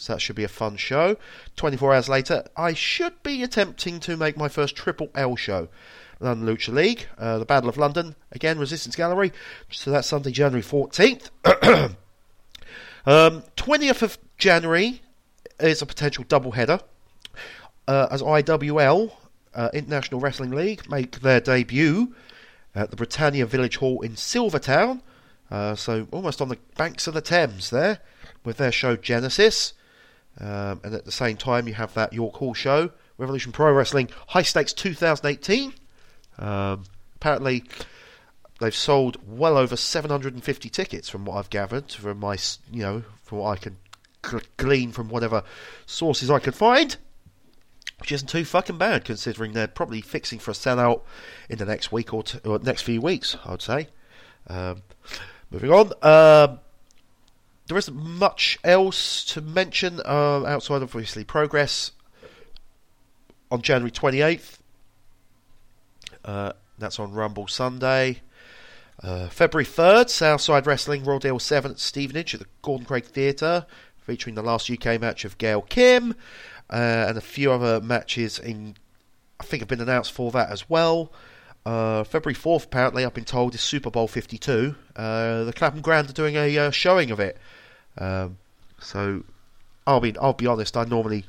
so 0.00 0.14
that 0.14 0.20
should 0.20 0.36
be 0.36 0.44
a 0.44 0.48
fun 0.48 0.76
show. 0.78 1.16
24 1.56 1.94
hours 1.94 2.08
later, 2.08 2.44
I 2.56 2.72
should 2.72 3.22
be 3.22 3.42
attempting 3.42 4.00
to 4.00 4.16
make 4.16 4.34
my 4.34 4.48
first 4.48 4.74
Triple 4.74 5.10
L 5.14 5.36
show. 5.36 5.68
London 6.20 6.48
Lucha 6.54 6.72
League, 6.72 7.06
uh, 7.18 7.38
the 7.38 7.44
Battle 7.44 7.68
of 7.68 7.76
London, 7.76 8.16
again, 8.32 8.58
Resistance 8.58 8.96
Gallery. 8.96 9.32
So 9.70 9.90
that's 9.90 10.08
Sunday, 10.08 10.30
January 10.30 10.62
14th. 10.62 11.30
um, 13.06 13.42
20th 13.56 14.02
of 14.02 14.18
January 14.38 15.02
is 15.58 15.82
a 15.82 15.86
potential 15.86 16.24
double 16.26 16.52
header 16.52 16.80
uh, 17.86 18.08
as 18.10 18.22
IWL, 18.22 19.12
uh, 19.54 19.68
International 19.74 20.20
Wrestling 20.20 20.50
League, 20.50 20.88
make 20.90 21.20
their 21.20 21.40
debut 21.40 22.14
at 22.74 22.90
the 22.90 22.96
Britannia 22.96 23.44
Village 23.44 23.76
Hall 23.76 24.00
in 24.00 24.16
Silvertown. 24.16 25.02
Uh, 25.50 25.74
so 25.74 26.06
almost 26.10 26.40
on 26.40 26.48
the 26.48 26.58
banks 26.76 27.06
of 27.06 27.14
the 27.14 27.20
Thames 27.20 27.68
there, 27.68 28.00
with 28.44 28.56
their 28.56 28.72
show 28.72 28.96
Genesis. 28.96 29.74
Um, 30.40 30.80
and 30.84 30.94
at 30.94 31.04
the 31.04 31.12
same 31.12 31.36
time, 31.36 31.68
you 31.68 31.74
have 31.74 31.92
that 31.94 32.12
York 32.12 32.34
Hall 32.36 32.54
show, 32.54 32.90
Revolution 33.18 33.52
Pro 33.52 33.72
Wrestling 33.72 34.08
High 34.28 34.42
Stakes 34.42 34.72
2018. 34.72 35.74
Um, 36.38 36.84
apparently, 37.16 37.64
they've 38.58 38.74
sold 38.74 39.18
well 39.26 39.58
over 39.58 39.76
750 39.76 40.70
tickets, 40.70 41.08
from 41.08 41.24
what 41.26 41.36
I've 41.36 41.50
gathered, 41.50 41.92
from 41.92 42.20
my, 42.20 42.38
you 42.72 42.82
know, 42.82 43.02
from 43.22 43.38
what 43.38 43.50
I 43.50 43.56
can 43.56 43.76
glean 44.56 44.92
from 44.92 45.08
whatever 45.08 45.42
sources 45.86 46.30
I 46.30 46.38
could 46.38 46.54
find. 46.54 46.96
Which 47.98 48.12
isn't 48.12 48.28
too 48.28 48.46
fucking 48.46 48.78
bad, 48.78 49.04
considering 49.04 49.52
they're 49.52 49.68
probably 49.68 50.00
fixing 50.00 50.38
for 50.38 50.52
a 50.52 50.54
sellout 50.54 51.02
in 51.50 51.58
the 51.58 51.66
next 51.66 51.92
week 51.92 52.14
or, 52.14 52.22
two, 52.22 52.38
or 52.46 52.58
next 52.58 52.82
few 52.82 52.98
weeks. 52.98 53.36
I 53.44 53.50
would 53.50 53.60
say. 53.60 53.88
Um, 54.46 54.82
moving 55.50 55.70
on. 55.70 55.92
There 57.70 57.78
isn't 57.78 57.94
much 57.94 58.58
else 58.64 59.24
to 59.26 59.40
mention 59.40 60.00
uh, 60.04 60.44
outside 60.44 60.82
of 60.82 60.92
obviously 60.92 61.22
progress 61.22 61.92
on 63.48 63.62
January 63.62 63.92
28th. 63.92 64.58
Uh, 66.24 66.52
that's 66.78 66.98
on 66.98 67.12
Rumble 67.12 67.46
Sunday. 67.46 68.22
Uh, 69.00 69.28
February 69.28 69.64
3rd, 69.64 70.08
Southside 70.08 70.66
Wrestling 70.66 71.04
Royal 71.04 71.20
Deal 71.20 71.38
7 71.38 71.70
at 71.70 71.78
Stevenage 71.78 72.34
at 72.34 72.40
the 72.40 72.46
Gordon 72.60 72.86
Craig 72.86 73.04
Theatre, 73.04 73.66
featuring 73.98 74.34
the 74.34 74.42
last 74.42 74.68
UK 74.68 75.00
match 75.00 75.24
of 75.24 75.38
Gail 75.38 75.62
Kim 75.62 76.16
uh, 76.70 77.04
and 77.06 77.16
a 77.16 77.20
few 77.20 77.52
other 77.52 77.80
matches 77.80 78.40
in, 78.40 78.74
I 79.38 79.44
think, 79.44 79.60
have 79.60 79.68
been 79.68 79.80
announced 79.80 80.10
for 80.10 80.32
that 80.32 80.50
as 80.50 80.68
well. 80.68 81.12
Uh, 81.64 82.02
February 82.02 82.34
4th, 82.34 82.64
apparently, 82.64 83.04
I've 83.04 83.14
been 83.14 83.24
told, 83.24 83.54
is 83.54 83.60
Super 83.60 83.92
Bowl 83.92 84.08
52. 84.08 84.74
Uh, 84.96 85.44
the 85.44 85.52
Clapham 85.52 85.82
Grand 85.82 86.10
are 86.10 86.14
doing 86.14 86.34
a 86.34 86.58
uh, 86.58 86.70
showing 86.72 87.12
of 87.12 87.20
it. 87.20 87.38
Um, 87.98 88.38
so, 88.78 89.24
I'll 89.86 90.00
be, 90.00 90.16
I'll 90.18 90.32
be 90.32 90.46
honest, 90.46 90.76
I 90.76 90.84
normally, 90.84 91.24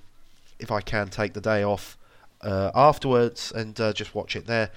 if 0.59 0.71
I 0.71 0.81
can, 0.81 1.09
take 1.09 1.33
the 1.33 1.41
day 1.41 1.63
off 1.63 1.97
uh, 2.41 2.71
afterwards 2.73 3.51
and 3.51 3.79
uh, 3.79 3.93
just 3.93 4.15
watch 4.15 4.35
it 4.35 4.47
there. 4.47 4.71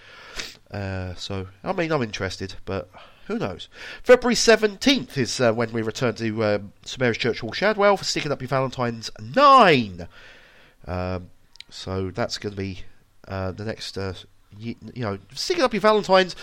Uh, 0.71 1.15
so, 1.15 1.49
I 1.63 1.73
mean, 1.73 1.93
I'm 1.93 2.03
interested, 2.03 2.55
but 2.65 2.91
who 3.27 3.39
knows? 3.39 3.69
February 4.03 4.35
17th 4.35 5.17
is 5.17 5.41
uh, 5.41 5.53
when 5.53 5.73
we 5.73 5.83
return 5.83 6.15
to 6.17 6.45
um, 6.45 6.73
St 6.85 7.01
Mary's 7.01 7.19
Church 7.19 7.41
Hall, 7.41 7.53
Shadwell 7.53 7.97
for 7.97 8.05
Sticking 8.05 8.33
Up 8.33 8.41
Your 8.41 8.49
Valentine's 8.49 9.11
9. 9.21 10.09
Um, 10.87 11.31
so, 11.71 12.11
that's 12.11 12.39
going 12.39 12.55
to 12.55 12.61
be 12.61 12.81
uh, 13.29 13.53
the 13.53 13.65
next, 13.65 13.97
uh, 13.97 14.15
you, 14.59 14.75
you 14.95 15.03
know, 15.03 15.19
Sticking 15.33 15.63
Up 15.63 15.73
Your 15.73 15.81
Valentine's 15.81 16.37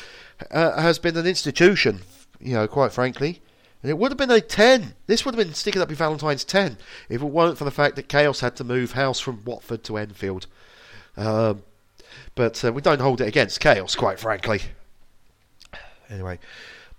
uh, 0.50 0.82
has 0.82 0.98
been 0.98 1.18
an 1.18 1.28
institution, 1.28 2.02
you 2.40 2.54
know, 2.54 2.68
quite 2.68 2.92
frankly. 2.92 3.42
And 3.82 3.90
it 3.90 3.98
would 3.98 4.12
have 4.12 4.18
been 4.18 4.32
a 4.32 4.42
10. 4.42 4.94
This 5.08 5.26
would 5.26 5.36
have 5.36 5.44
been 5.44 5.56
Sticking 5.56 5.82
Up 5.82 5.90
Your 5.90 5.98
Valentine's 5.98 6.44
10 6.44 6.78
if 7.10 7.22
it 7.22 7.26
weren't 7.26 7.58
for 7.58 7.66
the 7.66 7.72
fact 7.72 7.96
that 7.96 8.08
Chaos 8.08 8.42
had 8.42 8.56
to 8.58 8.64
move 8.64 8.92
house 8.92 9.20
from 9.20 9.44
Watford 9.44 9.84
to 9.86 9.98
Enfield. 9.98 10.48
Um, 11.18 11.64
but 12.36 12.64
uh, 12.64 12.72
we 12.72 12.82
don't 12.82 13.02
hold 13.02 13.22
it 13.22 13.28
against 13.28 13.60
Chaos, 13.60 13.96
quite 13.96 14.20
frankly. 14.20 14.62
Anyway, 16.10 16.40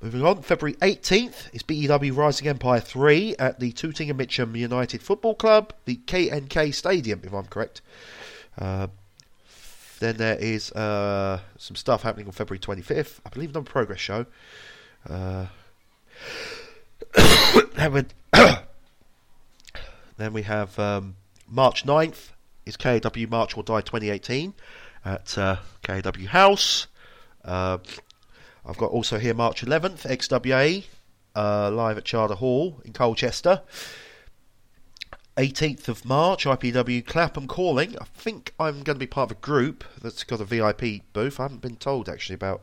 moving 0.00 0.24
on. 0.24 0.42
February 0.42 0.76
18th 0.78 1.54
is 1.54 1.62
BEW 1.62 2.14
Rising 2.14 2.48
Empire 2.48 2.80
3 2.80 3.36
at 3.38 3.60
the 3.60 3.72
Tooting 3.72 4.10
and 4.10 4.18
Mitcham 4.18 4.56
United 4.56 5.02
Football 5.02 5.34
Club, 5.34 5.72
the 5.84 5.96
KNK 5.96 6.74
Stadium, 6.74 7.20
if 7.22 7.32
I'm 7.32 7.46
correct. 7.46 7.80
Uh, 8.58 8.88
then 10.00 10.16
there 10.16 10.36
is 10.36 10.72
uh, 10.72 11.40
some 11.58 11.76
stuff 11.76 12.02
happening 12.02 12.26
on 12.26 12.32
February 12.32 12.58
25th. 12.58 13.20
I 13.24 13.28
believe 13.28 13.50
another 13.50 13.70
progress 13.70 14.00
show. 14.00 14.26
Then, 17.74 17.92
we, 17.92 18.02
then 20.16 20.32
we 20.32 20.42
have 20.42 20.78
um, 20.78 21.16
March 21.48 21.84
9th 21.84 22.30
is 22.64 22.76
KAW 22.76 23.26
March 23.28 23.56
or 23.56 23.62
Die 23.62 23.80
2018 23.80 24.54
at 25.04 25.36
uh, 25.36 25.56
KAW 25.82 26.26
House. 26.28 26.86
Uh, 27.44 27.78
I've 28.64 28.76
got 28.76 28.90
also 28.90 29.18
here 29.18 29.34
March 29.34 29.64
11th 29.64 30.06
XWA 30.06 30.84
uh, 31.34 31.70
live 31.70 31.98
at 31.98 32.04
Charter 32.04 32.34
Hall 32.34 32.80
in 32.84 32.92
Colchester. 32.92 33.62
18th 35.36 35.88
of 35.88 36.04
March, 36.04 36.44
IPW 36.44 37.04
Clapham 37.06 37.48
calling. 37.48 37.96
I 37.98 38.04
think 38.04 38.52
I'm 38.60 38.82
going 38.82 38.96
to 38.96 39.00
be 39.00 39.06
part 39.06 39.30
of 39.30 39.38
a 39.38 39.40
group 39.40 39.82
that's 40.00 40.24
got 40.24 40.40
a 40.40 40.44
VIP 40.44 41.02
booth. 41.12 41.40
I 41.40 41.44
haven't 41.44 41.62
been 41.62 41.76
told 41.76 42.08
actually 42.08 42.34
about 42.34 42.62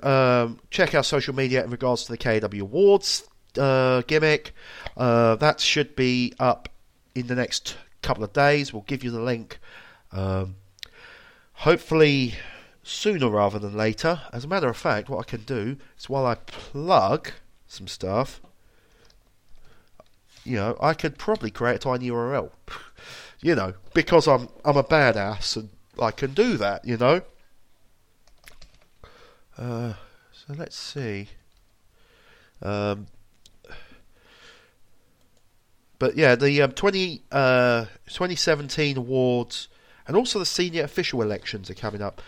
um, 0.03 0.61
check 0.71 0.95
our 0.95 1.03
social 1.03 1.35
media 1.35 1.65
in 1.65 1.71
regards 1.71 2.05
to 2.05 2.13
the 2.13 2.19
KAW 2.19 2.61
Awards 2.61 3.25
uh, 3.59 4.03
gimmick. 4.07 4.55
Uh, 4.97 5.37
that 5.37 5.61
should 5.61 5.97
be 5.97 6.33
up 6.39 6.69
in 7.15 7.27
the 7.27 7.35
next 7.35 7.77
couple 8.01 8.25
of 8.25 8.33
days. 8.33 8.73
We'll 8.73 8.83
give 8.83 9.05
you 9.05 9.11
the 9.11 9.21
link. 9.21 9.59
Um, 10.13 10.57
hopefully 11.55 12.35
sooner 12.83 13.29
rather 13.29 13.59
than 13.59 13.77
later. 13.77 14.21
As 14.33 14.45
a 14.45 14.49
matter 14.49 14.69
of 14.69 14.77
fact, 14.77 15.09
what 15.09 15.21
I 15.21 15.29
can 15.29 15.43
do 15.43 15.77
is 15.99 16.09
while 16.09 16.27
I 16.27 16.35
plug 16.35 17.31
some 17.67 17.87
stuff, 17.87 18.41
you 20.45 20.57
know, 20.57 20.77
I 20.81 20.95
could 20.95 21.19
probably 21.19 21.51
create 21.51 21.77
a 21.77 21.79
tiny 21.79 22.11
URL. 22.11 22.51
you 23.41 23.55
know, 23.55 23.75
because 23.95 24.27
I'm 24.29 24.49
I'm 24.65 24.77
a 24.77 24.85
badass 24.85 25.57
and 25.57 25.69
I 26.01 26.11
can 26.11 26.35
do 26.35 26.57
that. 26.57 26.85
You 26.85 26.97
know. 26.97 27.23
Uh, 29.59 29.95
so 30.33 30.55
let's 30.57 30.77
see. 30.77 31.29
Um, 32.63 33.07
but 35.99 36.17
yeah, 36.17 36.35
the 36.35 36.63
um, 36.63 36.73
20, 36.73 37.23
uh, 37.31 37.85
2017 38.07 38.97
awards 38.97 39.69
and 40.07 40.17
also 40.17 40.39
the 40.39 40.47
senior 40.47 40.85
official 40.85 41.23
elections 41.23 41.71
are 41.71 41.75
coming 41.75 42.03
up. 42.03 42.21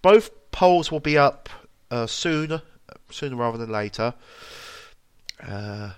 Both 0.00 0.50
polls 0.50 0.90
will 0.90 1.00
be 1.00 1.18
up 1.18 1.48
uh, 1.90 2.06
sooner, 2.06 2.62
sooner 3.10 3.36
rather 3.36 3.58
than 3.58 3.70
later. 3.70 4.14
Uh, 5.46 5.90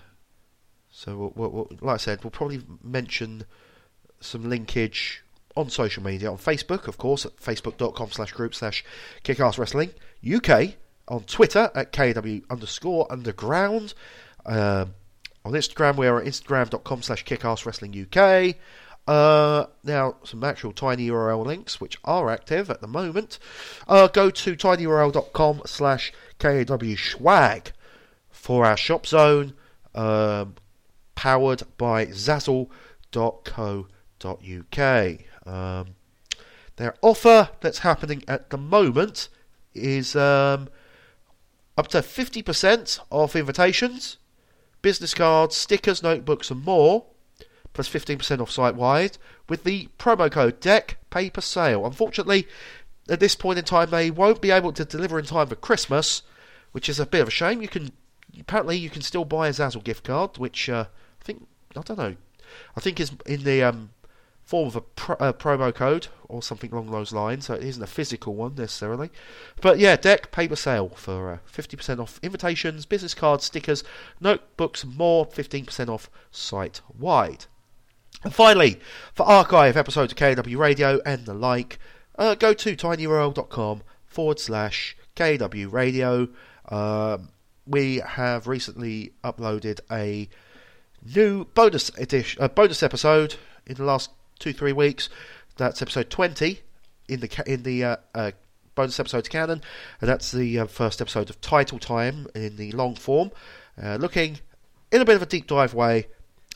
so, 1.00 1.16
we'll, 1.16 1.32
we'll, 1.34 1.50
we'll, 1.50 1.68
like 1.80 1.94
I 1.94 1.96
said, 1.96 2.22
we'll 2.22 2.30
probably 2.30 2.60
mention 2.84 3.44
some 4.20 4.50
linkage 4.50 5.22
on 5.56 5.70
social 5.70 6.02
media 6.02 6.30
on 6.30 6.36
Facebook, 6.36 6.88
of 6.88 6.98
course, 6.98 7.24
at 7.24 7.34
facebook.com 7.38 8.10
slash 8.10 8.32
group 8.32 8.54
slash 8.54 8.84
kickass 9.24 9.56
wrestling 9.56 9.92
UK, 10.30 10.74
on 11.08 11.22
Twitter 11.22 11.70
at 11.74 11.90
KAW 11.90 12.40
underscore 12.50 13.10
underground. 13.10 13.94
Uh, 14.44 14.84
on 15.42 15.52
Instagram, 15.52 15.96
we 15.96 16.06
are 16.06 16.20
at 16.20 16.26
instagram.com 16.26 17.00
slash 17.00 17.24
kickass 17.24 17.64
wrestling 17.64 18.06
UK. 18.06 18.56
Uh, 19.08 19.64
now, 19.82 20.16
some 20.22 20.44
actual 20.44 20.74
tiny 20.74 21.08
URL 21.08 21.46
links, 21.46 21.80
which 21.80 21.96
are 22.04 22.28
active 22.28 22.68
at 22.68 22.82
the 22.82 22.86
moment. 22.86 23.38
Uh, 23.88 24.06
go 24.06 24.28
to 24.28 24.54
tinyurl.com 24.54 25.62
slash 25.64 26.12
KAW 26.38 27.60
for 28.30 28.66
our 28.66 28.76
shop 28.76 29.06
zone, 29.06 29.54
um, 29.94 30.56
powered 31.20 31.62
by 31.76 32.06
zazzle.co.uk. 32.06 32.72
Um, 35.46 35.86
their 36.76 36.94
offer 37.02 37.50
that's 37.60 37.80
happening 37.80 38.24
at 38.26 38.48
the 38.48 38.56
moment 38.56 39.28
is 39.74 40.16
um, 40.16 40.70
up 41.76 41.88
to 41.88 41.98
50% 41.98 43.00
off 43.10 43.36
invitations, 43.36 44.16
business 44.80 45.12
cards, 45.12 45.56
stickers, 45.56 46.02
notebooks, 46.02 46.50
and 46.50 46.64
more 46.64 47.04
plus 47.74 47.86
15% 47.90 48.40
off 48.40 48.50
site 48.50 48.74
wide 48.74 49.18
with 49.46 49.64
the 49.64 49.90
promo 49.98 50.32
code 50.32 50.58
DECK 50.58 50.96
Paper 51.10 51.42
Sale. 51.42 51.84
Unfortunately, 51.84 52.48
at 53.10 53.20
this 53.20 53.34
point 53.34 53.58
in 53.58 53.64
time, 53.66 53.90
they 53.90 54.10
won't 54.10 54.40
be 54.40 54.50
able 54.50 54.72
to 54.72 54.86
deliver 54.86 55.18
in 55.18 55.26
time 55.26 55.48
for 55.48 55.54
Christmas, 55.54 56.22
which 56.72 56.88
is 56.88 56.98
a 56.98 57.04
bit 57.04 57.20
of 57.20 57.28
a 57.28 57.30
shame. 57.30 57.60
You 57.60 57.68
can 57.68 57.92
apparently 58.38 58.78
you 58.78 58.88
can 58.88 59.02
still 59.02 59.26
buy 59.26 59.48
a 59.48 59.52
Zazzle 59.52 59.84
gift 59.84 60.04
card, 60.04 60.38
which 60.38 60.70
uh, 60.70 60.86
I 61.76 61.82
don't 61.82 61.98
know. 61.98 62.16
I 62.76 62.80
think 62.80 62.98
is 62.98 63.12
in 63.26 63.44
the 63.44 63.62
um, 63.62 63.90
form 64.42 64.66
of 64.66 64.74
a 64.74 64.80
pro- 64.80 65.32
promo 65.32 65.72
code 65.72 66.08
or 66.28 66.42
something 66.42 66.72
along 66.72 66.90
those 66.90 67.12
lines. 67.12 67.46
So 67.46 67.54
it 67.54 67.62
isn't 67.62 67.82
a 67.82 67.86
physical 67.86 68.34
one 68.34 68.56
necessarily. 68.56 69.10
But 69.60 69.78
yeah, 69.78 69.96
deck 69.96 70.32
paper 70.32 70.56
sale 70.56 70.88
for 70.90 71.32
uh, 71.34 71.38
50% 71.50 72.00
off 72.00 72.18
invitations, 72.22 72.84
business 72.86 73.14
cards, 73.14 73.44
stickers, 73.44 73.84
notebooks, 74.20 74.84
more. 74.84 75.26
15% 75.26 75.88
off 75.88 76.10
site 76.32 76.80
wide. 76.98 77.46
And 78.24 78.34
finally, 78.34 78.80
for 79.14 79.24
archive 79.24 79.76
episodes 79.76 80.12
of 80.12 80.18
KAW 80.18 80.58
Radio 80.58 81.00
and 81.06 81.26
the 81.26 81.34
like, 81.34 81.78
uh, 82.18 82.34
go 82.34 82.52
to 82.52 82.76
tinyurl.com 82.76 83.82
forward 84.04 84.40
slash 84.40 84.96
KW 85.16 85.72
Radio. 85.72 86.28
Um, 86.68 87.28
we 87.66 87.98
have 87.98 88.48
recently 88.48 89.12
uploaded 89.22 89.80
a 89.90 90.28
new 91.04 91.44
bonus 91.46 91.90
edition, 91.98 92.42
uh, 92.42 92.48
bonus 92.48 92.82
episode 92.82 93.36
in 93.66 93.74
the 93.74 93.84
last 93.84 94.10
two 94.38 94.52
three 94.52 94.72
weeks. 94.72 95.08
That's 95.56 95.82
episode 95.82 96.10
twenty 96.10 96.60
in 97.08 97.20
the 97.20 97.42
in 97.46 97.62
the 97.62 97.84
uh, 97.84 97.96
uh, 98.14 98.30
bonus 98.74 99.00
episodes 99.00 99.28
canon, 99.28 99.62
and 100.00 100.08
that's 100.08 100.32
the 100.32 100.60
uh, 100.60 100.66
first 100.66 101.00
episode 101.00 101.30
of 101.30 101.40
Title 101.40 101.78
Time 101.78 102.26
in 102.34 102.56
the 102.56 102.72
long 102.72 102.94
form, 102.94 103.30
uh, 103.82 103.96
looking 103.96 104.40
in 104.92 105.00
a 105.00 105.04
bit 105.04 105.16
of 105.16 105.22
a 105.22 105.26
deep 105.26 105.46
dive 105.46 105.74
way 105.74 106.06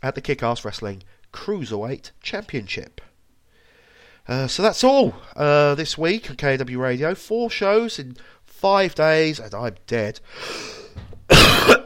at 0.02 0.14
the 0.14 0.20
Kick-Ass 0.20 0.64
Wrestling 0.64 1.02
Cruiserweight 1.32 2.10
Championship. 2.20 3.00
Uh, 4.26 4.46
so 4.46 4.62
that's 4.62 4.82
all 4.82 5.14
this 5.36 5.98
week 5.98 6.30
on 6.30 6.36
KAW 6.36 6.78
Radio. 6.78 7.14
Four 7.14 7.50
shows 7.50 7.98
in 7.98 8.16
five 8.46 8.94
days, 8.94 9.38
and 9.38 9.54
I'm 9.54 9.74
dead. 9.86 10.20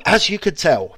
As 0.05 0.31
you 0.31 0.39
can 0.39 0.55
tell. 0.55 0.98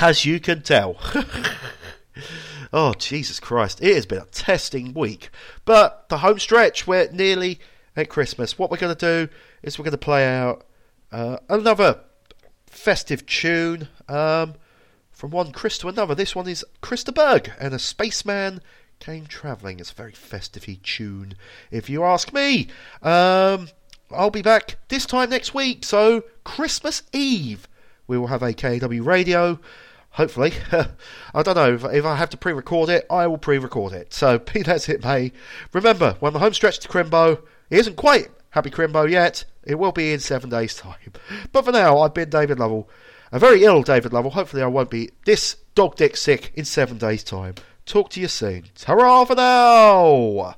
As 0.00 0.24
you 0.24 0.40
can 0.40 0.62
tell. 0.62 0.96
oh, 2.72 2.94
Jesus 2.94 3.38
Christ. 3.38 3.82
It 3.82 3.94
has 3.94 4.06
been 4.06 4.22
a 4.22 4.26
testing 4.26 4.94
week. 4.94 5.28
But 5.64 6.08
the 6.08 6.18
home 6.18 6.38
stretch, 6.38 6.86
we're 6.86 7.10
nearly 7.10 7.60
at 7.94 8.08
Christmas. 8.08 8.58
What 8.58 8.70
we're 8.70 8.78
going 8.78 8.96
to 8.96 9.26
do 9.26 9.32
is 9.62 9.78
we're 9.78 9.84
going 9.84 9.92
to 9.92 9.98
play 9.98 10.26
out 10.26 10.64
uh, 11.12 11.36
another 11.50 12.00
festive 12.66 13.26
tune. 13.26 13.88
Um, 14.08 14.54
from 15.12 15.30
one 15.32 15.52
Chris 15.52 15.76
to 15.76 15.88
another. 15.88 16.14
This 16.14 16.34
one 16.34 16.48
is 16.48 16.64
Chris 16.80 17.04
de 17.04 17.12
Burgh 17.12 17.52
and 17.60 17.74
a 17.74 17.78
spaceman 17.78 18.62
came 19.00 19.26
travelling. 19.26 19.78
It's 19.78 19.92
a 19.92 19.94
very 19.94 20.12
festive 20.12 20.66
tune, 20.82 21.34
if 21.70 21.90
you 21.90 22.04
ask 22.04 22.32
me. 22.32 22.68
Um, 23.02 23.68
I'll 24.10 24.30
be 24.30 24.40
back 24.40 24.78
this 24.88 25.04
time 25.04 25.28
next 25.28 25.52
week, 25.52 25.84
so 25.84 26.24
Christmas 26.42 27.02
Eve 27.12 27.68
we 28.10 28.18
will 28.18 28.26
have 28.26 28.42
a 28.42 28.52
KAW 28.52 29.04
radio. 29.04 29.60
Hopefully, 30.10 30.52
I 30.72 31.42
don't 31.42 31.54
know 31.54 31.74
if, 31.74 31.84
if 31.84 32.04
I 32.04 32.16
have 32.16 32.30
to 32.30 32.36
pre-record 32.36 32.88
it. 32.88 33.06
I 33.10 33.26
will 33.26 33.38
pre-record 33.38 33.92
it. 33.92 34.12
So 34.12 34.38
be 34.52 34.62
that 34.62 34.76
as 34.76 34.88
it 34.88 35.04
may, 35.04 35.32
remember 35.72 36.16
when 36.20 36.32
the 36.32 36.38
home 36.40 36.54
stretch 36.54 36.78
to 36.80 36.88
Crimbo 36.88 37.42
isn't 37.70 37.96
quite 37.96 38.28
Happy 38.50 38.70
Crimbo 38.70 39.08
yet. 39.08 39.44
It 39.62 39.76
will 39.76 39.92
be 39.92 40.12
in 40.12 40.20
seven 40.20 40.50
days' 40.50 40.74
time. 40.74 41.12
But 41.52 41.64
for 41.64 41.72
now, 41.72 42.00
I've 42.00 42.14
been 42.14 42.30
David 42.30 42.58
Lovell. 42.58 42.88
A 43.32 43.38
very 43.38 43.62
ill 43.64 43.82
David 43.82 44.12
Lovell. 44.12 44.32
Hopefully, 44.32 44.62
I 44.62 44.66
won't 44.66 44.90
be 44.90 45.10
this 45.24 45.56
dog 45.74 45.94
dick 45.94 46.16
sick 46.16 46.52
in 46.54 46.64
seven 46.64 46.98
days' 46.98 47.22
time. 47.22 47.54
Talk 47.86 48.10
to 48.10 48.20
you 48.20 48.28
soon. 48.28 48.64
Ta 48.74 49.24
for 49.24 49.34
now! 49.34 50.56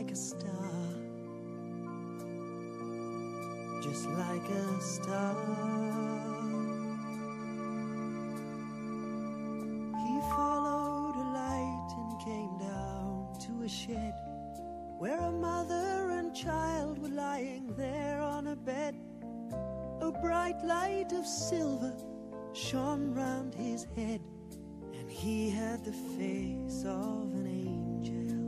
Like 0.00 0.12
a 0.12 0.16
star, 0.16 0.70
just 3.82 4.08
like 4.08 4.48
a 4.48 4.80
star. 4.80 5.36
He 10.06 10.20
followed 10.34 11.16
a 11.16 11.26
light 11.34 11.90
and 11.98 12.24
came 12.24 12.56
down 12.58 13.28
to 13.40 13.62
a 13.62 13.68
shed 13.68 14.14
where 14.98 15.18
a 15.18 15.30
mother 15.30 16.08
and 16.12 16.34
child 16.34 16.98
were 16.98 17.08
lying 17.08 17.74
there 17.76 18.22
on 18.22 18.46
a 18.46 18.56
bed. 18.56 18.94
A 20.00 20.10
bright 20.10 20.64
light 20.64 21.12
of 21.12 21.26
silver 21.26 21.94
shone 22.54 23.12
round 23.12 23.54
his 23.54 23.86
head, 23.96 24.22
and 24.94 25.10
he 25.10 25.50
had 25.50 25.84
the 25.84 25.92
face 25.92 26.84
of 26.86 27.34
an 27.34 27.46
angel. 27.46 28.39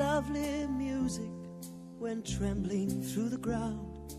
Lovely 0.00 0.66
music 0.66 1.30
went 1.98 2.24
trembling 2.24 3.02
through 3.02 3.28
the 3.28 3.36
ground, 3.36 4.14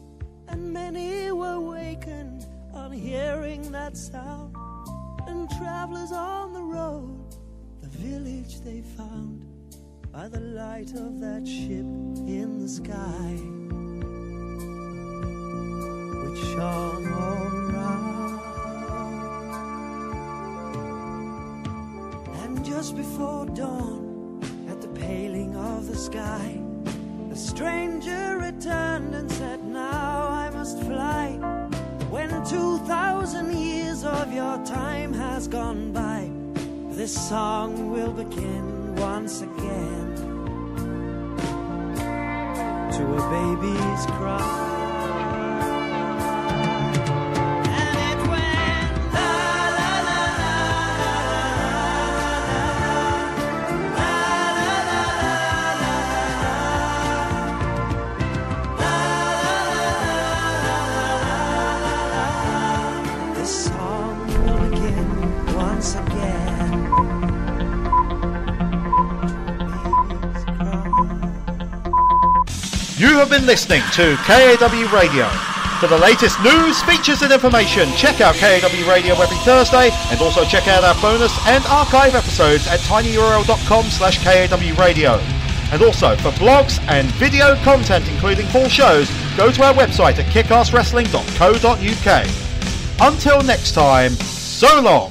and 0.48 0.72
many 0.72 1.32
were 1.32 1.60
wakened 1.60 2.46
on 2.72 2.92
hearing 2.92 3.72
that 3.72 3.98
sound. 3.98 4.56
And 5.28 5.50
travelers 5.50 6.12
on 6.12 6.54
the 6.54 6.62
road, 6.62 7.36
the 7.82 7.90
village 7.90 8.62
they 8.62 8.82
found 8.96 9.44
by 10.12 10.28
the 10.28 10.40
light 10.40 10.92
of 10.94 11.20
that 11.20 11.48
ship 11.48 11.90
in 12.40 12.60
the 12.60 12.70
sky, 12.70 13.32
which 16.22 16.42
shone 16.54 17.06
all 17.24 17.48
around. 17.64 18.40
And 22.44 22.64
just 22.64 22.96
before 22.96 23.48
dawn, 23.48 24.01
of 25.82 25.88
the 25.88 25.98
sky, 25.98 26.62
the 27.30 27.36
stranger 27.36 28.38
returned 28.38 29.16
and 29.16 29.32
said, 29.32 29.64
Now 29.64 30.28
I 30.28 30.52
must 30.52 30.78
fly. 30.84 31.32
When 32.12 32.30
2,000 32.46 33.58
years 33.58 34.04
of 34.04 34.32
your 34.32 34.64
time 34.64 35.12
has 35.14 35.48
gone 35.48 35.92
by, 35.92 36.30
this 36.96 37.14
song 37.30 37.92
will 37.92 38.14
begin 38.14 38.96
once 38.96 39.42
again 39.42 40.16
to 42.96 43.04
a 43.18 43.24
baby's 43.38 44.06
cry. 44.18 44.61
Been 73.42 73.48
listening 73.48 73.82
to 73.94 74.16
KAW 74.18 74.94
Radio. 74.94 75.28
For 75.80 75.88
the 75.88 75.98
latest 75.98 76.40
news, 76.42 76.84
features 76.84 77.24
and 77.24 77.34
information, 77.34 77.90
check 77.96 78.22
out 78.22 78.36
KAW 78.36 78.88
Radio 78.88 79.16
every 79.16 79.38
Thursday 79.38 79.90
and 80.12 80.22
also 80.22 80.46
check 80.46 80.68
out 80.68 80.84
our 80.84 80.94
bonus 81.02 81.36
and 81.48 81.66
archive 81.66 82.14
episodes 82.14 82.68
at 82.68 82.80
tinyurl.com 82.82 83.86
slash 83.86 84.24
KAW 84.24 84.76
Radio. 84.80 85.14
And 85.72 85.82
also, 85.82 86.16
for 86.18 86.30
blogs 86.32 86.80
and 86.88 87.08
video 87.14 87.56
content 87.64 88.08
including 88.10 88.46
full 88.48 88.70
shows, 88.70 89.10
go 89.36 89.52
to 89.52 89.64
our 89.64 89.74
website 89.74 90.20
at 90.20 90.26
kickasswrestling.co.uk. 90.26 92.28
Until 93.02 93.42
next 93.42 93.72
time, 93.72 94.12
so 94.12 94.82
long! 94.82 95.11